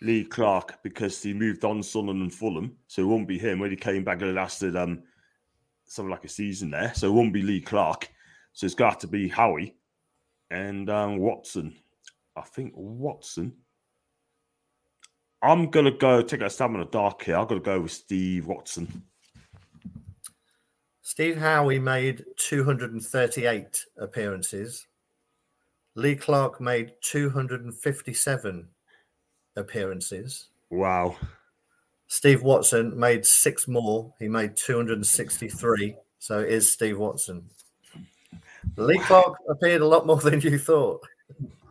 Lee 0.00 0.24
Clark 0.24 0.82
because 0.82 1.22
he 1.22 1.34
moved 1.34 1.66
on 1.66 1.82
Sunderland 1.82 2.22
and 2.22 2.32
Fulham, 2.32 2.74
so 2.86 3.02
it 3.02 3.06
won't 3.06 3.28
be 3.28 3.38
him. 3.38 3.58
When 3.58 3.70
he 3.70 3.76
came 3.76 4.02
back, 4.02 4.22
it 4.22 4.32
lasted 4.32 4.74
um, 4.74 5.02
something 5.84 6.10
like 6.10 6.24
a 6.24 6.30
season 6.30 6.70
there, 6.70 6.94
so 6.94 7.08
it 7.08 7.12
won't 7.14 7.34
be 7.34 7.42
Lee 7.42 7.60
Clark. 7.60 8.08
So 8.54 8.64
it's 8.64 8.74
got 8.74 8.98
to 9.00 9.06
be 9.06 9.28
Howie 9.28 9.76
and 10.50 10.88
um, 10.88 11.18
Watson. 11.18 11.76
I 12.34 12.42
think 12.42 12.72
Watson. 12.74 13.52
I'm 15.46 15.70
gonna 15.70 15.92
go 15.92 16.22
take 16.22 16.40
a 16.40 16.50
stab 16.50 16.72
in 16.72 16.80
the 16.80 16.86
dark 16.86 17.22
here. 17.22 17.36
I'm 17.36 17.46
gonna 17.46 17.60
go 17.60 17.80
with 17.80 17.92
Steve 17.92 18.46
Watson. 18.46 19.04
Steve 21.02 21.36
Howie 21.36 21.78
made 21.78 22.24
238 22.36 23.84
appearances. 23.96 24.88
Lee 25.94 26.16
Clark 26.16 26.60
made 26.60 26.94
257 27.02 28.68
appearances. 29.54 30.48
Wow. 30.68 31.16
Steve 32.08 32.42
Watson 32.42 32.98
made 32.98 33.24
six 33.24 33.68
more. 33.68 34.12
He 34.18 34.28
made 34.28 34.56
263. 34.56 35.96
So 36.18 36.40
it 36.40 36.48
is 36.48 36.72
Steve 36.72 36.98
Watson. 36.98 37.48
Lee 38.76 38.98
Clark 38.98 39.36
appeared 39.48 39.80
a 39.80 39.86
lot 39.86 40.06
more 40.06 40.18
than 40.18 40.40
you 40.40 40.58
thought. 40.58 41.06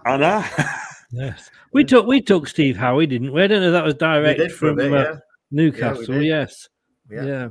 I 0.06 0.16
know. 0.16 0.46
Yes. 1.12 1.50
We 1.72 1.84
took 1.84 2.06
we 2.06 2.22
took 2.22 2.48
Steve 2.48 2.78
Howie, 2.78 3.08
didn't 3.08 3.32
we? 3.32 3.44
I 3.44 3.48
don't 3.48 3.62
know 3.62 3.68
if 3.68 3.74
that 3.74 3.86
was 3.86 3.96
direct 3.96 4.40
did 4.40 4.52
for 4.52 4.68
a 4.68 4.70
from 4.70 4.78
bit, 4.78 4.94
uh, 4.94 4.96
yeah. 4.96 5.16
Newcastle. 5.52 6.06
did. 6.06 6.24
yes. 6.24 6.70
Yeah. 7.10 7.26
Yeah. 7.26 7.48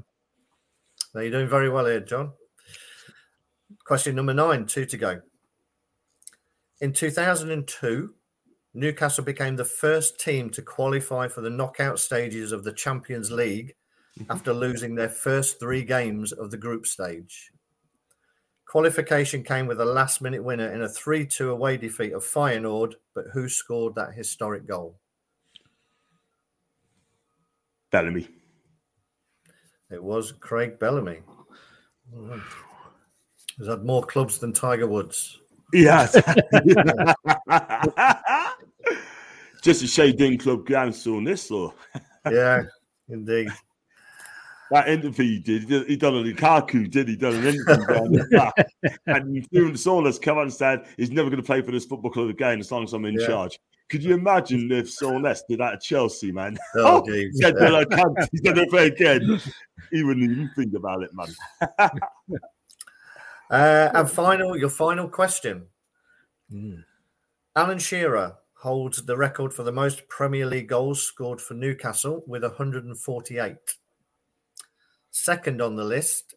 Now 1.14 1.20
you're 1.20 1.30
doing 1.30 1.48
very 1.48 1.68
well 1.68 1.86
here, 1.86 2.00
John. 2.00 2.32
Question 3.86 4.16
number 4.16 4.34
nine, 4.34 4.66
two 4.66 4.84
to 4.86 4.96
go. 4.96 5.20
In 6.80 6.92
2002, 6.92 8.14
Newcastle 8.74 9.24
became 9.24 9.56
the 9.56 9.64
first 9.64 10.18
team 10.18 10.50
to 10.50 10.62
qualify 10.62 11.28
for 11.28 11.40
the 11.40 11.50
knockout 11.50 12.00
stages 12.00 12.50
of 12.50 12.64
the 12.64 12.72
Champions 12.72 13.30
League 13.30 13.74
after 14.28 14.52
losing 14.52 14.94
their 14.94 15.08
first 15.08 15.60
three 15.60 15.84
games 15.84 16.32
of 16.32 16.50
the 16.50 16.56
group 16.56 16.86
stage. 16.86 17.50
Qualification 18.66 19.42
came 19.42 19.66
with 19.66 19.80
a 19.80 19.84
last 19.84 20.20
minute 20.20 20.42
winner 20.42 20.72
in 20.72 20.82
a 20.82 20.88
3 20.88 21.26
2 21.26 21.50
away 21.50 21.76
defeat 21.76 22.12
of 22.12 22.24
Feyenoord, 22.24 22.94
but 23.14 23.26
who 23.32 23.48
scored 23.48 23.94
that 23.94 24.14
historic 24.14 24.66
goal? 24.66 24.98
Bellamy. 27.90 28.28
It 29.90 30.02
was 30.02 30.32
Craig 30.32 30.78
Bellamy. 30.78 31.20
He's 33.56 33.68
had 33.68 33.84
more 33.84 34.02
clubs 34.02 34.38
than 34.38 34.52
Tiger 34.52 34.88
Woods. 34.88 35.38
Yes. 35.72 36.14
Just 39.62 39.82
a 39.82 39.86
shame 39.86 40.16
didn't 40.16 40.38
club 40.38 40.66
grounds 40.66 41.06
on 41.06 41.24
this 41.24 41.50
or 41.50 41.72
Yeah, 42.30 42.64
indeed. 43.08 43.48
That 44.70 44.88
interview 44.88 45.24
he 45.24 45.38
did. 45.40 45.62
he 45.62 45.66
did- 45.68 45.86
He 45.88 45.96
done 45.96 46.14
a 46.14 46.22
Lukaku, 46.22 46.90
did 46.90 47.08
he? 47.08 47.16
Done 47.16 47.34
an 47.34 47.46
interview 47.46 47.86
down 47.86 48.12
the 48.12 48.26
back. 48.54 48.66
and 49.06 49.44
Steven 49.44 49.76
Saunders 49.76 50.18
come 50.18 50.38
out 50.38 50.42
and 50.44 50.52
said 50.52 50.86
he's 50.96 51.10
never 51.10 51.28
going 51.30 51.40
to 51.42 51.46
play 51.46 51.60
for 51.62 51.70
this 51.72 51.84
football 51.84 52.10
club 52.10 52.28
again 52.30 52.60
as 52.60 52.70
long 52.72 52.84
as 52.84 52.92
I'm 52.92 53.04
in 53.04 53.14
Yeah. 53.18 53.26
charge. 53.26 53.58
Could 53.90 54.02
you 54.02 54.14
imagine 54.14 54.72
if 54.72 54.90
Saunders 54.90 55.42
did 55.48 55.60
that 55.60 55.74
at 55.74 55.82
Chelsea, 55.82 56.32
man? 56.32 56.56
Oh, 56.76 57.02
geez. 57.06 57.36
he 57.36 57.42
said, 57.42 57.54
Yeah. 57.60 57.74
I 57.76 57.84
can't. 57.84 58.16
He's 58.32 58.42
never 58.42 58.66
play 58.66 58.86
again. 58.86 59.40
He 59.90 60.02
wouldn't 60.02 60.30
even 60.30 60.50
think 60.56 60.74
about 60.74 61.02
it, 61.02 61.10
man. 61.12 61.90
Uh, 63.50 63.90
and 63.94 64.10
final, 64.10 64.56
your 64.56 64.70
final 64.70 65.06
question. 65.06 65.66
Alan 67.54 67.78
Shearer 67.78 68.36
holds 68.54 69.04
the 69.04 69.16
record 69.18 69.52
for 69.52 69.62
the 69.62 69.70
most 69.70 70.08
Premier 70.08 70.46
League 70.46 70.68
goals 70.68 71.02
scored 71.02 71.40
for 71.40 71.52
Newcastle 71.54 72.24
with 72.26 72.42
148. 72.42 73.56
Second 75.16 75.62
on 75.62 75.76
the 75.76 75.84
list 75.84 76.34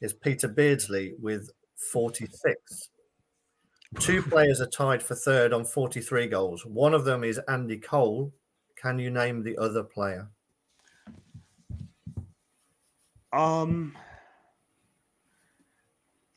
is 0.00 0.14
Peter 0.14 0.48
Beardsley 0.48 1.12
with 1.20 1.50
46. 1.92 2.88
Two 4.00 4.22
players 4.30 4.62
are 4.62 4.66
tied 4.66 5.02
for 5.02 5.14
third 5.14 5.52
on 5.52 5.62
43 5.62 6.28
goals. 6.28 6.64
One 6.64 6.94
of 6.94 7.04
them 7.04 7.22
is 7.22 7.38
Andy 7.48 7.76
Cole. 7.76 8.32
Can 8.76 8.98
you 8.98 9.10
name 9.10 9.42
the 9.42 9.58
other 9.58 9.82
player? 9.82 10.26
Um, 13.30 13.94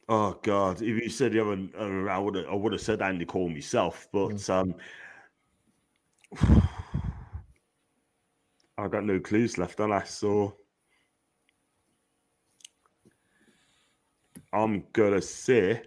Oh 0.10 0.38
God! 0.42 0.82
If 0.82 1.04
you 1.04 1.10
said 1.10 1.32
the 1.32 1.40
other, 1.42 1.68
uh, 1.80 2.10
I 2.10 2.18
would 2.18 2.36
have, 2.36 2.48
I 2.48 2.54
would 2.54 2.74
have 2.74 2.82
said 2.82 3.02
Andy 3.02 3.26
Cole 3.26 3.50
myself, 3.50 4.08
but 4.12 4.50
um, 4.50 4.76
I 8.78 8.88
got 8.90 9.04
no 9.04 9.20
clues 9.20 9.58
left, 9.58 9.80
and 9.82 9.94
I 9.94 10.04
so 10.04 10.56
I'm 14.54 14.86
gonna 14.94 15.22
say 15.22 15.82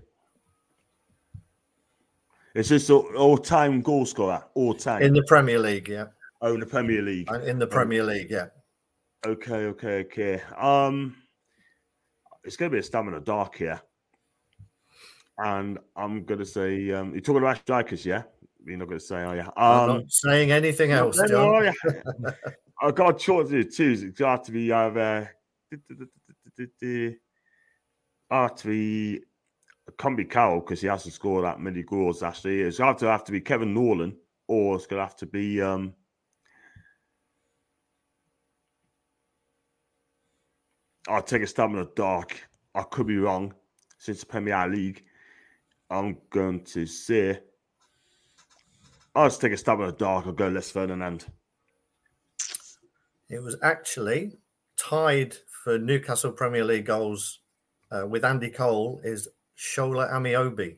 it's 2.54 2.68
just 2.68 2.90
all- 2.90 3.14
all-time 3.16 3.80
goal 3.80 4.04
scorer, 4.06 4.44
all 4.54 4.74
time 4.74 5.02
In 5.02 5.12
the 5.14 5.22
Premier 5.24 5.58
League, 5.58 5.88
yeah. 5.88 6.06
Oh, 6.42 6.54
in 6.54 6.60
the 6.60 6.66
Premier 6.66 7.02
League. 7.02 7.30
Uh, 7.30 7.40
In 7.40 7.58
the 7.58 7.66
Premier 7.66 8.02
League, 8.02 8.30
yeah. 8.30 8.46
Okay, 9.26 9.66
okay, 9.66 10.00
okay. 10.00 10.42
Um, 10.56 11.14
it's 12.44 12.56
to 12.70 12.74
be 12.74 12.78
a 12.80 12.82
stamina 12.82 13.20
dark 13.20 13.56
here, 13.56 13.80
and 15.38 15.78
I'm 15.94 16.24
to 16.38 16.46
say 16.46 16.90
um, 16.92 17.12
you're 17.12 17.20
talking 17.20 17.42
about 17.42 17.58
strikers, 17.58 18.04
yeah? 18.06 18.22
You're 18.64 18.78
not 18.78 18.88
to 18.98 19.04
say, 19.06 19.22
yeah. 19.36 19.48
I'm 19.56 19.90
Um, 19.90 19.96
not 19.98 20.10
saying 20.10 20.50
anything 20.50 20.90
else, 20.92 21.20
John. 21.28 21.72
I've 22.82 22.94
got 22.94 23.14
a 23.14 23.18
choice 23.18 23.50
to 23.50 23.64
choose. 23.64 24.02
It's 24.02 24.18
got 24.18 24.44
to 24.44 24.52
be 24.52 24.72
either. 24.72 25.30
It 28.30 29.98
can't 29.98 30.16
be 30.16 30.24
Carroll 30.24 30.60
because 30.60 30.80
he 30.80 30.86
hasn't 30.86 31.14
scored 31.14 31.44
that 31.44 31.60
many 31.60 31.82
goals. 31.82 32.22
Actually, 32.22 32.60
it's 32.60 32.78
going 32.78 32.96
to 32.96 33.06
have 33.06 33.24
to 33.24 33.32
be 33.32 33.40
Kevin 33.40 33.74
Nolan, 33.74 34.16
or 34.46 34.76
it's 34.76 34.86
going 34.86 35.00
to 35.00 35.04
have 35.04 35.16
to 35.16 35.26
be. 35.26 35.60
um 35.60 35.94
I'll 41.08 41.22
take 41.22 41.42
a 41.42 41.46
stab 41.46 41.70
in 41.70 41.76
the 41.76 41.90
dark. 41.96 42.48
I 42.74 42.82
could 42.82 43.08
be 43.08 43.16
wrong. 43.16 43.52
Since 43.98 44.20
the 44.20 44.26
Premier 44.26 44.68
League, 44.68 45.04
I'm 45.90 46.18
going 46.30 46.62
to 46.66 46.86
say. 46.86 47.40
I'll 49.14 49.26
just 49.26 49.40
take 49.40 49.52
a 49.52 49.56
stab 49.56 49.80
in 49.80 49.86
the 49.86 49.92
dark. 49.92 50.26
I'll 50.26 50.32
go 50.32 50.46
Les 50.46 50.70
Ferdinand. 50.70 51.26
It 53.28 53.42
was 53.42 53.56
actually 53.60 54.38
tied 54.76 55.34
for 55.64 55.78
Newcastle 55.78 56.30
Premier 56.32 56.64
League 56.64 56.86
goals 56.86 57.39
uh, 57.90 58.06
with 58.06 58.24
Andy 58.24 58.50
Cole 58.50 59.00
is 59.04 59.28
Shola 59.56 60.10
Ameobi. 60.12 60.76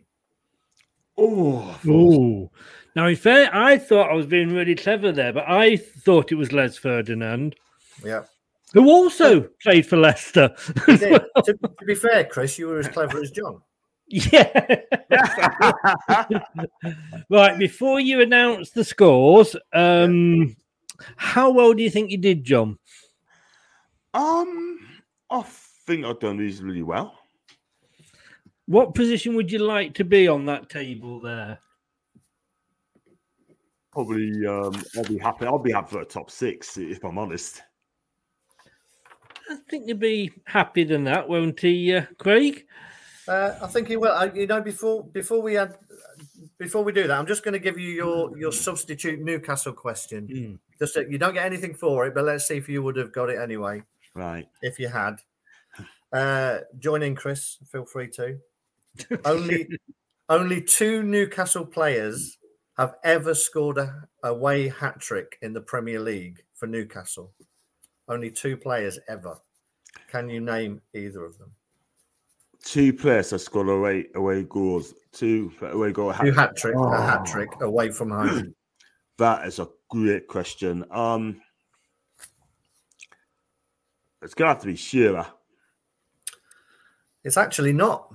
Oh, 1.18 1.78
Oh, 1.86 2.50
now 2.96 3.06
in 3.06 3.16
fair, 3.16 3.50
I 3.54 3.76
thought 3.78 4.10
I 4.10 4.14
was 4.14 4.26
being 4.26 4.52
really 4.54 4.74
clever 4.74 5.12
there, 5.12 5.32
but 5.32 5.44
I 5.48 5.76
thought 5.76 6.32
it 6.32 6.36
was 6.36 6.52
Les 6.52 6.76
Ferdinand, 6.78 7.54
Yeah. 8.04 8.22
who 8.72 8.88
also 8.88 9.42
played 9.62 9.86
for 9.86 9.96
Leicester. 9.98 10.54
He 10.86 10.96
did. 10.96 11.22
to, 11.44 11.52
to 11.54 11.84
be 11.86 11.94
fair, 11.94 12.24
Chris, 12.24 12.58
you 12.58 12.68
were 12.68 12.78
as 12.78 12.88
clever 12.88 13.20
as 13.20 13.30
John. 13.30 13.60
Yeah. 14.08 14.82
right. 17.30 17.58
Before 17.58 18.00
you 18.00 18.20
announce 18.20 18.70
the 18.70 18.84
scores, 18.84 19.56
um, 19.72 20.54
how 21.16 21.50
well 21.50 21.72
do 21.74 21.82
you 21.82 21.90
think 21.90 22.10
you 22.10 22.18
did, 22.18 22.44
John? 22.44 22.78
Um, 24.14 24.78
I 25.30 25.42
think 25.86 26.04
I've 26.04 26.20
done 26.20 26.38
reasonably 26.38 26.82
well. 26.82 27.18
What 28.66 28.94
position 28.94 29.34
would 29.34 29.50
you 29.50 29.58
like 29.58 29.94
to 29.94 30.04
be 30.04 30.28
on 30.28 30.46
that 30.46 30.68
table 30.68 31.20
there? 31.20 31.58
Probably, 33.92 34.46
um, 34.46 34.82
I'll 34.96 35.04
be 35.04 35.18
happy. 35.18 35.46
I'll 35.46 35.58
be 35.58 35.72
happy 35.72 35.92
for 35.92 36.00
a 36.00 36.04
top 36.04 36.30
six 36.30 36.78
if 36.78 37.04
I'm 37.04 37.18
honest. 37.18 37.62
I 39.50 39.56
think 39.68 39.86
you'd 39.86 39.98
be 39.98 40.30
happier 40.46 40.86
than 40.86 41.04
that, 41.04 41.28
won't 41.28 41.60
he, 41.60 41.94
uh, 41.94 42.06
Craig? 42.18 42.64
Uh, 43.28 43.54
I 43.60 43.66
think 43.66 43.88
he 43.88 43.96
will. 43.96 44.12
I, 44.12 44.30
you 44.32 44.46
know, 44.46 44.60
before 44.62 45.04
before 45.04 45.42
we 45.42 45.54
had 45.54 45.76
before 46.58 46.82
we 46.82 46.92
do 46.92 47.06
that, 47.06 47.18
I'm 47.18 47.26
just 47.26 47.44
going 47.44 47.52
to 47.52 47.58
give 47.58 47.78
you 47.78 47.90
your 47.90 48.36
your 48.38 48.52
substitute 48.52 49.20
Newcastle 49.20 49.72
question. 49.72 50.58
Just 50.78 50.94
that 50.94 51.10
you 51.10 51.18
don't 51.18 51.34
get 51.34 51.44
anything 51.44 51.74
for 51.74 52.06
it, 52.06 52.14
but 52.14 52.24
let's 52.24 52.48
see 52.48 52.56
if 52.56 52.68
you 52.68 52.82
would 52.82 52.96
have 52.96 53.12
got 53.12 53.30
it 53.30 53.38
anyway. 53.38 53.82
Right. 54.14 54.48
If 54.62 54.78
you 54.78 54.88
had, 54.88 55.20
uh, 56.12 56.58
join 56.78 57.02
in, 57.02 57.14
Chris. 57.14 57.58
Feel 57.70 57.84
free 57.84 58.08
to. 58.10 58.38
Only 59.24 59.68
only 60.28 60.60
two 60.62 61.02
Newcastle 61.02 61.64
players 61.66 62.38
have 62.76 62.94
ever 63.04 63.34
scored 63.34 63.78
a 63.78 64.06
away 64.22 64.68
hat 64.68 65.00
trick 65.00 65.38
in 65.42 65.52
the 65.52 65.60
Premier 65.60 66.00
League 66.00 66.42
for 66.54 66.66
Newcastle. 66.66 67.32
Only 68.08 68.30
two 68.30 68.56
players 68.56 68.98
ever. 69.08 69.38
Can 70.10 70.28
you 70.28 70.40
name 70.40 70.80
either 70.94 71.24
of 71.24 71.38
them? 71.38 71.52
Two 72.64 72.92
players 72.92 73.30
have 73.30 73.40
scored 73.40 73.68
away 73.68 74.06
away 74.14 74.44
goals. 74.44 74.94
Two 75.12 75.52
away 75.60 75.92
goal. 75.92 76.12
Two 76.14 76.32
hat 76.32 76.56
trick, 76.56 76.74
Oh, 76.76 76.92
a 76.92 76.96
hat 77.00 77.26
trick 77.26 77.48
away 77.60 77.90
from 77.90 78.10
home. 78.10 78.54
That 79.18 79.46
is 79.46 79.58
a 79.58 79.68
great 79.90 80.26
question. 80.26 80.84
Um, 80.90 81.40
it's 84.22 84.32
gonna 84.34 84.52
have 84.52 84.60
to 84.62 84.66
be 84.66 84.74
Shearer. 84.74 85.26
It's 87.24 87.36
actually 87.36 87.72
not. 87.72 88.12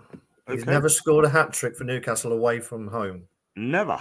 He's 0.50 0.66
never 0.66 0.88
scored 0.90 1.26
a 1.26 1.30
hat 1.30 1.52
trick 1.52 1.76
for 1.76 1.84
Newcastle 1.84 2.32
away 2.32 2.60
from 2.60 2.88
home. 2.88 3.24
Never. 3.56 4.00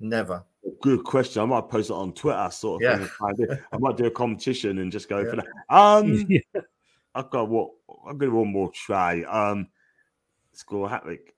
Never. 0.00 0.44
Good 0.80 1.02
question. 1.02 1.42
I 1.42 1.46
might 1.46 1.68
post 1.68 1.90
it 1.90 1.94
on 1.94 2.12
Twitter, 2.12 2.48
sort 2.52 2.82
of 2.82 2.88
Yeah. 3.00 3.06
thing. 3.36 3.58
I, 3.72 3.78
might 3.78 3.96
do 3.96 4.06
a 4.06 4.10
competition 4.10 4.78
and 4.78 4.92
just 4.92 5.08
go 5.08 5.28
for 5.28 5.36
that. 5.36 5.46
Um, 5.70 6.26
Yeah. 6.28 6.40
I've 7.14 7.30
got 7.30 7.48
what? 7.48 7.70
I'll 8.06 8.14
give 8.14 8.32
one 8.32 8.52
more 8.52 8.70
try. 8.70 9.22
Um, 9.22 9.68
score 10.52 10.86
a 10.86 10.90
hat 10.90 11.02
trick. 11.02 11.34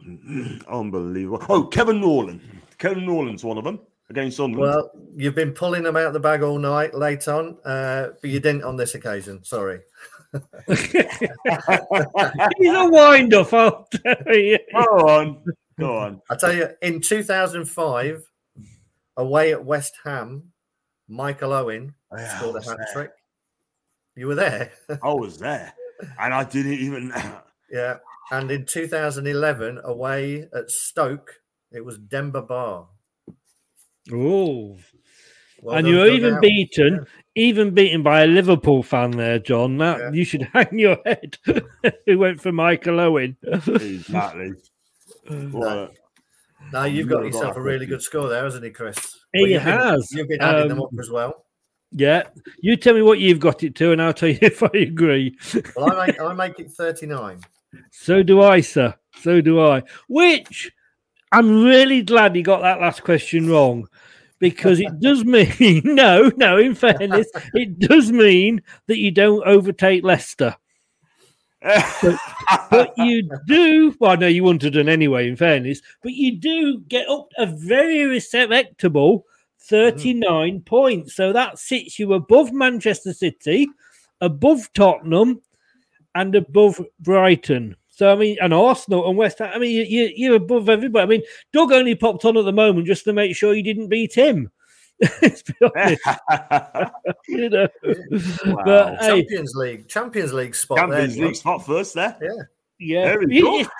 Unbelievable. 0.68 1.44
Oh, 1.48 1.64
Kevin 1.64 2.00
Nolan. 2.00 2.40
Kevin 2.78 3.04
Nolan's 3.06 3.44
one 3.44 3.58
of 3.58 3.64
them 3.64 3.80
against 4.08 4.36
Sunderland. 4.38 4.72
Well, 4.74 4.90
you've 5.14 5.34
been 5.34 5.52
pulling 5.52 5.82
them 5.82 5.96
out 5.96 6.06
of 6.06 6.12
the 6.14 6.20
bag 6.20 6.42
all 6.42 6.58
night 6.58 6.94
late 6.94 7.26
on, 7.28 7.58
uh, 7.64 8.08
but 8.20 8.30
you 8.30 8.40
didn't 8.40 8.64
on 8.64 8.76
this 8.76 8.94
occasion. 8.94 9.42
Sorry. 9.44 9.80
He's 10.68 12.70
a 12.72 12.88
wind 12.88 13.34
up, 13.34 13.52
I'll 13.52 13.88
tell 13.90 14.36
you. 14.36 14.58
Go 14.72 15.08
on. 15.08 15.44
Go 15.78 15.96
on. 15.96 16.22
I 16.30 16.36
tell 16.36 16.52
you, 16.54 16.68
in 16.82 17.00
2005, 17.00 18.22
away 19.16 19.52
at 19.52 19.64
West 19.64 19.92
Ham, 20.04 20.52
Michael 21.08 21.52
Owen 21.52 21.94
Yeah, 22.16 22.38
scored 22.38 22.56
a 22.56 22.64
hat 22.68 22.76
there. 22.78 22.86
trick. 22.92 23.12
You 24.16 24.28
were 24.28 24.36
there. 24.36 24.70
I 25.02 25.12
was 25.12 25.38
there, 25.38 25.74
and 26.20 26.32
I 26.32 26.44
didn't 26.44 26.74
even. 26.74 27.12
yeah. 27.70 27.96
And 28.30 28.50
in 28.50 28.64
2011, 28.64 29.80
away 29.84 30.48
at 30.54 30.70
Stoke, 30.70 31.34
it 31.72 31.84
was 31.84 31.98
Demba 31.98 32.42
Ba. 32.42 32.84
Oh. 34.12 34.76
Well 35.64 35.76
and 35.76 35.84
done, 35.86 35.92
you 35.94 36.00
were 36.00 36.06
even 36.08 36.34
out. 36.34 36.42
beaten, 36.42 37.06
even 37.34 37.70
beaten 37.72 38.02
by 38.02 38.22
a 38.22 38.26
Liverpool 38.26 38.82
fan 38.82 39.12
there, 39.12 39.38
John. 39.38 39.78
That 39.78 40.14
you 40.14 40.24
should 40.24 40.42
hang 40.52 40.78
your 40.78 40.98
head. 41.06 41.38
Who 42.06 42.18
went 42.18 42.40
for 42.40 42.52
Michael 42.52 43.00
Owen? 43.00 43.36
exactly. 43.42 44.52
Well, 45.30 45.88
Now 46.70 46.84
you've 46.84 47.08
got 47.08 47.22
got 47.22 47.26
yourself 47.26 47.56
a 47.56 47.62
really 47.62 47.86
good 47.86 48.02
score 48.02 48.28
there, 48.28 48.44
hasn't 48.44 48.62
he, 48.64 48.70
Chris? 48.70 48.98
He 49.32 49.40
you've 49.52 49.64
been- 49.64 49.72
has. 49.78 50.08
You've 50.12 50.28
been 50.28 50.42
adding 50.42 50.68
them 50.68 50.78
Um, 50.80 50.84
up 50.84 50.90
as 51.00 51.08
well. 51.10 51.46
Yeah, 51.92 52.24
you 52.60 52.76
tell 52.76 52.92
me 52.94 53.00
what 53.02 53.20
you've 53.20 53.40
got 53.40 53.62
it 53.62 53.74
to, 53.76 53.92
and 53.92 54.02
I'll 54.02 54.12
tell 54.12 54.28
you 54.28 54.38
if 54.42 54.62
I 54.62 54.70
agree. 54.74 55.38
Well, 55.76 55.92
I 55.98 56.06
make 56.08 56.20
I 56.20 56.32
make 56.34 56.58
it 56.60 56.72
39. 56.72 57.40
So 57.90 58.22
do 58.22 58.42
I, 58.42 58.60
sir. 58.60 58.94
So 59.22 59.40
do 59.40 59.60
I. 59.62 59.82
Which 60.08 60.70
I'm 61.32 61.64
really 61.64 62.02
glad 62.02 62.34
he 62.36 62.42
got 62.42 62.60
that 62.62 62.80
last 62.80 63.02
question 63.02 63.48
wrong 63.48 63.88
because 64.38 64.80
it 64.80 65.00
does 65.00 65.24
mean, 65.24 65.82
no, 65.84 66.30
no, 66.36 66.58
in 66.58 66.74
fairness, 66.74 67.28
it 67.54 67.78
does 67.78 68.12
mean 68.12 68.62
that 68.86 68.98
you 68.98 69.10
don't 69.10 69.46
overtake 69.46 70.04
Leicester. 70.04 70.56
but, 71.62 72.18
but 72.70 72.92
you 72.98 73.28
do, 73.46 73.94
well, 73.98 74.16
no, 74.16 74.26
you 74.26 74.44
wouldn't 74.44 74.62
have 74.62 74.74
done 74.74 74.88
anyway, 74.88 75.28
in 75.28 75.36
fairness, 75.36 75.80
but 76.02 76.12
you 76.12 76.36
do 76.36 76.80
get 76.80 77.08
up 77.08 77.28
a 77.38 77.46
very 77.46 78.04
respectable 78.04 79.24
39 79.60 80.60
mm. 80.60 80.64
points. 80.66 81.14
So 81.14 81.32
that 81.32 81.58
sits 81.58 81.98
you 81.98 82.12
above 82.12 82.52
Manchester 82.52 83.12
City, 83.12 83.68
above 84.20 84.70
Tottenham, 84.74 85.40
and 86.14 86.34
above 86.34 86.80
Brighton. 87.00 87.76
So 87.94 88.10
I 88.10 88.16
mean, 88.16 88.36
and 88.42 88.52
Arsenal 88.52 89.08
and 89.08 89.16
West 89.16 89.38
Ham. 89.38 89.50
I 89.54 89.58
mean, 89.58 89.70
you, 89.70 89.82
you, 89.84 90.12
you're 90.16 90.36
above 90.36 90.68
everybody. 90.68 91.02
I 91.02 91.06
mean, 91.06 91.22
Doug 91.52 91.70
only 91.70 91.94
popped 91.94 92.24
on 92.24 92.36
at 92.36 92.44
the 92.44 92.52
moment 92.52 92.86
just 92.88 93.04
to 93.04 93.12
make 93.12 93.36
sure 93.36 93.54
you 93.54 93.62
didn't 93.62 93.88
beat 93.88 94.14
him. 94.14 94.50
Let's 95.22 95.42
be 95.42 95.54
honest. 95.62 96.02
you 97.28 97.48
know. 97.50 97.68
But 98.64 98.96
hey, 99.00 99.20
Champions 99.22 99.54
League, 99.54 99.88
Champions 99.88 100.32
League 100.32 100.54
spot 100.56 100.78
Champions 100.78 101.16
there. 101.16 101.26
League 101.26 101.36
spot 101.36 101.64
first 101.64 101.94
there. 101.94 102.16
Yeah. 102.20 102.30
yeah, 102.80 103.04
There 103.04 103.18
we 103.20 103.38
It- 103.38 103.42
go. 103.42 103.58
It's, 103.60 103.70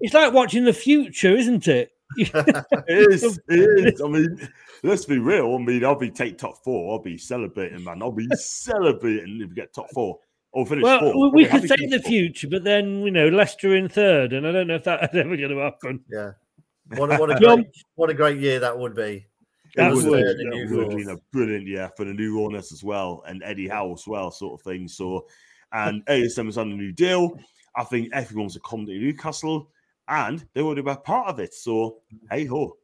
it's 0.00 0.14
like 0.14 0.32
watching 0.32 0.64
the 0.64 0.72
future, 0.72 1.36
isn't 1.36 1.68
it? 1.68 1.92
It 2.18 3.12
is. 3.12 3.38
It 3.48 3.94
is. 3.94 4.00
I 4.00 4.08
mean, 4.08 4.48
let's 4.82 5.04
be 5.04 5.18
real. 5.18 5.54
I 5.54 5.58
mean, 5.58 5.84
I'll 5.84 5.94
be 5.94 6.10
take 6.10 6.38
top 6.38 6.56
four. 6.64 6.92
I'll 6.92 7.02
be 7.02 7.18
celebrating, 7.18 7.84
man. 7.84 8.02
I'll 8.02 8.10
be 8.10 8.26
celebrating 8.34 9.40
if 9.42 9.50
we 9.50 9.54
get 9.54 9.72
top 9.72 9.90
four. 9.92 10.18
Or 10.52 10.66
finish 10.66 10.82
Well, 10.82 11.00
fourth. 11.00 11.14
we- 11.34 11.42
we 11.42 11.46
Okay, 11.48 11.60
could 11.60 11.68
say 11.68 11.76
finish 11.76 12.02
the 12.02 12.08
future, 12.08 12.48
but 12.48 12.64
then 12.64 13.02
you 13.02 13.10
know 13.10 13.28
Leicester 13.28 13.74
in 13.76 13.88
third, 13.88 14.32
and 14.32 14.46
I 14.46 14.52
don't 14.52 14.66
know 14.66 14.76
if 14.76 14.84
that's 14.84 15.14
ever 15.14 15.36
going 15.36 15.50
to 15.50 15.58
happen. 15.58 16.04
Yeah. 16.10 16.32
What 16.96 17.12
a, 17.12 17.18
what 17.18 17.30
a 17.30 17.34
great 17.38 17.66
what 17.94 18.10
a 18.10 18.14
great 18.14 18.38
year 18.38 18.58
that 18.60 18.76
would 18.78 18.94
be. 18.94 19.26
It 19.72 19.76
That 19.76 19.94
would, 19.94 20.04
would, 20.06 20.26
have 20.26 20.36
the 20.36 20.44
been- 20.50 20.76
would 20.76 20.86
have 20.88 20.96
been 20.96 21.10
a 21.10 21.16
brilliant 21.32 21.66
year 21.66 21.90
for 21.96 22.04
the 22.04 22.12
new 22.12 22.42
owners 22.44 22.72
as 22.72 22.82
well, 22.82 23.22
and 23.28 23.42
Eddie 23.44 23.68
Howe 23.68 23.92
as 23.92 24.04
well, 24.06 24.30
sort 24.32 24.60
of 24.60 24.64
thing. 24.64 24.88
So, 24.88 25.26
and 25.72 26.04
ASM 26.06 26.48
is 26.48 26.58
on 26.58 26.72
a 26.72 26.74
new 26.74 26.90
deal. 26.92 27.38
I 27.76 27.84
think 27.84 28.08
everyone's 28.12 28.56
a 28.56 28.60
come 28.60 28.84
to 28.86 28.92
Newcastle, 28.92 29.70
and 30.08 30.44
they 30.54 30.62
would 30.62 30.76
have 30.78 30.86
been 30.86 30.96
part 31.04 31.28
of 31.28 31.38
it. 31.38 31.54
So, 31.54 31.98
hey 32.32 32.46
ho. 32.46 32.76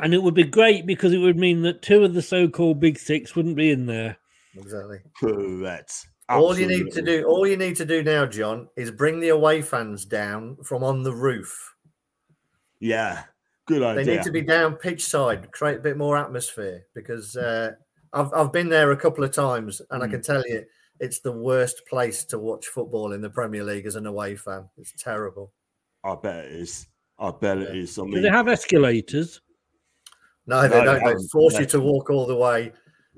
And 0.00 0.14
it 0.14 0.22
would 0.22 0.34
be 0.34 0.44
great 0.44 0.86
because 0.86 1.12
it 1.12 1.18
would 1.18 1.36
mean 1.36 1.60
that 1.62 1.82
two 1.82 2.04
of 2.04 2.14
the 2.14 2.22
so-called 2.22 2.80
big 2.80 2.96
six 2.98 3.34
wouldn't 3.36 3.56
be 3.56 3.70
in 3.70 3.84
there. 3.86 4.16
Exactly. 4.56 5.00
Correct. 5.18 6.06
All 6.30 6.58
you 6.58 6.66
need 6.66 6.92
to 6.92 7.02
do, 7.02 7.24
all 7.24 7.46
you 7.46 7.56
need 7.56 7.76
to 7.76 7.84
do 7.84 8.02
now, 8.02 8.24
John, 8.26 8.68
is 8.76 8.90
bring 8.90 9.20
the 9.20 9.30
away 9.30 9.62
fans 9.62 10.04
down 10.04 10.56
from 10.64 10.84
on 10.84 11.02
the 11.02 11.12
roof. 11.14 11.74
Yeah, 12.78 13.24
good 13.66 13.82
idea. 13.82 14.04
They 14.04 14.16
need 14.16 14.22
to 14.24 14.30
be 14.32 14.42
down 14.42 14.74
pitch 14.76 15.04
side, 15.04 15.50
create 15.52 15.78
a 15.78 15.82
bit 15.82 15.96
more 15.96 16.16
atmosphere 16.16 16.86
because 16.94 17.36
uh, 17.36 17.72
I've 18.12 18.32
I've 18.32 18.52
been 18.52 18.68
there 18.68 18.92
a 18.92 18.96
couple 18.96 19.24
of 19.24 19.32
times 19.32 19.82
and 19.90 20.02
I 20.02 20.06
Mm. 20.06 20.10
can 20.12 20.22
tell 20.22 20.42
you 20.46 20.64
it's 21.00 21.20
the 21.20 21.32
worst 21.32 21.82
place 21.86 22.24
to 22.26 22.38
watch 22.38 22.66
football 22.66 23.12
in 23.12 23.20
the 23.20 23.30
Premier 23.30 23.64
League 23.64 23.86
as 23.86 23.96
an 23.96 24.06
away 24.06 24.36
fan. 24.36 24.68
It's 24.78 24.92
terrible. 24.92 25.52
I 26.04 26.14
bet 26.14 26.44
it 26.46 26.52
is. 26.52 26.86
I 27.18 27.30
bet 27.32 27.58
it 27.58 27.74
is. 27.76 27.98
I 27.98 28.04
Do 28.04 28.20
they 28.20 28.28
have 28.30 28.48
escalators? 28.48 29.40
No, 30.46 30.62
they 30.62 30.68
No, 30.68 30.84
don't. 30.84 30.94
They 31.00 31.10
haven't. 31.10 31.28
force 31.28 31.54
No. 31.54 31.60
you 31.60 31.66
to 31.66 31.80
walk 31.80 32.08
all 32.10 32.26
the 32.26 32.36
way. 32.36 32.72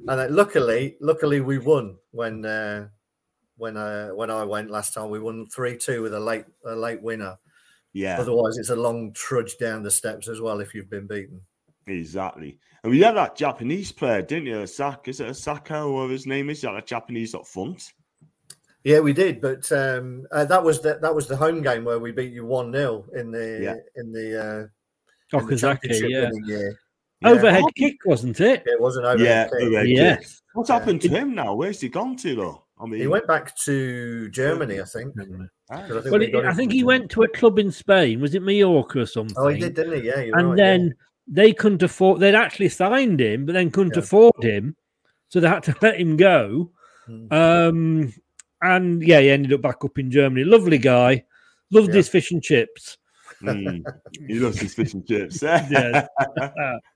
And 0.08 0.18
then 0.18 0.34
luckily, 0.34 0.96
luckily 1.00 1.40
we 1.40 1.58
won 1.58 1.96
when 2.10 2.44
uh, 2.44 2.88
when 3.62 3.76
uh, 3.76 4.08
when 4.08 4.28
I 4.28 4.42
went 4.44 4.70
last 4.72 4.92
time. 4.92 5.08
We 5.08 5.20
won 5.20 5.46
three 5.46 5.76
two 5.78 6.02
with 6.02 6.14
a 6.14 6.20
late 6.20 6.44
a 6.66 6.74
late 6.74 7.00
winner. 7.00 7.38
yeah, 7.92 8.18
Otherwise, 8.20 8.58
it's 8.58 8.70
a 8.70 8.76
long 8.76 9.12
trudge 9.12 9.56
down 9.56 9.84
the 9.84 9.90
steps 9.90 10.28
as 10.28 10.40
well 10.40 10.60
if 10.60 10.74
you've 10.74 10.90
been 10.90 11.06
beaten. 11.06 11.40
exactly. 11.86 12.58
And 12.82 12.90
we 12.90 12.98
had 13.00 13.14
that 13.16 13.36
Japanese 13.36 13.92
player, 13.92 14.22
didn't 14.22 14.46
you? 14.46 14.66
Saka, 14.66 15.10
is 15.10 15.20
it 15.20 15.28
Osaka 15.28 15.82
or 15.82 16.08
his 16.08 16.26
name 16.26 16.50
is? 16.50 16.64
Yeah, 16.64 16.72
that 16.72 16.86
Japanese 16.88 17.32
up 17.36 17.46
front. 17.46 17.92
Yeah, 18.82 18.98
we 18.98 19.12
did, 19.12 19.40
but 19.40 19.70
um, 19.70 20.26
uh, 20.32 20.44
that 20.46 20.64
was 20.64 20.80
the 20.80 20.98
that 21.00 21.14
was 21.14 21.28
the 21.28 21.36
home 21.36 21.62
game 21.62 21.84
where 21.84 22.00
we 22.00 22.10
beat 22.10 22.32
you 22.32 22.44
one 22.44 22.72
0 22.72 23.04
in 23.14 23.30
the 23.30 23.60
Yeah. 23.62 23.76
in 23.94 24.10
the 24.12 24.26
uh, 24.44 25.38
in 25.38 25.46
the 25.46 25.56
championship 25.56 26.10
yeah. 26.10 26.24
winning 26.24 26.44
year. 26.46 26.78
Yeah. 27.20 27.28
Overhead 27.30 27.62
kick, 27.78 27.98
wasn't 28.04 28.40
it? 28.40 28.64
It 28.66 28.80
was 28.80 28.96
an 28.96 29.04
overhead 29.04 29.20
Yeah, 29.26 29.44
kick. 29.44 29.68
overhead 29.68 29.88
Yeah. 29.88 30.16
kick. 30.16 30.26
What's 30.54 30.68
happened 30.70 31.00
to 31.02 31.08
him 31.08 31.36
now? 31.36 31.54
Where's 31.54 31.80
he 31.80 31.88
gone 31.88 32.16
to, 32.16 32.34
though? 32.34 32.64
I 32.80 32.86
mean, 32.86 33.00
He 33.00 33.06
went 33.06 33.26
back 33.26 33.56
to 33.64 34.28
Germany, 34.30 34.80
I 34.80 34.84
think. 34.84 35.14
Ah, 35.70 35.86
'cause 35.86 35.90
I 35.98 36.00
think 36.00 36.04
Well, 36.10 36.18
we 36.20 36.26
he- 36.26 36.36
I 36.36 36.52
think 36.52 36.72
he 36.72 36.82
went 36.84 37.10
to 37.12 37.22
a 37.22 37.28
club 37.28 37.58
in 37.58 37.70
Spain. 37.70 38.20
Was 38.20 38.34
it 38.34 38.42
Mallorca 38.42 39.00
or 39.00 39.06
something? 39.06 39.36
Oh, 39.38 39.48
he 39.48 39.60
did, 39.60 39.74
didn't 39.74 40.00
he? 40.00 40.06
Yeah, 40.08 40.20
and 40.20 40.50
right, 40.50 40.58
yeah. 40.58 40.64
then 40.64 40.94
they 41.28 41.52
couldn't 41.52 41.82
afford. 41.82 42.20
They'd 42.20 42.34
actually 42.34 42.68
signed 42.70 43.20
him, 43.20 43.46
but 43.46 43.52
then 43.52 43.70
couldn't 43.70 43.94
Yeah. 43.96 44.00
afford 44.02 44.42
him, 44.42 44.74
so 45.28 45.38
they 45.40 45.48
had 45.48 45.62
to 45.64 45.76
let 45.80 46.00
him 46.00 46.16
go. 46.16 46.72
Hmm. 47.06 47.26
Um, 47.32 48.14
and 48.62 49.02
yeah, 49.02 49.20
he 49.20 49.30
ended 49.30 49.52
up 49.52 49.62
back 49.62 49.84
up 49.84 49.98
in 49.98 50.10
Germany. 50.10 50.44
Lovely 50.44 50.78
guy, 50.78 51.24
loved 51.70 51.88
Yeah. 51.90 51.96
his 51.96 52.08
fish 52.08 52.30
and 52.32 52.42
chips. 52.42 52.98
mm, 53.42 53.82
he 54.28 54.34
loves 54.38 54.60
his 54.60 54.72
fish 54.74 54.94
and 54.94 55.04
chips. 55.06 55.42
Yes. 55.70 56.06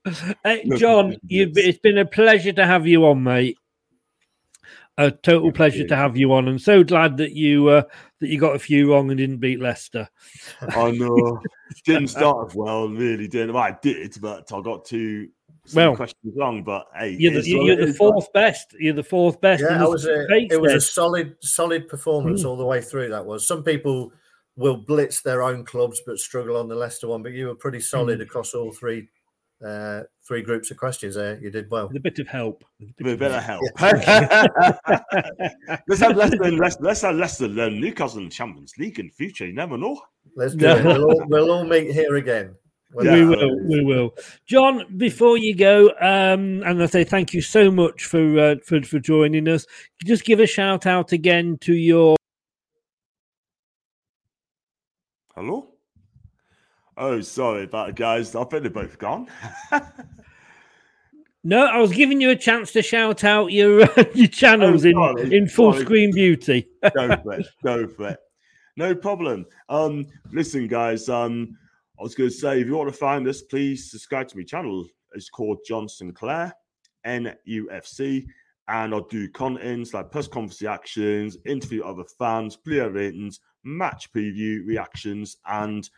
Hey, 0.45 0.63
John, 0.77 1.17
you've, 1.27 1.57
it's 1.57 1.79
been 1.79 1.97
a 1.97 2.05
pleasure 2.05 2.53
to 2.53 2.65
have 2.65 2.87
you 2.87 3.05
on, 3.05 3.21
mate. 3.23 3.57
A 4.99 5.11
total 5.11 5.51
pleasure 5.51 5.79
you. 5.83 5.87
to 5.89 5.95
have 5.95 6.17
you 6.17 6.33
on. 6.33 6.47
I'm 6.47 6.57
so 6.57 6.83
glad 6.83 7.17
that 7.17 7.33
you 7.33 7.67
uh, 7.67 7.83
that 8.19 8.29
you 8.29 8.39
got 8.39 8.55
a 8.55 8.59
few 8.59 8.91
wrong 8.91 9.09
and 9.11 9.17
didn't 9.19 9.37
beat 9.37 9.59
Leicester. 9.61 10.09
I 10.61 10.91
know. 10.91 11.39
Didn't 11.85 12.07
start 12.07 12.37
off 12.37 12.55
well, 12.55 12.87
really 12.87 13.27
didn't. 13.27 13.53
Well, 13.53 13.61
I 13.63 13.77
did, 13.81 14.17
but 14.21 14.51
I 14.53 14.61
got 14.61 14.85
two 14.85 15.27
Well, 15.75 15.95
questions 15.95 16.33
wrong. 16.35 16.63
But 16.63 16.87
hey, 16.97 17.15
You're 17.19 17.33
the, 17.33 17.39
it's 17.39 17.53
what 17.53 17.65
you're 17.65 17.85
the 17.85 17.93
fourth 17.93 18.31
best. 18.33 18.73
You're 18.79 18.93
the 18.95 19.03
fourth 19.03 19.39
best. 19.41 19.61
Yeah, 19.61 19.75
in 19.75 19.81
it 19.83 19.89
was 19.89 20.05
a 20.05 20.25
States 20.25 20.53
it 20.53 20.61
was 20.61 20.73
a 20.73 20.81
solid 20.81 21.35
solid 21.41 21.87
performance 21.89 22.43
Mm. 22.43 22.45
all 22.47 22.57
the 22.57 22.65
way 22.65 22.81
through. 22.81 23.09
That 23.09 23.25
was. 23.25 23.45
Some 23.47 23.63
people 23.63 24.11
will 24.55 24.77
blitz 24.77 25.21
their 25.21 25.43
own 25.43 25.63
clubs 25.65 26.01
but 26.07 26.17
struggle 26.17 26.57
on 26.57 26.67
the 26.69 26.75
Leicester 26.75 27.07
one, 27.09 27.21
but 27.21 27.33
you 27.33 27.47
were 27.47 27.55
pretty 27.55 27.81
solid 27.81 28.19
Mm. 28.19 28.23
across 28.23 28.53
all 28.55 28.71
three 28.71 29.07
uh, 29.65 30.03
three 30.27 30.41
groups 30.41 30.71
of 30.71 30.77
questions 30.77 31.15
there. 31.15 31.39
You 31.39 31.49
did 31.49 31.69
well. 31.69 31.87
With 31.87 31.97
a 31.97 32.01
bit 32.01 32.19
of 32.19 32.27
help. 32.27 32.63
With 32.79 32.89
a 32.89 32.93
bit 32.97 33.05
With 33.05 33.09
a 33.09 33.13
of 33.13 33.19
bit 33.19 33.31
of 33.31 33.43
help. 33.43 33.79
help. 35.37 35.81
let's 35.87 36.01
have 36.01 36.15
Leicester 36.15 36.43
and 36.43 36.59
Leicester. 36.59 36.83
Let's 36.83 37.01
have 37.01 37.15
Leicester 37.15 37.45
and 37.45 37.81
Newcastle 37.81 38.19
in 38.19 38.29
Champions 38.29 38.73
League 38.77 38.99
in 38.99 39.09
future. 39.09 39.45
You 39.47 39.53
never 39.53 39.77
know. 39.77 39.99
Let's 40.35 40.55
do 40.55 40.67
it. 40.67 40.85
We'll 40.85 41.03
all, 41.03 41.23
we'll 41.27 41.51
all 41.51 41.63
meet 41.65 41.91
here 41.91 42.15
again. 42.15 42.55
When 42.91 43.11
we 43.11 43.25
will, 43.25 43.67
we 43.67 43.83
will. 43.83 44.15
John, 44.45 44.85
before 44.95 45.37
you 45.37 45.55
go, 45.55 45.89
um, 45.99 46.63
and 46.63 46.81
I 46.81 46.85
say 46.85 47.03
thank 47.03 47.33
you 47.33 47.41
so 47.41 47.69
much 47.69 48.05
for 48.05 48.39
uh, 48.39 48.55
for 48.63 48.81
for 48.81 48.99
joining 48.99 49.49
us. 49.49 49.65
Just 50.05 50.23
give 50.23 50.39
a 50.39 50.47
shout 50.47 50.85
out 50.85 51.11
again 51.11 51.57
to 51.61 51.73
your 51.73 52.15
Hello. 55.35 55.76
Oh, 56.97 57.21
sorry 57.21 57.63
about 57.65 57.89
it, 57.89 57.95
guys. 57.95 58.35
I 58.35 58.43
think 58.45 58.63
they're 58.63 58.71
both 58.71 58.97
gone. 58.97 59.27
No, 61.43 61.65
I 61.65 61.77
was 61.77 61.93
giving 61.93 62.19
you 62.19 62.31
a 62.31 62.35
chance 62.35 62.73
to 62.73 62.81
shout 62.81 63.23
out 63.23 63.53
your 63.53 63.83
uh, 63.83 64.03
your 64.13 64.27
channels 64.27 64.85
Oh, 64.85 64.89
in 64.89 64.95
sorry, 64.95 65.37
in 65.37 65.47
full 65.47 65.71
sorry. 65.71 65.85
screen 65.85 66.11
beauty. 66.13 66.67
go 66.93 67.15
for 67.23 67.33
it. 67.39 67.47
Go 67.63 67.87
for 67.87 68.09
it. 68.09 68.19
No 68.75 68.93
problem. 68.93 69.45
Um, 69.69 70.07
listen, 70.33 70.67
guys. 70.67 71.07
Um, 71.07 71.57
I 71.97 72.03
was 72.03 72.15
going 72.15 72.31
to 72.31 72.35
say, 72.35 72.59
if 72.59 72.67
you 72.67 72.75
want 72.75 72.91
to 72.91 72.97
find 72.97 73.25
us, 73.29 73.43
please 73.43 73.89
subscribe 73.89 74.27
to 74.29 74.37
my 74.37 74.43
channel. 74.43 74.85
It's 75.13 75.29
called 75.29 75.59
John 75.65 75.87
Sinclair, 75.87 76.53
NUFC, 77.05 78.25
and 78.67 78.93
I'll 78.93 79.01
do 79.07 79.29
contents 79.29 79.93
like 79.93 80.11
press 80.11 80.27
conference 80.27 80.61
reactions, 80.61 81.37
interview 81.45 81.83
other 81.83 82.03
fans, 82.19 82.57
player 82.57 82.89
ratings, 82.89 83.39
match 83.63 84.11
preview 84.11 84.65
reactions, 84.65 85.37
and 85.47 85.89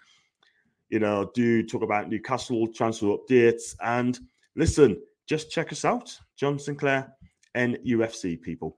you 0.89 0.99
know, 0.99 1.31
do 1.33 1.63
talk 1.63 1.83
about 1.83 2.09
Newcastle 2.09 2.67
transfer 2.67 3.07
updates. 3.07 3.75
And 3.81 4.19
listen, 4.55 5.01
just 5.27 5.51
check 5.51 5.71
us 5.71 5.85
out, 5.85 6.17
John 6.35 6.59
Sinclair, 6.59 7.13
NUFC 7.55 8.41
people. 8.41 8.77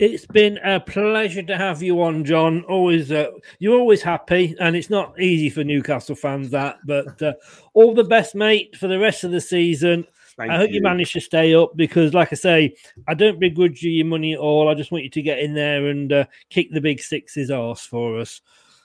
It's 0.00 0.26
been 0.26 0.58
a 0.64 0.80
pleasure 0.80 1.44
to 1.44 1.56
have 1.56 1.80
you 1.80 2.02
on, 2.02 2.24
John. 2.24 2.64
Always, 2.64 3.12
uh, 3.12 3.28
you're 3.60 3.78
always 3.78 4.02
happy, 4.02 4.56
and 4.58 4.74
it's 4.74 4.90
not 4.90 5.20
easy 5.20 5.50
for 5.50 5.62
Newcastle 5.62 6.16
fans 6.16 6.50
that. 6.50 6.78
But 6.84 7.22
uh, 7.22 7.34
all 7.74 7.94
the 7.94 8.02
best, 8.02 8.34
mate, 8.34 8.76
for 8.76 8.88
the 8.88 8.98
rest 8.98 9.22
of 9.22 9.30
the 9.30 9.40
season. 9.40 10.04
Thank 10.36 10.50
I 10.50 10.56
hope 10.56 10.70
you. 10.70 10.76
you. 10.76 10.82
manage 10.82 11.12
to 11.12 11.20
stay 11.20 11.54
up 11.54 11.76
because, 11.76 12.12
like 12.12 12.32
I 12.32 12.36
say, 12.36 12.74
I 13.06 13.14
don't 13.14 13.38
begrudge 13.38 13.82
you 13.82 13.92
your 13.92 14.06
money 14.06 14.32
at 14.32 14.40
all. 14.40 14.68
I 14.68 14.74
just 14.74 14.90
want 14.90 15.04
you 15.04 15.10
to 15.10 15.22
get 15.22 15.38
in 15.38 15.54
there 15.54 15.86
and 15.86 16.12
uh, 16.12 16.24
kick 16.50 16.72
the 16.72 16.80
big 16.80 17.00
sixes 17.00 17.52
arse 17.52 17.86
for 17.86 18.18
us. 18.18 18.40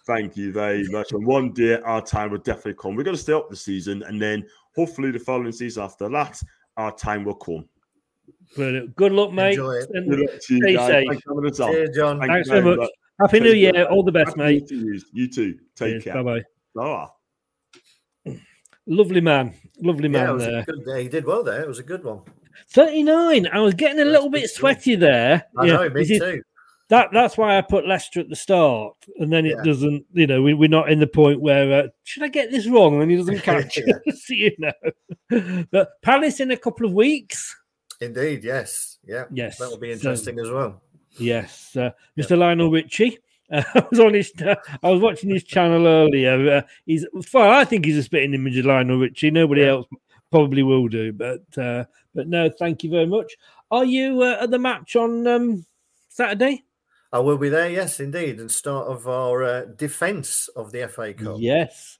Thank 0.09 0.35
you 0.35 0.51
very 0.51 0.87
much. 0.89 1.11
And 1.11 1.23
one 1.25 1.51
day 1.53 1.79
our 1.81 2.01
time 2.01 2.31
will 2.31 2.39
definitely 2.39 2.73
come. 2.81 2.95
We're 2.95 3.03
going 3.03 3.15
to 3.15 3.21
stay 3.21 3.33
up 3.33 3.49
the 3.49 3.55
season, 3.55 4.01
and 4.03 4.19
then 4.19 4.43
hopefully 4.75 5.11
the 5.11 5.19
following 5.19 5.51
season 5.51 5.83
after 5.83 6.09
that, 6.09 6.41
our 6.77 6.91
time 6.95 7.23
will 7.23 7.35
come. 7.35 7.65
Brilliant. 8.55 8.95
Good 8.95 9.11
luck, 9.11 9.31
mate. 9.33 9.51
Enjoy 9.51 9.71
it. 9.73 9.89
And 9.93 10.09
Good 10.09 10.19
luck 10.21 10.29
to 10.41 10.53
you 10.55 10.61
stay 10.61 10.73
guys. 10.73 10.87
safe. 10.87 11.07
Thanks 11.09 11.23
for 11.23 11.35
having 11.35 11.51
us 11.51 11.59
on. 11.59 11.71
Cheers, 11.71 11.95
John. 11.95 12.19
Thank 12.19 12.31
Thanks 12.31 12.47
you 12.49 12.55
so 12.55 12.61
very 12.63 12.75
much. 12.77 12.89
Happy 13.21 13.31
Take 13.39 13.43
New 13.43 13.53
Year. 13.53 13.71
care. 13.73 13.91
All 13.91 14.03
the 14.03 14.11
best, 14.11 14.29
Happy 14.29 14.39
mate. 14.39 14.67
to 14.69 14.75
you. 14.75 15.01
You 15.13 15.27
too. 15.27 15.59
Take 15.75 16.03
care. 16.03 16.23
Bye 16.23 16.41
bye. 16.75 17.07
Bye. 18.25 18.33
Lovely 18.87 19.21
man. 19.21 19.53
Lovely 19.81 20.09
Yeah, 20.09 20.23
it 20.23 20.25
man 20.25 20.33
was 20.33 20.43
there. 20.45 20.59
a 20.59 20.63
good 20.63 20.85
day. 20.85 21.03
He 21.03 21.09
did 21.09 21.25
well 21.25 21.43
there. 21.43 21.61
It 21.61 21.67
was 21.67 21.79
a 21.79 21.83
good 21.83 22.03
one. 22.03 22.21
39. 22.71 23.47
I 23.47 23.59
was 23.59 23.73
getting 23.75 23.99
a 24.01 24.05
little 24.05 24.29
bit 24.29 24.49
sweaty 24.49 24.95
there. 24.95 25.45
I 25.57 25.65
Yeah, 25.65 25.73
know, 25.73 25.89
me 25.89 26.01
this 26.01 26.09
is- 26.11 26.19
too. 26.19 26.41
That 26.89 27.09
that's 27.13 27.37
why 27.37 27.57
I 27.57 27.61
put 27.61 27.87
Leicester 27.87 28.19
at 28.19 28.29
the 28.29 28.35
start, 28.35 28.95
and 29.17 29.31
then 29.31 29.45
it 29.45 29.55
Yeah. 29.57 29.63
doesn't. 29.63 30.05
You 30.13 30.25
know, 30.27 30.41
we, 30.41 30.53
we're 30.55 30.69
not 30.69 30.91
in 30.91 30.99
the 30.99 31.07
point 31.07 31.39
where 31.39 31.83
uh, 31.83 31.87
should 32.03 32.23
I 32.23 32.27
get 32.29 32.49
this 32.51 32.67
wrong, 32.67 33.01
and 33.01 33.11
he 33.11 33.17
doesn't 33.21 33.41
catch 33.41 33.77
us. 33.77 34.25
You 34.29 34.51
know, 34.57 35.65
but 35.71 36.01
Palace 36.01 36.39
in 36.39 36.51
a 36.51 36.57
couple 36.57 36.85
of 36.87 36.93
weeks. 36.93 37.55
Indeed, 38.01 38.43
yes. 38.43 38.97
Yeah. 39.05 39.25
Yes, 39.31 39.57
That 39.57 39.69
will 39.69 39.77
be 39.77 39.89
so- 39.89 39.93
interesting 40.11 40.39
as 40.39 40.49
well. 40.49 40.81
Yes, 41.17 41.75
uh, 41.75 41.91
Mr. 42.17 42.37
Lionel 42.37 42.71
Richie. 42.71 43.17
Uh, 43.51 43.63
I 43.75 43.85
was 43.89 43.99
on 43.99 44.13
his. 44.13 44.31
Uh, 44.41 44.55
I 44.81 44.89
was 44.89 45.01
watching 45.01 45.29
his 45.31 45.43
channel 45.43 45.85
earlier. 45.85 46.49
Uh, 46.57 46.61
he's 46.85 47.05
well, 47.33 47.51
I 47.51 47.65
think 47.65 47.85
he's 47.85 47.97
a 47.97 48.03
spitting 48.03 48.33
image 48.33 48.57
of 48.57 48.65
Lionel 48.65 48.99
Richie. 48.99 49.31
Nobody 49.31 49.65
else 49.65 49.85
probably 50.31 50.63
will 50.63 50.87
do, 50.87 51.11
but 51.13 51.41
uh, 51.57 51.85
but 52.15 52.27
no, 52.27 52.49
thank 52.49 52.83
you 52.83 52.89
very 52.91 53.07
much. 53.07 53.33
Are 53.71 53.85
you 53.85 54.21
uh, 54.23 54.37
at 54.41 54.51
the 54.51 54.59
match 54.59 54.95
on 54.95 55.25
um, 55.27 55.65
Saturday? 56.07 56.63
I 57.11 57.19
will 57.19 57.37
be 57.37 57.49
there, 57.49 57.69
yes, 57.69 57.99
indeed, 57.99 58.39
and 58.39 58.51
start 58.51 58.87
of 58.87 59.07
our 59.07 59.43
uh, 59.43 59.65
defence 59.75 60.47
of 60.55 60.71
the 60.71 60.87
FA 60.87 61.13
Cup. 61.13 61.37
Yes. 61.39 61.97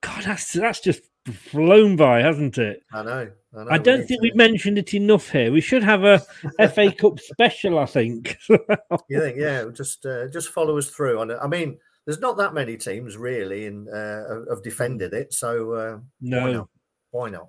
God, 0.00 0.24
that's 0.24 0.52
that's 0.52 0.80
just 0.80 1.02
flown 1.32 1.96
by, 1.96 2.20
hasn't 2.20 2.58
it? 2.58 2.82
I 2.92 3.02
know. 3.02 3.30
I, 3.56 3.64
know, 3.64 3.70
I 3.70 3.78
don't 3.78 4.06
think 4.06 4.22
we've 4.22 4.34
mentioned 4.34 4.78
it 4.78 4.94
enough 4.94 5.30
here. 5.30 5.52
We 5.52 5.60
should 5.60 5.82
have 5.82 6.04
a 6.04 6.20
FA 6.68 6.92
Cup 6.92 7.20
special, 7.20 7.78
I 7.78 7.86
think. 7.86 8.38
you 8.48 9.20
think? 9.20 9.36
Yeah, 9.38 9.66
just 9.72 10.04
uh, 10.06 10.28
just 10.28 10.48
follow 10.48 10.78
us 10.78 10.88
through 10.88 11.20
on 11.20 11.30
it. 11.30 11.38
I 11.40 11.46
mean, 11.46 11.78
there's 12.06 12.20
not 12.20 12.36
that 12.38 12.54
many 12.54 12.76
teams 12.76 13.16
really 13.16 13.66
in 13.66 13.88
uh, 13.88 14.44
have 14.48 14.62
defended 14.62 15.12
it, 15.12 15.32
so 15.32 15.72
uh, 15.72 15.98
no, 16.20 16.42
why 16.42 16.52
not? 16.52 16.68
Why 17.10 17.30
not? 17.30 17.48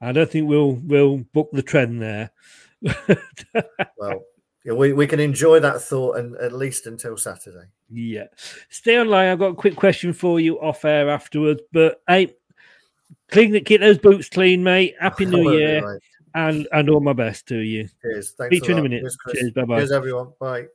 I 0.00 0.12
don't 0.12 0.30
think 0.30 0.48
we'll 0.48 0.74
we'll 0.74 1.18
book 1.32 1.50
the 1.52 1.62
trend 1.62 2.02
there. 2.02 2.30
well, 3.98 4.22
yeah, 4.64 4.74
we, 4.74 4.92
we 4.92 5.06
can 5.06 5.20
enjoy 5.20 5.60
that 5.60 5.80
thought 5.80 6.18
and 6.18 6.36
at 6.36 6.52
least 6.52 6.86
until 6.86 7.16
Saturday. 7.16 7.66
Yeah. 7.88 8.26
Stay 8.68 9.00
online. 9.00 9.28
I've 9.28 9.38
got 9.38 9.52
a 9.52 9.54
quick 9.54 9.76
question 9.76 10.12
for 10.12 10.38
you 10.38 10.60
off 10.60 10.84
air 10.84 11.08
afterwards. 11.08 11.62
But 11.72 12.02
hey, 12.06 12.34
clean 13.30 13.64
keep 13.64 13.80
those 13.80 13.98
boots 13.98 14.28
clean, 14.28 14.62
mate. 14.62 14.94
Happy 15.00 15.24
New 15.26 15.52
Year. 15.52 15.82
Right. 15.82 16.00
And 16.32 16.68
and 16.72 16.88
all 16.88 17.00
my 17.00 17.12
best 17.12 17.48
to 17.48 17.56
you. 17.56 17.88
Cheers. 18.02 18.34
Thanks. 18.38 18.56
Speak 18.56 18.62
to 18.64 18.68
you 18.68 18.72
in 18.74 18.78
a 18.78 18.82
minute. 18.82 19.02
Cheers, 19.02 19.16
Cheers 19.32 19.52
bye 19.52 19.64
bye. 19.64 19.78
Cheers, 19.78 19.92
everyone. 19.92 20.32
Bye. 20.38 20.66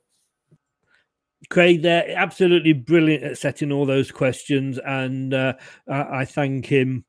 Craig, 1.49 1.83
they're 1.83 2.17
absolutely 2.17 2.73
brilliant 2.73 3.23
at 3.23 3.37
setting 3.37 3.71
all 3.71 3.85
those 3.85 4.11
questions, 4.11 4.79
and 4.79 5.33
uh, 5.33 5.53
I 5.87 6.25
thank 6.25 6.65
him 6.65 7.05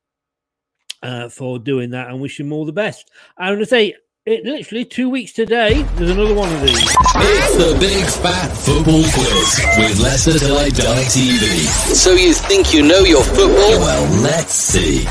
uh, 1.03 1.29
for 1.29 1.59
doing 1.59 1.91
that 1.91 2.09
and 2.09 2.21
wish 2.21 2.39
him 2.39 2.53
all 2.53 2.67
the 2.67 2.73
best. 2.73 3.11
I'm 3.39 3.55
going 3.55 3.61
to 3.61 3.67
say 3.67 3.95
it 4.27 4.45
literally 4.45 4.85
two 4.85 5.09
weeks 5.09 5.33
today. 5.33 5.83
There's 5.95 6.11
another 6.11 6.35
one 6.35 6.53
of 6.53 6.61
these. 6.61 6.83
It's 6.83 7.57
the 7.57 7.77
Big 7.79 8.05
Fat 8.05 8.49
Football 8.49 9.03
Quiz 9.03 9.61
with 9.79 10.01
Leicester 10.01 10.37
Till 10.37 10.59
I 10.59 10.69
Die 10.69 11.05
TV. 11.05 11.95
So 11.95 12.11
you 12.11 12.35
think 12.35 12.75
you 12.75 12.83
know 12.83 12.99
your 12.99 13.23
football? 13.23 13.79
Well, 13.79 14.23
let's 14.23 14.53
see. 14.53 15.07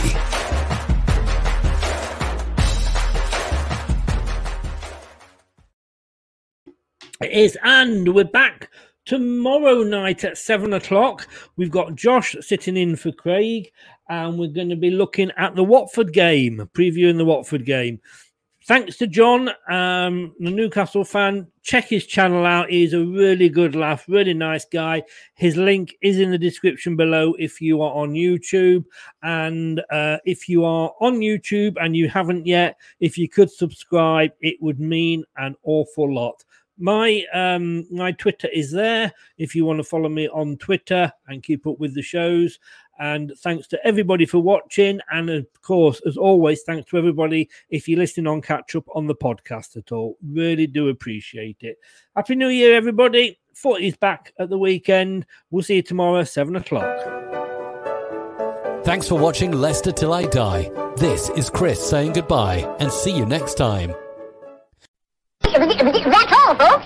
It 7.22 7.32
is, 7.32 7.57
and 7.63 8.13
we're 8.13 8.26
back 8.26 8.70
tomorrow 9.05 9.84
night 9.84 10.26
at 10.26 10.38
seven 10.38 10.74
o'clock. 10.74 11.26
We've 11.55 11.72
got 11.72 11.95
Josh 11.95 12.36
sitting 12.41 12.76
in 12.76 12.97
for 12.97 13.13
Craig, 13.13 13.72
and 14.09 14.38
we're 14.38 14.49
going 14.49 14.70
to 14.70 14.76
be 14.76 14.91
looking 14.91 15.32
at 15.38 15.55
the 15.55 15.63
Watford 15.63 16.11
game, 16.11 16.70
previewing 16.74 17.16
the 17.16 17.24
Watford 17.24 17.66
game 17.66 18.01
thanks 18.66 18.97
to 18.97 19.07
John, 19.07 19.49
um, 19.70 20.34
the 20.39 20.51
Newcastle 20.51 21.05
fan. 21.05 21.47
Check 21.61 21.86
his 21.86 22.05
channel 22.05 22.45
out. 22.45 22.70
He's 22.70 22.93
a 22.93 23.05
really 23.05 23.49
good 23.49 23.76
laugh, 23.76 24.05
really 24.07 24.34
nice 24.34 24.66
guy. 24.66 25.03
His 25.36 25.55
link 25.55 25.95
is 26.01 26.20
in 26.20 26.32
the 26.32 26.38
description 26.38 26.95
below 26.95 27.34
if 27.39 27.61
you 27.61 27.82
are 27.82 27.93
on 27.93 28.13
YouTube. 28.13 28.86
And 29.24 29.82
uh, 29.91 30.18
if 30.26 30.49
you 30.49 30.66
are 30.66 30.91
on 30.99 31.20
YouTube 31.20 31.76
and 31.80 31.95
you 31.95 32.09
haven't 32.09 32.45
yet, 32.45 32.78
if 32.99 33.18
you 33.18 33.30
could 33.30 33.51
subscribe, 33.51 34.32
it 34.41 34.57
would 34.61 34.80
mean 34.80 35.24
an 35.38 35.55
awful 35.63 36.13
lot. 36.13 36.43
My 36.78 37.24
um 37.34 37.88
my 37.89 38.11
Twitter 38.11 38.49
is 38.49 38.70
there 38.70 39.09
if 39.38 39.55
you 39.55 39.63
want 39.63 39.78
to 39.78 39.84
follow 39.84 40.09
me 40.09 40.28
on 40.28 40.57
Twitter 40.57 41.09
and 41.28 41.41
keep 41.41 41.66
up 41.66 41.80
with 41.80 41.95
the 41.95 42.01
shows. 42.01 42.59
And 42.99 43.33
thanks 43.39 43.67
to 43.67 43.79
everybody 43.85 44.25
for 44.25 44.39
watching. 44.39 44.99
And 45.11 45.29
of 45.29 45.47
course, 45.61 46.01
as 46.07 46.17
always, 46.17 46.63
thanks 46.63 46.89
to 46.91 46.97
everybody 46.97 47.49
if 47.69 47.87
you're 47.87 47.99
listening 47.99 48.27
on 48.27 48.41
catch 48.41 48.75
up 48.75 48.85
on 48.95 49.07
the 49.07 49.15
podcast 49.15 49.75
at 49.77 49.91
all. 49.91 50.17
Really 50.25 50.67
do 50.67 50.89
appreciate 50.89 51.57
it. 51.61 51.77
Happy 52.15 52.35
New 52.35 52.49
Year, 52.49 52.75
everybody. 52.75 53.39
Footy's 53.53 53.97
back 53.97 54.33
at 54.39 54.49
the 54.49 54.57
weekend. 54.57 55.25
We'll 55.49 55.63
see 55.63 55.75
you 55.75 55.81
tomorrow, 55.81 56.23
7 56.23 56.55
o'clock. 56.55 56.97
Thanks 58.85 59.07
for 59.07 59.17
watching 59.17 59.51
Leicester 59.51 59.91
Till 59.91 60.13
I 60.13 60.25
Die. 60.27 60.69
This 60.97 61.29
is 61.31 61.49
Chris 61.49 61.83
saying 61.89 62.13
goodbye 62.13 62.59
and 62.79 62.91
see 62.91 63.11
you 63.11 63.25
next 63.25 63.55
time. 63.55 63.95
That's 65.41 66.33
all, 66.33 66.55
folks. 66.55 66.85